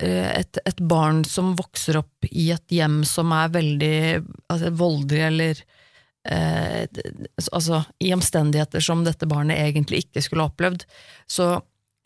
[0.00, 5.60] et, et barn som vokser opp i et hjem som er veldig altså, voldelig, eller
[6.26, 6.84] eh,
[7.52, 10.84] altså i omstendigheter som dette barnet egentlig ikke skulle ha opplevd,
[11.30, 11.48] så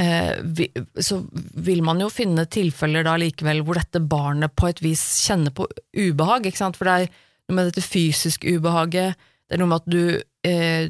[0.03, 0.69] eh, vi,
[1.01, 1.21] så
[1.69, 5.69] vil man jo finne tilfeller da likevel hvor dette barnet på et vis kjenner på
[5.97, 6.79] ubehag, ikke sant?
[6.81, 7.11] For det er
[7.51, 10.03] noe med dette fysiske ubehaget, det er noe med at du
[10.47, 10.89] eh,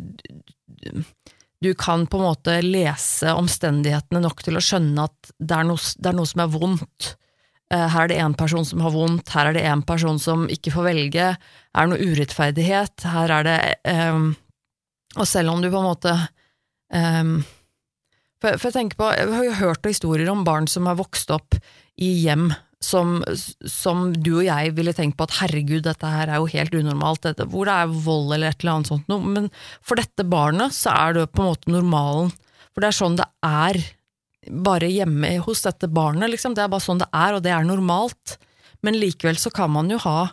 [1.61, 5.81] du kan på en måte lese omstendighetene nok til å skjønne at det er noe,
[6.01, 7.11] det er noe som er vondt.
[7.71, 10.49] Eh, Her er det én person som har vondt, her er det én person som
[10.51, 14.33] ikke får velge, er det noe urettferdighet, her er det um,
[15.17, 16.15] Og selv om du på en måte
[16.95, 17.37] um,
[18.41, 21.31] for, for jeg tenker på, jeg har jo hørt historier om barn som har vokst
[21.35, 21.59] opp
[22.01, 23.19] i hjem som,
[23.69, 27.27] som du og jeg ville tenkt på at herregud, dette her er jo helt unormalt,
[27.27, 29.51] dette, hvor det er vold eller et eller annet sånt noe, men
[29.85, 32.33] for dette barnet så er det på en måte normalen.
[32.73, 33.83] For det er sånn det er
[34.51, 36.55] bare hjemme hos dette barnet, liksom.
[36.55, 38.37] Det er bare sånn det er, og det er normalt.
[38.83, 40.31] Men likevel så kan man jo ha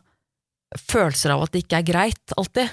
[0.77, 2.67] følelser av at det ikke er greit, alltid.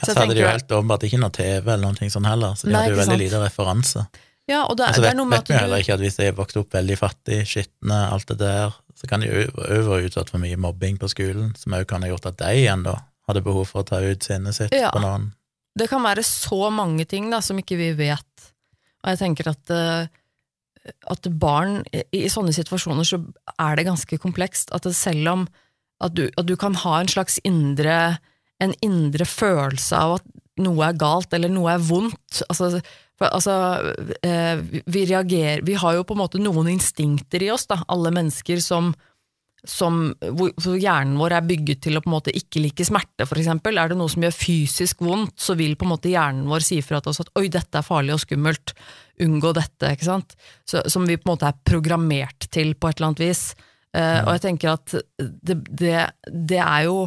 [0.00, 2.54] Ja, Så så hadde de jo helt åpenbart ikke noe TV eller noe sånt heller,
[2.56, 3.22] så de Nei, hadde jo veldig sant.
[3.22, 4.04] lite referanse.
[4.50, 5.94] Ja, og det, altså, er- det er noe med vet vi jo at heller ikke
[5.94, 9.28] at hvis de er vokst opp veldig fattig, skitne, alt det der, så kan de
[9.28, 12.36] jo òg være utsatt for mye mobbing på skolen, som òg kan ha gjort at
[12.38, 12.96] de igjen da
[13.28, 14.90] hadde behov for å ta ut sinnet sitt Ja.
[14.90, 15.32] på noen.
[15.78, 18.24] Det kan være så mange ting da, som ikke vi vet.
[19.04, 20.06] Og jeg tenker at, eh,
[20.82, 23.20] at barn i, sånne situasjoner så
[23.60, 24.72] er det ganske komplekst.
[24.74, 25.46] At selv om
[26.02, 28.18] at du, at du kan ha en slags indre
[28.62, 30.28] en indre følelse av at
[30.62, 32.42] noe er galt eller noe er vondt.
[32.46, 32.78] Altså,
[33.18, 33.54] for, altså
[34.26, 38.12] eh, vi reagerer Vi har jo på en måte noen instinkter i oss, da, alle
[38.14, 38.92] mennesker som
[39.68, 43.78] som, hvor, hjernen vår er bygget til å på en måte ikke like smerte, eksempel.
[43.78, 46.80] Er det noe som gjør fysisk vondt, så vil på en måte hjernen vår si
[46.82, 48.74] fra til oss at oi, dette er farlig og skummelt,
[49.22, 50.34] unngå dette, ikke sant.
[50.66, 53.44] Så, som vi på en måte er programmert til på et eller annet vis.
[53.94, 57.04] Eh, Og jeg tenker at det, det, det er jo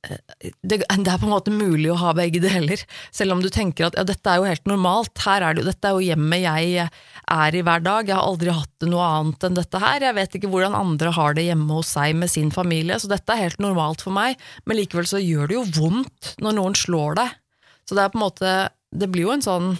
[0.00, 0.18] det,
[0.62, 2.80] det er på en måte mulig å ha begge deler,
[3.12, 5.90] selv om du tenker at ja, dette er jo helt normalt, her er det, dette
[5.90, 6.86] er jo hjemmet jeg
[7.30, 10.38] er i hver dag, jeg har aldri hatt noe annet enn dette her, jeg vet
[10.38, 13.60] ikke hvordan andre har det hjemme hos seg med sin familie, så dette er helt
[13.62, 17.38] normalt for meg, men likevel så gjør det jo vondt når noen slår deg.
[17.84, 18.56] Så det er på en måte,
[18.94, 19.72] det blir jo en sånn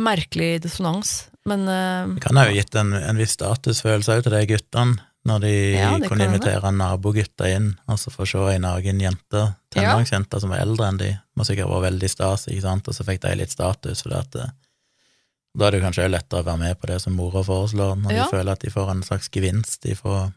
[0.00, 4.34] merkelig dissonans, men uh, Det kan ha jo gitt en, en viss statusfølelse òg til
[4.34, 9.02] de guttene, når de Ja, kunne invitere nabogutter inn, altså for å se ei naken
[9.02, 9.42] jente,
[9.74, 13.04] tenåringsjente som var eldre enn de, må sikkert vært veldig stas, ikke sant, og så
[13.04, 16.86] fikk de litt status, for at da er det kanskje lettere å være med på
[16.86, 18.24] det som mora foreslår, når Ja.
[18.24, 20.32] de føler at de får en slags gevinst ifra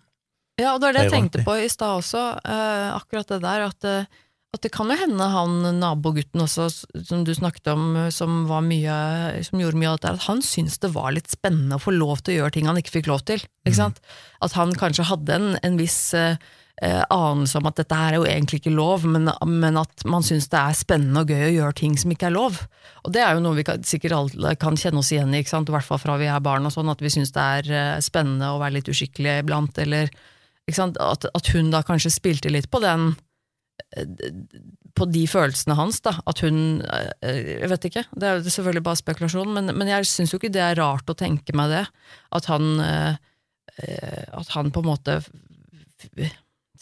[0.59, 3.61] Ja, og det er det jeg tenkte på i stad også, uh, akkurat det der,
[3.71, 4.05] at, eh,
[4.53, 6.67] at det kan jo hende han nabogutten også,
[7.07, 8.95] som du snakket om, eh, som, var mye,
[9.47, 12.21] som gjorde mye av dette, at han syntes det var litt spennende å få lov
[12.21, 13.41] til å gjøre ting han ikke fikk lov til.
[13.65, 14.03] Ikke sant?
[14.45, 16.37] At han kanskje hadde en, en viss eh,
[16.85, 20.25] eh, anelse om at dette her er jo egentlig ikke lov, men, men at man
[20.25, 22.61] syns det er spennende og gøy å gjøre ting som ikke er lov.
[23.07, 25.55] Og det er jo noe vi kan, sikkert alle kan kjenne oss igjen i, ikke
[25.55, 25.73] sant?
[25.73, 27.99] i hvert fall fra vi er barn, og sånn, at vi syns det er eh,
[28.05, 30.13] spennende å være litt uskikkelig iblant, eller
[30.69, 31.01] ikke sant?
[31.01, 33.15] At, at hun da kanskje spilte litt på den
[34.93, 36.15] på de følelsene hans, da.
[36.29, 40.33] At hun eh, Jeg vet ikke, det er selvfølgelig bare spekulasjon, men, men jeg syns
[40.33, 41.83] jo ikke det er rart å tenke meg det.
[42.35, 43.19] At han eh,
[43.81, 45.19] eh, At han på en måte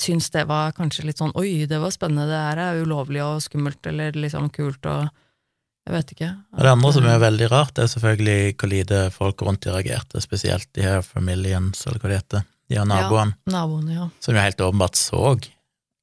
[0.02, 3.44] syns det var kanskje litt sånn Oi, det var spennende, det her er ulovlig og
[3.44, 5.10] skummelt, eller liksom kult og
[5.88, 6.28] Jeg vet ikke.
[6.62, 10.22] Det andre som er veldig rart, det er selvfølgelig hvor lite folk rundt de reagerte,
[10.22, 14.06] spesielt de her familiens, eller hva det heter, de her naboene, ja, naboen, ja.
[14.22, 15.24] som jo helt åpenbart så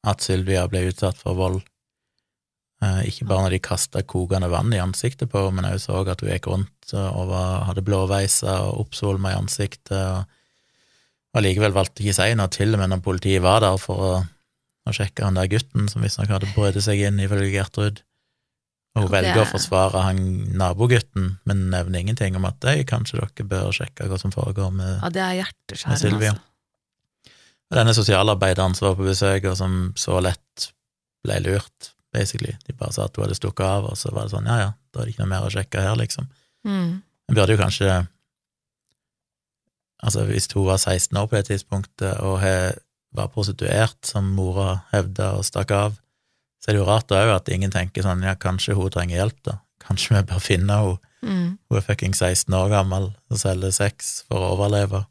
[0.06, 1.60] at Sylvia ble utsatt for vold.
[2.84, 6.02] Eh, ikke bare når de kasta kokende vann i ansiktet på henne, men jeg så
[6.04, 12.04] at hun gikk rundt og var, hadde blåveiser og oppsvulma i ansiktet, og allikevel valgte
[12.04, 14.12] ikke å si noe til og med når politiet var der for å,
[14.88, 18.04] å sjekke han der gutten som visstnok hadde brutt seg inn, ifølge Gertrud.
[18.96, 20.22] Og hun velger å forsvare han
[20.58, 24.94] nabogutten, men nevner ingenting om at «Ei, kanskje dere bør sjekke hva som foregår med
[24.96, 25.36] ja, det er
[25.92, 26.32] Med Sylvia.
[26.32, 26.47] altså.
[27.74, 30.68] Denne sosialarbeideren som var på besøk, og som så lett
[31.26, 32.54] ble lurt, basically.
[32.66, 34.70] De bare sa at hun hadde stukket av, og så var det sånn, ja ja,
[34.92, 36.30] da er det ikke noe mer å sjekke her, liksom.
[36.66, 37.00] Mm.
[37.28, 38.06] En burde jo kanskje
[39.98, 42.44] Altså, hvis hun var 16 år på det tidspunktet og
[43.18, 45.96] var prostituert, som mora hevda og stakk av,
[46.62, 49.40] så er det jo rart òg at ingen tenker sånn, ja, kanskje hun trenger hjelp,
[49.46, 49.56] da.
[49.82, 50.98] Kanskje vi bør finne henne.
[51.18, 51.58] Mm.
[51.66, 55.02] Hun er fucking 16 år gammel og selger sex for å overleve.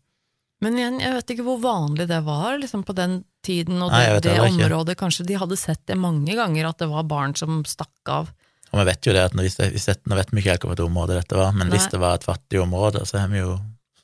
[0.66, 4.04] Men igjen, jeg vet ikke hvor vanlig det var liksom på den tiden og Nei,
[4.08, 4.96] det, vet det området.
[4.96, 5.04] ikke.
[5.04, 8.32] Kanskje de hadde sett det mange ganger, at det var barn som stakk av.
[8.74, 11.54] Og vi vet jo det at Nå vet vi ikke helt hvilket område dette var,
[11.56, 13.58] men hvis det var et fattig område, så er vi jo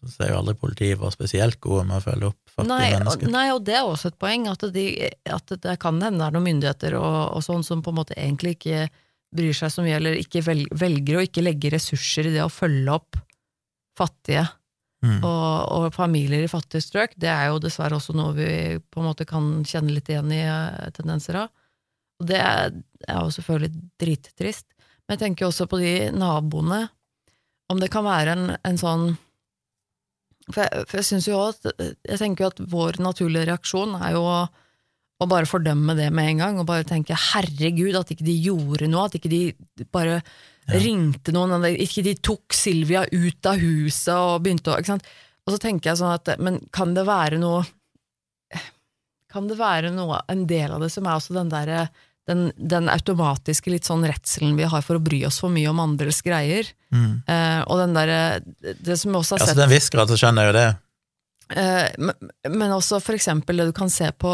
[0.04, 3.30] så er jo aldri politiet vært spesielt gode med å følge opp fattige Nei mennesker.
[3.32, 4.86] nei, og det er også et poeng, at, de,
[5.32, 8.18] at det kan hende det er noen myndigheter og, og sånn som på en måte
[8.18, 8.90] egentlig ikke
[9.34, 12.98] bryr seg så mye, eller ikke velger å ikke legge ressurser i det å følge
[13.00, 13.18] opp
[13.98, 14.44] fattige
[15.04, 15.20] Mm.
[15.20, 17.18] og, og familier i fattige strøk.
[17.20, 18.50] Det er jo dessverre også noe vi
[18.80, 21.52] på en måte kan kjenne litt igjen i eh, tendenser av.
[22.22, 22.72] Og det er,
[23.10, 24.68] jo selvfølgelig drittrist.
[25.04, 26.86] Men jeg tenker også på de naboene,
[27.72, 29.06] om det kan være en, en sånn
[30.52, 34.18] For jeg, for jeg synes jo at Jeg tenker jo at vår naturlige reaksjon er
[34.18, 34.24] jo
[35.24, 38.90] å bare fordømme det med en gang, og bare tenke herregud, at ikke de gjorde
[38.92, 39.42] noe, at ikke de
[39.94, 40.18] bare
[40.68, 40.80] Ja.
[40.80, 45.08] ringte noen, ikke de tok Silvia ut av huset og begynte å ikke sant?
[45.44, 47.66] Og så tenker jeg sånn at Men kan det være noe
[49.34, 51.88] Kan det være noe, en del av det som er også den derre
[52.30, 55.82] den, den automatiske litt sånn redselen vi har for å bry oss for mye om
[55.84, 56.70] andres greier.
[56.96, 57.18] Mm.
[57.28, 58.20] Eh, og den derre
[58.80, 60.70] Det som vi også har sett til en viss grad så skjønner jeg jo det.
[61.60, 62.32] Eh, men-
[62.62, 64.32] Men også for eksempel det du kan se på,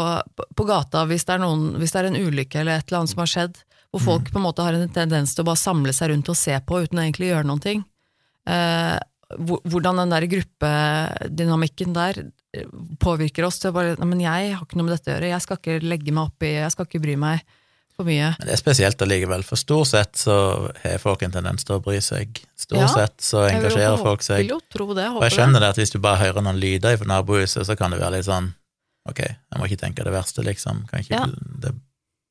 [0.54, 3.10] på gata hvis det, er noen, hvis det er en ulykke eller et eller annet
[3.10, 3.56] som har skjedd,
[3.90, 6.36] hvor folk på en måte har en tendens til å bare samle seg rundt og
[6.38, 7.80] se på uten å egentlig gjøre noen ting.
[8.46, 8.98] Eh,
[9.38, 12.20] hvordan den der gruppedynamikken der
[12.56, 12.66] eh,
[13.02, 15.44] påvirker oss til å bare men jeg har ikke noe med dette å gjøre, jeg
[15.46, 17.42] skal ikke legge meg opp i Jeg skal ikke bry meg
[17.96, 18.30] for mye.
[18.38, 20.36] Men det er spesielt allikevel, for stort sett så
[20.84, 22.40] har folk en tendens til å bry seg.
[22.58, 24.44] Stort Ja, sett så Jeg engasjerer hå- folk seg.
[24.44, 26.60] Vil jo tro det, Og håper jeg skjønner det at hvis du bare hører noen
[26.62, 28.52] lyder fra nabohuset, så kan det være litt sånn
[29.08, 30.82] Ok, jeg må ikke tenke det verste, liksom.
[30.90, 31.24] Kan ikke, Ja.
[31.26, 31.72] Det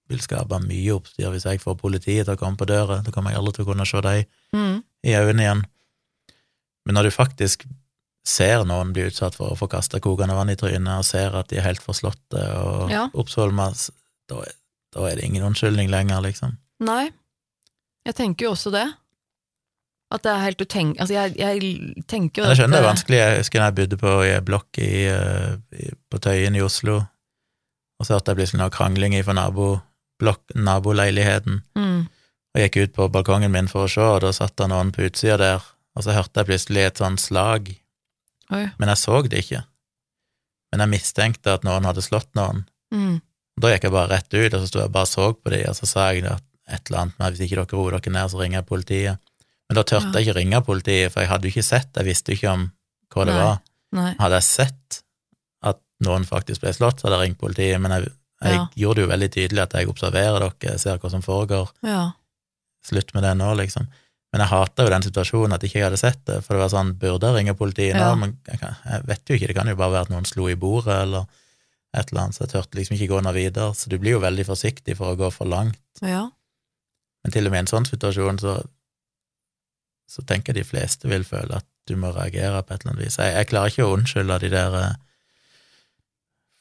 [0.09, 2.99] vil skape mye oppstyr hvis jeg får politiet til å komme på døra.
[3.05, 4.25] Da kommer jeg aldri til å kunne se dem.
[4.55, 4.79] Mm.
[5.05, 5.61] i øynene igjen.
[6.85, 7.63] Men når du faktisk
[8.27, 11.47] ser noen bli utsatt for å få kasta kokende vann i trynet, og ser at
[11.49, 13.05] de er helt forslåtte og Ja.
[13.13, 13.69] oppsvolma,
[14.27, 14.41] da,
[14.93, 16.57] da er det ingen unnskyldning lenger, liksom.
[16.83, 17.11] Nei,
[18.05, 18.87] jeg tenker jo også det.
[20.11, 20.97] At det er helt utenk...
[20.99, 23.17] Altså, jeg, jeg tenker jo jeg skjønner det er vanskelig.
[23.21, 26.95] Jeg husker jeg bodde på i ei blokk i, eh, i, på Tøyen i Oslo,
[27.99, 29.67] og så hørte jeg plutselig noe krangling fra nabo,
[30.55, 32.07] naboleiligheten, Mm.
[32.55, 35.05] og gikk ut på balkongen min for å se, og da satt det noen på
[35.09, 35.61] utsida der,
[35.95, 37.69] og så hørte jeg plutselig et sånt slag,
[38.51, 38.65] Oi.
[38.79, 39.63] men jeg så det ikke.
[40.71, 42.65] Men jeg mistenkte at noen hadde slått noen.
[42.93, 43.21] Mm.
[43.59, 45.63] Da gikk jeg bare rett ut, og så sto jeg bare og så på de,
[45.69, 48.29] og så sa jeg at et eller annet med hvis ikke dere roer dere ned,
[48.31, 49.17] så ringer jeg politiet.
[49.69, 52.33] Men da tørte jeg ikke ringe politiet, for jeg hadde jo ikke sett, jeg visste
[52.33, 52.71] ikke om
[53.13, 53.43] hva det Nei.
[53.43, 53.59] var.
[53.97, 54.11] Nei.
[54.19, 54.99] Hadde jeg sett
[55.65, 58.67] at noen faktisk ble slått, så hadde jeg ringt politiet, men jeg, jeg Ja.
[58.75, 62.11] gjorde det jo veldig tydelig at jeg observerer dere, ser hva som foregår, Ja.
[62.85, 63.87] slutt med det nå, liksom.
[64.31, 66.69] Men jeg hata jo den situasjonen at ikke jeg hadde sett det, for det var
[66.69, 67.99] sånn, burde jeg ringe politiet nå?
[68.11, 68.15] Ja.
[68.15, 70.55] Men jeg, jeg vet jo ikke, det kan jo bare være at noen slo i
[70.55, 71.25] bordet, eller
[71.97, 74.19] et eller annet, så jeg tørte liksom ikke gå noe videre, så du blir jo
[74.21, 75.79] veldig forsiktig for å gå for langt.
[76.01, 76.29] ja.
[77.23, 78.63] Men til og med i en sånn situasjon, så,
[80.09, 83.05] så tenker jeg de fleste vil føle at du må reagere på et eller annet
[83.05, 83.17] vis.
[83.19, 84.77] Jeg, jeg klarer ikke å unnskylde de der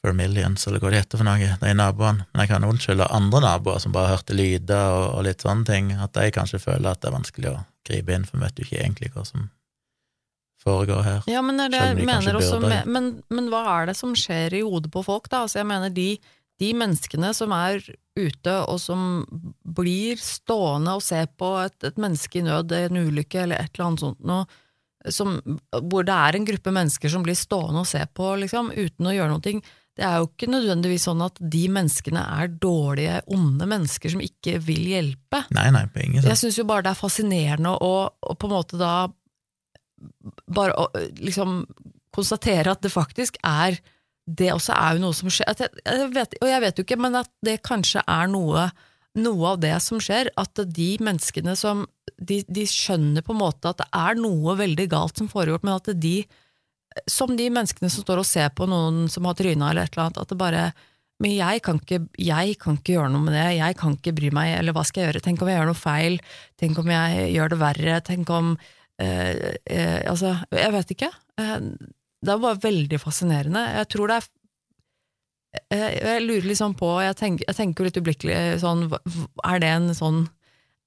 [0.05, 3.81] Vermillions, eller hva de heter for noe, de naboene, men jeg kan unnskylde andre naboer
[3.83, 7.09] som bare hørte lyder og, og litt sånne ting, at de kanskje føler at det
[7.09, 7.55] er vanskelig å
[7.89, 9.49] gripe inn, for vi vet jo ikke egentlig hva som
[10.63, 11.27] foregår her.
[11.31, 14.15] Ja, men, det er det de mener også, med, men, men hva er det som
[14.15, 15.43] skjer i hodet på folk, da?
[15.43, 16.13] Altså, jeg mener de,
[16.63, 17.83] de menneskene som er
[18.19, 19.03] ute, og som
[19.79, 23.89] blir stående og ser på et, et menneske i nød, en ulykke eller et eller
[23.89, 24.47] annet sånt noe,
[25.11, 25.37] som,
[25.71, 29.15] hvor det er en gruppe mennesker som blir stående og se på, liksom, uten å
[29.15, 29.61] gjøre noe.
[29.99, 34.55] Det er jo ikke nødvendigvis sånn at de menneskene er dårlige, onde mennesker som ikke
[34.63, 35.41] vil hjelpe.
[35.55, 38.53] Nei, nei, på ingen Jeg syns jo bare det er fascinerende å, å på en
[38.53, 38.93] måte da
[40.47, 40.87] bare å
[41.19, 41.65] liksom
[42.15, 43.81] konstatere at det faktisk er
[44.29, 45.49] Det også er jo noe som skjer.
[45.57, 48.67] Jeg, jeg vet, og jeg vet jo ikke, men at det kanskje er noe,
[49.17, 50.29] noe av det som skjer.
[50.37, 51.81] At de menneskene som
[52.13, 55.79] de, de skjønner på en måte at det er noe veldig galt som foregår, men
[55.79, 56.19] at de
[57.07, 60.07] som de menneskene som står og ser på noen som har tryna eller et eller
[60.07, 60.69] annet, at det bare
[61.19, 64.29] men jeg kan, ikke, jeg kan ikke gjøre noe med det, jeg kan ikke bry
[64.35, 65.21] meg, eller hva skal jeg gjøre?
[65.25, 66.15] Tenk om jeg gjør noe feil,
[66.61, 71.09] tenk om jeg gjør det verre, tenk om eh, eh, Altså, jeg vet ikke.
[71.43, 71.57] Eh,
[72.23, 73.65] det er bare veldig fascinerende.
[73.81, 74.29] Jeg tror det er
[75.75, 80.23] eh, Jeg lurer liksom på, jeg tenker, jeg litt ublikkelig sånn Er det en sånn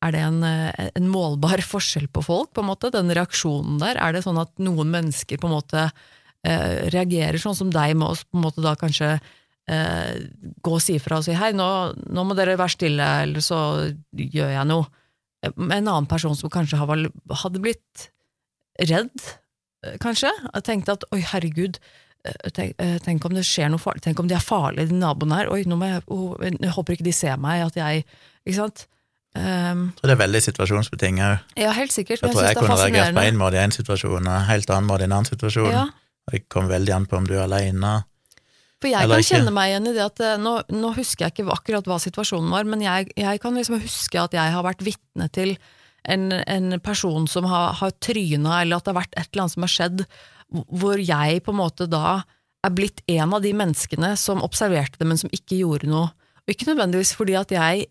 [0.03, 4.01] er det en, eh, en målbar forskjell på folk, på en måte, den reaksjonen der?
[4.01, 5.87] Er det sånn at noen mennesker på en måte
[6.47, 9.15] eh, reagerer sånn som deg med oss, på en måte da kanskje
[9.71, 10.15] eh,
[10.63, 11.69] gå og si fra og si hei, nå,
[12.11, 13.61] nå må dere være stille, eller så
[14.13, 14.89] gjør jeg noe.
[15.45, 18.09] Eh, en annen person som kanskje hadde blitt
[18.81, 19.29] redd,
[19.87, 20.33] eh, kanskje,
[20.67, 21.81] tenkte at oi, herregud,
[22.55, 25.49] tenk, tenk om det skjer noe farlig, tenk om de er farlige, de naboene her,
[25.51, 28.05] oi, nå må jeg, oh, jeg håper ikke de ser meg, at jeg,
[28.47, 28.85] ikke sant?
[29.33, 31.53] Um, tror det er veldig situasjonsbetinget.
[31.57, 33.73] ja, helt sikkert, Jeg tror jeg jeg kunne reagert på én en måte i en
[33.73, 35.71] situasjon, og helt annen måte i en annen situasjon.
[35.73, 35.87] Ja,
[36.27, 38.05] Og Det kommer veldig an på om du er alene.
[38.83, 39.31] For jeg kan ikke.
[39.31, 42.51] kjenne meg igjen i det at eh, nå, nå husker jeg ikke akkurat hva situasjonen
[42.51, 45.55] var, men jeg, jeg kan liksom huske at jeg har vært vitne til
[46.03, 49.55] en, en person som har, har tryna, eller at det har vært et eller annet
[49.55, 50.05] som har skjedd,
[50.83, 52.21] hvor jeg på en måte da
[52.63, 56.11] er blitt en av de menneskene som observerte det, men som ikke gjorde noe.
[56.43, 57.87] Og ikke nødvendigvis fordi at jeg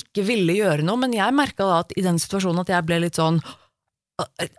[0.00, 3.02] ikke ville gjøre noe, men jeg merka da at i den situasjonen at jeg ble
[3.06, 3.42] litt sånn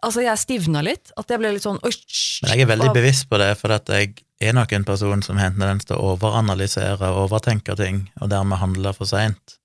[0.02, 1.12] Altså, jeg stivna litt.
[1.22, 4.16] At jeg ble litt sånn Men jeg er veldig bevisst på det, for at jeg
[4.42, 8.32] er nok en person som har en tendens til å overanalysere og overtenke ting, og
[8.34, 9.60] dermed handle for seint.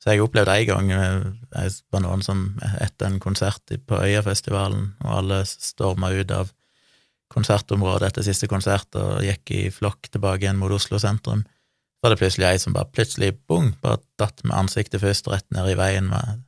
[0.00, 2.46] Så jeg opplevde en gang eh, jeg var noen som
[2.80, 6.54] etter en konsert på Øyafestivalen, og alle storma ut av
[7.30, 11.44] konsertområdet etter siste konsert og gikk i flokk tilbake igjen mot Oslo sentrum.
[12.00, 15.44] Så var det plutselig ei som bare plutselig, bong, bare datt med ansiktet først rett
[15.52, 16.38] ned i veien med,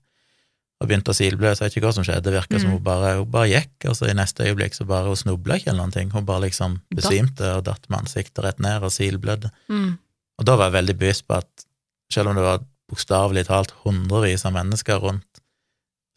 [0.81, 1.51] og begynte å silblø.
[1.53, 2.77] Jeg vet ikke hva som skjedde, det virka som Mm.
[2.79, 5.69] hun bare, hun bare gikk, og så i neste øyeblikk så bare hun snubla ikke
[5.69, 6.11] eller noen ting.
[6.11, 9.51] Hun bare liksom besvimte og datt med ansiktet rett ned og silblødde.
[9.69, 9.99] Mm.
[10.39, 11.67] Og da var jeg veldig bevisst på at
[12.11, 15.41] selv om det var bokstavelig talt hundrevis av mennesker rundt,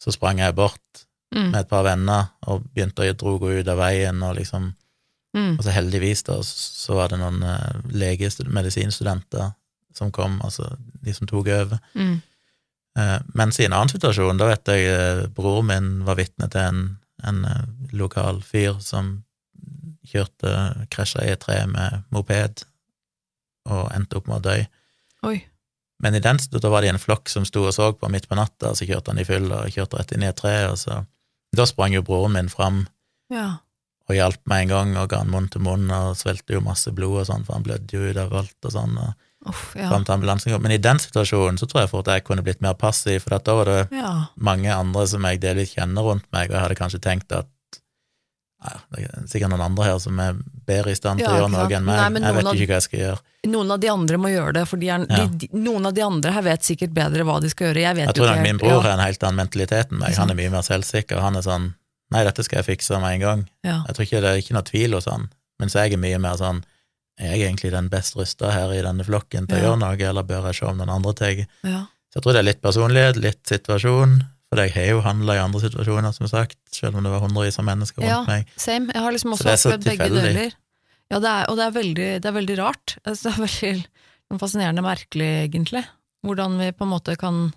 [0.02, 0.80] så sprang jeg bort
[1.34, 1.50] Mm.
[1.50, 4.74] med et par venner og begynte å dro henne ut av veien, og liksom
[5.36, 5.58] Mm.
[5.58, 9.52] Og så heldigvis da, så var det noen uh, legestud- medisinstudenter
[9.96, 10.70] som kom, altså
[11.04, 11.78] de som tok over.
[11.96, 12.18] Mm.
[12.96, 16.62] Eh, mens i en annen situasjon, da vet jeg eh, bror min var vitne til
[16.62, 16.86] en,
[17.28, 19.18] en eh, lokal fyr som
[20.06, 20.52] kjørte,
[20.92, 22.64] krasja i et tre med moped
[23.66, 24.56] og endte opp med å dø.
[25.28, 25.36] Oi.
[26.04, 28.38] Men i den, da var det en flokk som sto og så på midt på
[28.38, 30.80] natta, og så kjørte han i fyll og kjørte rett inn i et tre, og
[30.80, 31.04] så
[31.56, 32.86] Da sprang jo broren min fram
[33.32, 33.62] Ja.
[34.06, 36.92] Og hjalp med en gang, og ga han munn til munn, og svelgte jo masse
[36.94, 39.14] blod og sånn, for han blødde jo ut av alt og sånn, og
[39.46, 39.90] Uff, ja.
[39.90, 40.62] fram til ambulansen kom.
[40.64, 43.54] Men i den situasjonen så tror jeg fort jeg kunne blitt mer passiv, for da
[43.54, 44.12] var det ja.
[44.34, 47.50] mange andre som jeg delvis kjenner rundt meg, og jeg hadde kanskje tenkt at
[48.66, 51.50] ja, det er sikkert noen andre her som er bedre i stand til å gjøre
[51.52, 52.00] noe enn meg.
[52.16, 53.20] Nei, jeg vet ikke hva jeg skal gjøre.
[53.52, 56.02] Noen av de andre må gjøre det, for de er, de, de, noen av de
[56.02, 57.82] andre her vet sikkert bedre hva de skal gjøre.
[57.84, 60.16] Jeg vet Jeg tror nok min bror har en helt annen mentalitet enn meg.
[60.18, 61.20] Han er mye mer selvsikker.
[61.22, 61.68] Han er sånn
[62.14, 63.40] Nei, dette skal jeg fikse med en gang.
[63.66, 63.80] Ja.
[63.88, 65.28] Jeg tror ikke det er ikke noe tvil hos han.
[65.58, 66.62] Mens jeg er mye mer sånn
[67.18, 69.64] Er jeg egentlig den best rusta her i denne flokken til å Ja.
[69.70, 71.38] gjøre noe, eller bør jeg se om den andre tar?
[71.64, 74.18] Så jeg tror det er litt personlighet, litt situasjon.
[74.52, 77.58] For jeg har jo handla i andre situasjoner, som sagt, selv om det var hundrevis
[77.58, 78.24] av mennesker rundt Ja.
[78.28, 78.46] meg.
[78.58, 78.92] Same.
[78.92, 80.52] Jeg har liksom Så også opplevd begge deler.
[81.10, 82.98] Ja, det er, og det er veldig, det er veldig rart.
[83.06, 85.84] Altså, Det er veldig fascinerende merkelig, egentlig.
[86.22, 87.54] Hvordan vi på en måte kan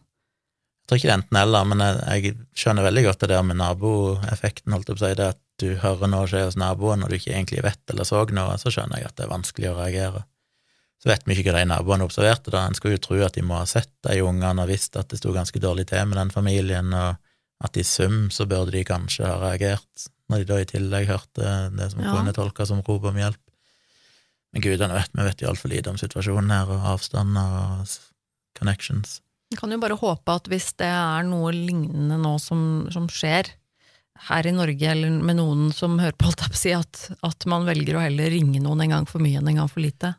[0.89, 4.73] tror ikke det er enten-eller, men jeg, jeg skjønner veldig godt det der med naboeffekten,
[4.73, 7.17] holdt jeg på å si, det at du hører noe skje hos naboen, og du
[7.19, 10.23] ikke egentlig vet eller så noe, så skjønner jeg at det er vanskelig å reagere.
[10.99, 12.65] Så vet vi ikke hva de naboene observerte, da.
[12.67, 15.21] En skulle jo tro at de må ha sett de ungene og visst at det
[15.21, 17.19] sto ganske dårlig til med den familien, og
[17.63, 21.53] at i sum så burde de kanskje ha reagert, når de da i tillegg hørte
[21.75, 22.11] det som Ja.
[22.15, 23.39] kunne tolkes som rop om hjelp.
[24.53, 27.97] Men gudene vet, vi vet jo altfor lite om situasjonen her, og avstander og
[28.57, 29.19] connections.
[29.57, 33.49] Kan jo bare håpe at hvis det er noe lignende nå som, som skjer
[34.29, 37.95] her i Norge, eller med noen som hører på, alt si, at, at man velger
[37.97, 40.11] å heller ringe noen en gang for mye enn en gang for lite.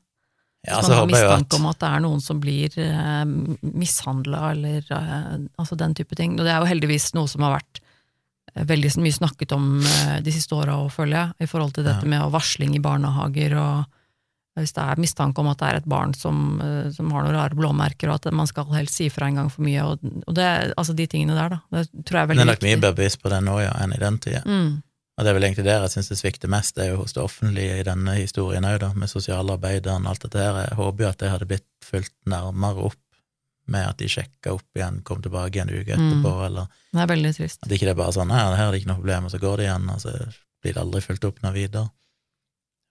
[0.66, 3.22] Ja, så man har at mistanke om at det er noen som blir eh,
[3.62, 6.34] mishandla, eller eh, altså den type ting.
[6.36, 7.80] Og det er jo heldigvis noe som har vært
[8.56, 12.04] eh, veldig mye snakket om eh, de siste åra, føler jeg, i forhold til dette
[12.04, 12.12] Ja.
[12.16, 13.99] med varsling i barnehager, og
[14.58, 17.36] hvis det er mistanke om at det er et barn som, eh, som har noen
[17.38, 20.34] rare blåmerker, og at man skal helst si fra en gang for mye, og, og
[20.36, 20.46] det,
[20.76, 21.60] altså de tingene der, da.
[21.78, 22.46] Det tror jeg er veldig viktig.
[22.46, 24.42] det er nok mye bedre bevisst på det nå, ja, enn i den tida.
[24.46, 24.82] Mm,
[25.20, 27.12] Og det er vel egentlig der jeg syns det svikter mest, det er jo hos
[27.12, 30.60] det offentlige i denne historien òg, da, med sosialarbeideren og alt dette her.
[30.64, 32.98] Jeg håper jo at det hadde blitt fulgt nærmere opp
[33.70, 37.32] med at de sjekka opp igjen, kom tilbake en uke etterpå, eller det er veldig
[37.36, 37.60] trist.
[37.62, 39.38] at ikke det er bare sånn her, her er det ikke noe problem, og så
[39.38, 40.14] går det igjen, og så
[40.64, 41.84] blir det aldri fulgt opp noe videre.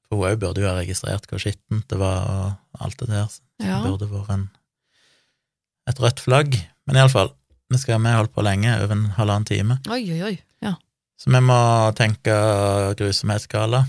[0.10, 3.27] For hun òg burde jo ha registrert hvor skittent det var, og alt det der.
[3.30, 3.81] Så Ja.
[3.84, 4.49] det burde vært en,
[5.88, 6.56] et rødt flagg.
[6.88, 7.34] Men iallfall,
[7.69, 9.80] vi skal vi holdt på lenge, over en halvannen time.
[9.90, 10.36] Oi, oi, oi.
[10.65, 10.73] Ja.
[11.19, 11.60] Så vi må
[11.95, 12.34] tenke
[12.98, 13.84] grusomhetsskala.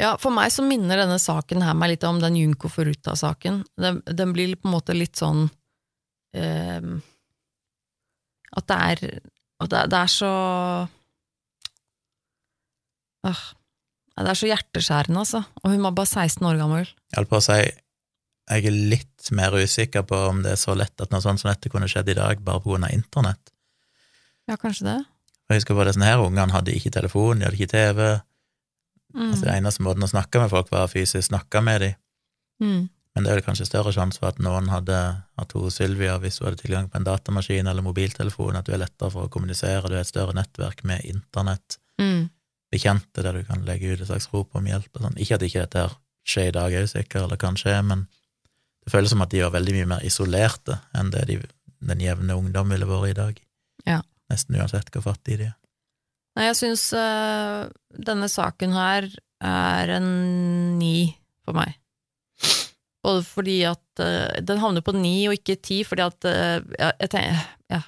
[0.00, 3.64] Ja, for meg så minner denne saken her meg litt om den Junko Foruta-saken.
[3.80, 5.50] Den, den blir på en måte litt sånn
[6.34, 6.80] eh,
[8.56, 9.20] At det er
[9.60, 10.28] at det, det er så
[13.28, 13.42] øh,
[14.20, 15.44] Det er så hjerteskjærende, altså.
[15.62, 16.90] Og hun var bare 16 år gammel.
[17.10, 17.60] Jeg holdt på å si
[18.50, 21.52] jeg er litt mer usikker på om det er så lett at noe sånt som
[21.52, 23.52] dette kunne skjedd i dag, bare av internett.
[24.50, 24.98] Ja, kanskje det?
[25.50, 28.00] Jeg husker på disse her ungene hadde ikke telefon, de hadde ikke TV.
[29.14, 29.28] Mm.
[29.28, 31.94] Altså, det eneste måten å snakke med folk var fysisk snakke med dem.
[32.62, 32.88] Mm.
[33.14, 34.98] Men det er vel kanskje større sjanse for at noen hadde,
[35.42, 38.82] at hun Sylvia, hvis hun hadde tilgang på en datamaskin eller mobiltelefon, at du er
[38.82, 42.30] lettere for å kommunisere, du har et større nettverk med internett, Mm.
[42.70, 45.18] Bekjente der du kan legge ut et slags rop om hjelp og sånn.
[45.20, 45.96] Ikke at ikke dette her
[46.30, 48.04] skjer i dag òg, sikkert, eller kan skje, men
[48.84, 51.38] det føles som at de var veldig mye mer isolerte enn det de,
[51.90, 53.40] den jevne ungdom ville vært i dag.
[53.88, 53.98] Ja.
[54.30, 55.56] Nesten uansett hvor fattige de er.
[56.38, 57.66] Nei, jeg syns øh,
[58.06, 59.08] denne saken her
[59.42, 60.10] er en
[60.78, 61.10] ni
[61.44, 61.74] for meg.
[63.00, 66.92] Både fordi at øh, Den havner på ni og ikke ti, fordi at øh, jeg,
[67.00, 67.42] jeg tenker,
[67.72, 67.80] ja,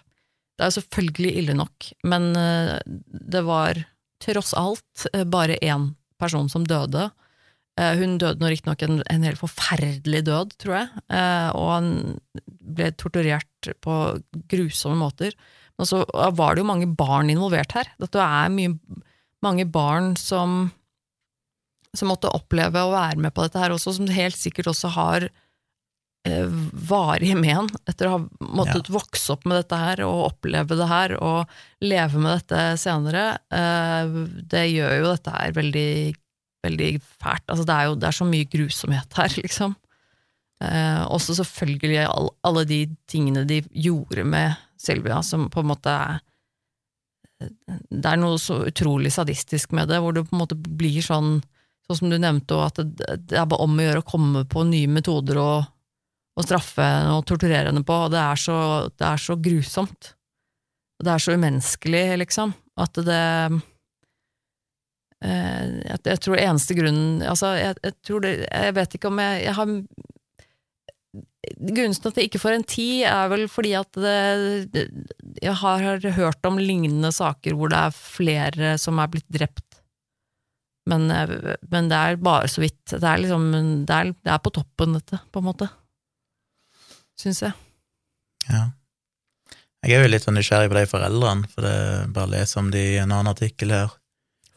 [0.57, 3.79] Det er jo selvfølgelig ille nok, men det var
[4.25, 5.91] tross alt øh, bare én
[6.23, 7.09] person som døde.
[7.81, 11.91] Eh, Hun døde nå riktignok en, en helt forferdelig død, tror jeg, eh, og han
[12.63, 13.97] ble torturert på
[14.53, 15.35] grusomme måter.
[15.81, 16.03] Men så
[16.37, 17.89] var det jo mange barn involvert her.
[18.01, 18.77] Dette er mye
[19.43, 20.69] mange barn som,
[21.97, 25.27] som måtte oppleve å være med på dette her også, som helt sikkert også har
[26.29, 26.49] eh,
[26.89, 31.17] varige men etter å ha måttet vokse opp med dette her og oppleve det her
[31.19, 31.53] og
[31.85, 33.27] leve med dette senere.
[33.53, 34.19] Eh,
[34.53, 35.93] det gjør jo dette her veldig,
[36.67, 37.47] veldig fælt.
[37.49, 39.79] Altså, det er jo det er så mye grusomhet her, liksom.
[40.63, 45.91] Eh, også selvfølgelig all, alle de tingene de gjorde med Silvia, som på en måte
[45.91, 46.21] er
[47.91, 51.41] Det er noe så utrolig sadistisk med det, hvor det på en måte blir sånn
[51.83, 54.87] Sånn som du nevnte, at det er bare om å gjøre å komme på nye
[54.87, 55.65] metoder og,
[56.33, 60.15] og straffe og torturere henne på, og det er så, det er så grusomt.
[61.03, 63.19] Det er så umenneskelig, liksom, at det
[65.27, 69.21] eh, jeg, jeg tror eneste grunnen Altså, jeg, jeg tror det Jeg vet ikke om
[69.21, 69.73] jeg, jeg har
[71.59, 74.85] Grunnen til at jeg ikke får en ti, er vel fordi at det,
[75.43, 79.83] jeg har hørt om lignende saker hvor det er flere som er blitt drept.
[80.89, 82.95] Men, eh, men det er bare så vidt.
[82.95, 83.51] Det er liksom
[83.87, 85.69] det er, det er på toppen, dette, på en måte.
[87.23, 87.53] Syns jeg.
[88.51, 88.65] Ja.
[89.83, 91.77] Jeg er jo litt sånn nysgjerrig på de foreldrene, for det
[92.15, 93.93] bare leser om de i en annen artikkel her,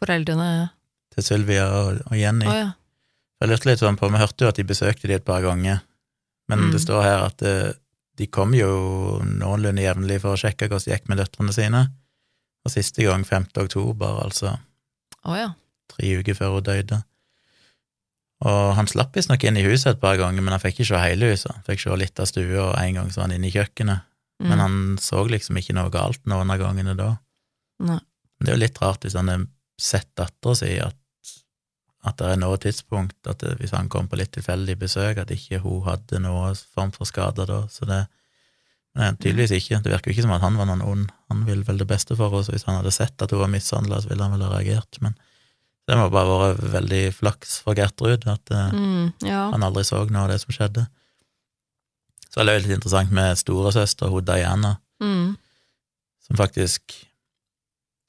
[0.01, 0.47] Foreldrene
[1.15, 2.45] til Sylvia og, og Jenny.
[2.51, 2.71] Oh, ja.
[3.41, 5.79] Jeg lurte litt sånn på, Vi hørte jo at de besøkte de et par ganger,
[6.51, 6.71] men Mm.
[6.73, 7.71] det står her at eh,
[8.19, 8.67] de kom jo
[9.23, 11.81] noenlunde jevnlig for å sjekke hvordan det gikk med døtrene sine.
[12.65, 13.47] Og siste gang 5.
[13.63, 14.57] oktober, altså
[15.25, 15.49] Oh, ja.
[15.89, 17.01] tre uker før hun døde.
[18.43, 21.03] Og han slapp visstnok inn i huset et par ganger, men han fikk ikke se
[21.05, 21.53] hele huset.
[21.53, 24.11] Han fikk se litt av stua, og en gang så var han inne i kjøkkenet.
[24.43, 24.49] Mm.
[24.49, 27.13] Men han så liksom ikke noe galt noen av gangene da.
[27.87, 28.01] Nei.
[28.41, 29.45] Det er jo litt rart hvis han har
[29.79, 30.97] sett dattera si, at,
[32.03, 35.31] at det er noe tidspunkt at det, hvis han kom på litt tilfeldig besøk, at
[35.31, 37.63] ikke hun hadde noe form for skader da.
[37.71, 38.05] Så det
[38.95, 39.81] Men tydeligvis ikke.
[39.83, 41.07] Det virker jo ikke som at han var noen ond.
[41.27, 43.99] Han ville vel det beste for henne, hvis han hadde sett at hun var mishandla,
[43.99, 44.99] så ville han vel ha reagert.
[45.03, 45.17] Men
[45.87, 49.49] det må bare være veldig flaks for Gertrud at eh, Mm, ja.
[49.53, 50.87] han aldri så noe av det som skjedde.
[52.31, 55.35] Så er det jo litt interessant med storesøster, hun Diana, Mm.
[56.25, 56.93] som faktisk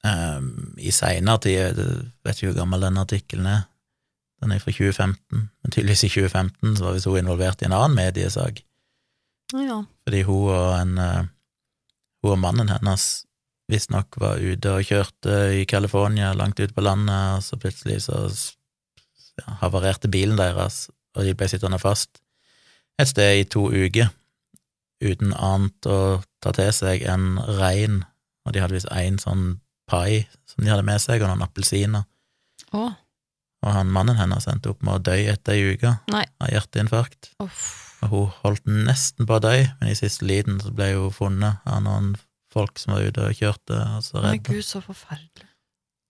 [0.07, 1.75] um, i seinere tid
[2.23, 3.65] vet ikke hvor gammel den artikkelen er.
[4.41, 5.17] Den er fra 2015,
[5.63, 8.61] men tydeligvis i 2015 så var visst hun involvert i en annen mediesak,
[9.53, 9.81] ja.
[10.05, 11.23] fordi hun og en eh,
[12.23, 13.25] Hun og mannen hennes
[13.71, 18.21] visstnok var ute og kjørte i California, langt ute på landet, og så plutselig så
[18.27, 20.87] ja, havarerte bilen deres,
[21.17, 22.21] og de ble sittende fast
[22.97, 24.09] et sted i to uker
[25.03, 28.01] uten annet å ta til seg enn rein,
[28.45, 32.07] og de hadde visst én sånn pai som de hadde med seg, og noen appelsiner.
[32.73, 32.87] Å.
[33.65, 37.31] Og han mannen hennes endte opp med å dø etter ei uke av hjerteinfarkt.
[37.43, 37.67] Uff.
[38.05, 41.63] Og hun holdt nesten på å dø, men i siste liten så ble hun funnet
[41.69, 42.13] av noen
[42.57, 44.41] folk som var ute og kjørte, og så redda.
[44.49, 45.45] gud, så forferdelig.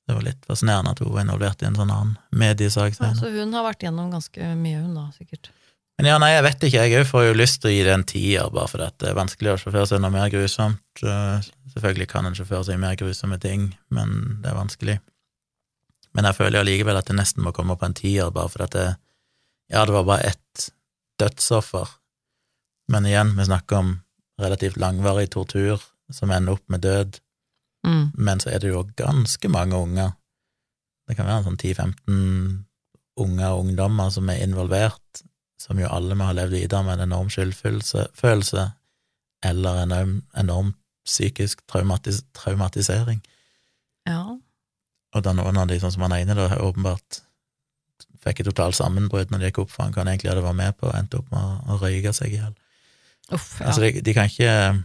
[0.08, 3.28] Det var litt fascinerende at hun var involvert i en sånn annen mediesak Ja, så
[3.34, 5.50] hun har vært gjennom ganske mye, hun da, sikkert.
[5.98, 7.94] Men ja, nei, jeg vet ikke, jeg òg får jo lyst til å gi det
[7.98, 11.02] en tier, bare fordi det er vanskelig å sjåføre seg noe mer grusomt.
[11.04, 14.14] Eh, Selvfølgelig kan en sjåfør seg mer grusomme ting, men
[14.44, 14.96] det er vanskelig.
[16.18, 18.88] Men jeg føler allikevel at det nesten må komme på en tier, bare fordi det
[19.74, 20.70] Ja, det var bare ett
[21.20, 21.90] dødsoffer,
[22.94, 23.90] men igjen, vi snakker om
[24.40, 25.82] relativt langvarig tortur
[26.14, 27.20] som ender opp med død,
[27.86, 28.12] Mm.
[28.18, 30.10] men så er det jo ganske mange unger.
[31.08, 32.66] Det kan være sånn 10-15
[33.22, 35.22] unger og ungdommer som er involvert,
[35.62, 38.66] som jo alle må ha levd videre med en enorm skyldfølelse
[39.46, 39.94] eller en
[40.36, 40.74] enorm,
[41.08, 43.22] psykisk traumatis traumatisering.
[44.10, 44.36] Ja.
[45.16, 47.22] Og da noen av de, sånn som han ene, da åpenbart
[48.26, 50.78] fikk et totalt sammenbrudd når de gikk opp, for han kan egentlig hadde vært med
[50.82, 52.54] på endte opp med å røyke seg i hjel.
[53.32, 53.40] Ja.
[53.64, 54.84] Altså, de, de kan ikke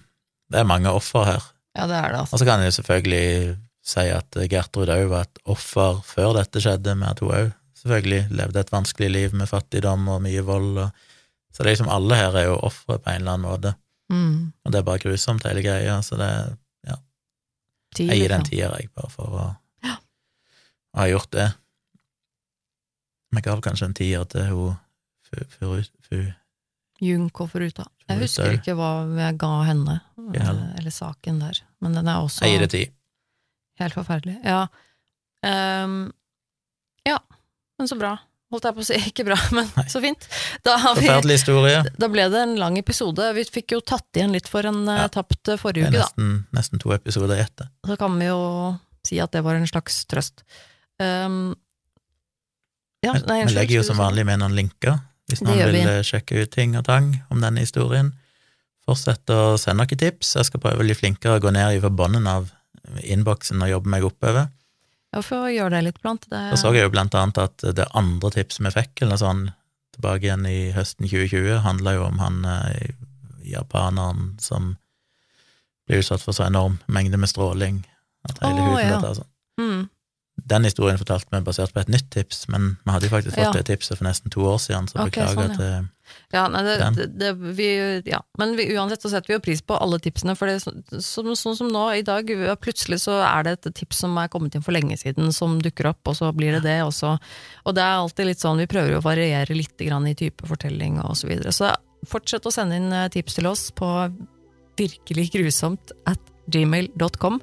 [0.53, 1.43] Det er mange offer her.
[1.77, 2.37] ja, det er det, altså.
[2.37, 6.61] Og så kan en jo selvfølgelig si at Gertrud òg var et offer før dette
[6.62, 7.53] skjedde, med at hun òg
[7.83, 10.77] selvfølgelig levde et vanskelig liv med fattigdom og mye vold.
[10.85, 10.91] Og,
[11.53, 13.74] så det er liksom alle her er jo ofre på en eller annen måte,
[14.12, 14.53] Mm.
[14.66, 15.95] og det er bare grusomt, hele greia.
[16.05, 16.29] Så det,
[17.95, 18.51] Ti, jeg gir den en liksom.
[18.51, 19.43] tier, jeg, bare for å,
[19.85, 19.97] Ja.
[20.97, 21.47] å ha gjort det.
[23.37, 24.77] Vi gav kanskje en tier til hun
[25.29, 25.83] Fu- Furu...
[26.09, 26.23] Fu,
[27.03, 27.87] Junko Foruta.
[28.09, 29.99] Jeg husker ikke hva jeg ga henne,
[30.37, 32.83] eh, eller saken der, men den er også jeg gir det ti.
[33.83, 34.37] helt forferdelig.
[34.47, 34.66] Ja.
[35.43, 36.12] Um,
[37.09, 37.16] ja,
[37.79, 38.12] men så bra.
[38.53, 38.99] Holdt jeg på å si.
[39.11, 39.87] Ikke bra, men Nei.
[39.91, 40.27] så fint.
[40.62, 41.09] Da, har vi,
[42.03, 43.31] da ble det en lang episode.
[43.39, 45.09] Vi fikk jo tatt igjen litt for en eh, Ja.
[45.11, 46.05] tapt eh, forrige uke, da.
[46.05, 47.70] nesten, nesten to episoder etter.
[47.89, 48.39] Så kan vi jo
[49.09, 50.45] si at det var en slags trøst.
[51.03, 51.57] Um,
[53.03, 55.01] ja, nei, unnskyld, legger jo som vanlig med noen linker,
[55.33, 55.85] hvis noen vil vi.
[55.89, 58.13] eh, sjekke ut ting og tang om denne historien.
[58.87, 60.35] Fortsett å sende noen tips.
[60.39, 62.51] Jeg skal prøve å bli flinkere å gå ned i bunnen av
[63.03, 64.51] innboksen og jobbe meg oppover.
[65.13, 66.25] Ja, for å gjøre det litt blant.
[66.31, 69.51] Det, Så så jeg jo blant annet at det andre tipset vi fikk, eller sånn,
[69.93, 72.95] tilbake igjen i høsten 2020, handla jo om han eh,
[73.45, 74.77] japaneren som
[75.87, 77.83] ble utsatt for så enorm mengde med stråling
[78.29, 79.01] at hele oh, huden ja.
[79.03, 79.31] tatt sånn.
[79.61, 79.83] mm,
[80.49, 83.45] Den historien fortalte vi basert på et nytt tips, men vi hadde jo faktisk fått
[83.45, 83.53] Ja.
[83.53, 85.57] det tipset for nesten to år siden, så okay, beklager sånn, ja.
[85.57, 85.91] til
[86.33, 87.67] ja, nei, det, det, det, vi,
[88.11, 88.19] ja.
[88.41, 91.01] Men vi, uansett så setter vi jo pris på alle tipsene, for det, er så-
[91.01, 92.27] som, sånn som nå, i dag,
[92.61, 95.89] plutselig så er det et tips som er kommet inn for lenge siden, som dukker
[95.93, 97.15] opp, og så blir det det også.
[97.65, 100.45] Og det er alltid litt sånn, vi prøver jo å variere litt grann i type
[100.49, 101.53] fortelling og så videre.
[101.55, 101.71] Så
[102.09, 103.89] fortsett å sende inn eh, tips til oss på
[104.77, 106.19] virkelig grusomt at
[106.51, 107.41] gmail.com.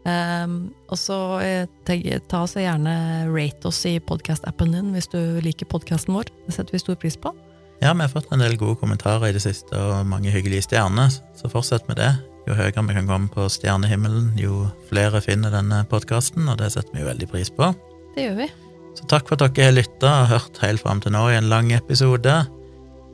[0.00, 2.94] Um, og så eh, ta så gjerne
[3.28, 6.30] rate oss i podcast-appen din hvis du liker podcasten vår.
[6.46, 7.34] Det setter vi stor pris på.
[7.80, 11.12] Ja, vi har fått en del gode kommentarer i det siste, og mange hyggelige stjerner,
[11.36, 12.10] så fortsett med det.
[12.48, 16.96] Jo høyere vi kan komme på stjernehimmelen, jo flere finner denne podkasten, og det setter
[16.96, 17.72] vi jo veldig pris på.
[18.16, 18.50] Det gjør vi.
[18.98, 21.48] Så takk for at dere har lytta og hørt helt fram til nå i en
[21.52, 22.36] lang episode.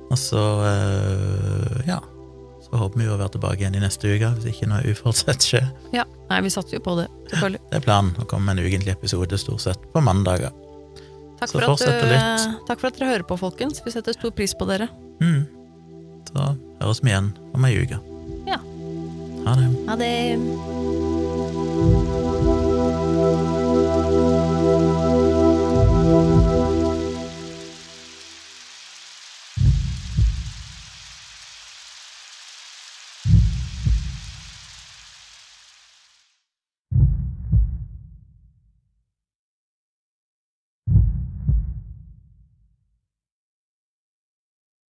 [0.06, 2.00] Og så, eh, ja
[2.66, 5.66] Så håper vi å være tilbake igjen i neste uke, hvis ikke noe uforutsett skjer.
[5.94, 7.60] Ja, nei, vi satser jo på det, selvfølgelig.
[7.70, 10.50] Det er planen å komme med en ukentlig episode stort sett på mandager.
[11.38, 12.46] Takk Så fortsett du, litt.
[12.66, 13.82] takk for at dere hører på, folkens.
[13.84, 14.88] Vi setter stor pris på dere.
[15.22, 15.44] Mm.
[16.32, 16.48] Så
[16.82, 18.00] høres vi igjen om ei uke.
[18.48, 18.58] Ja.
[19.46, 19.68] Ha det.
[19.86, 20.14] Ha det.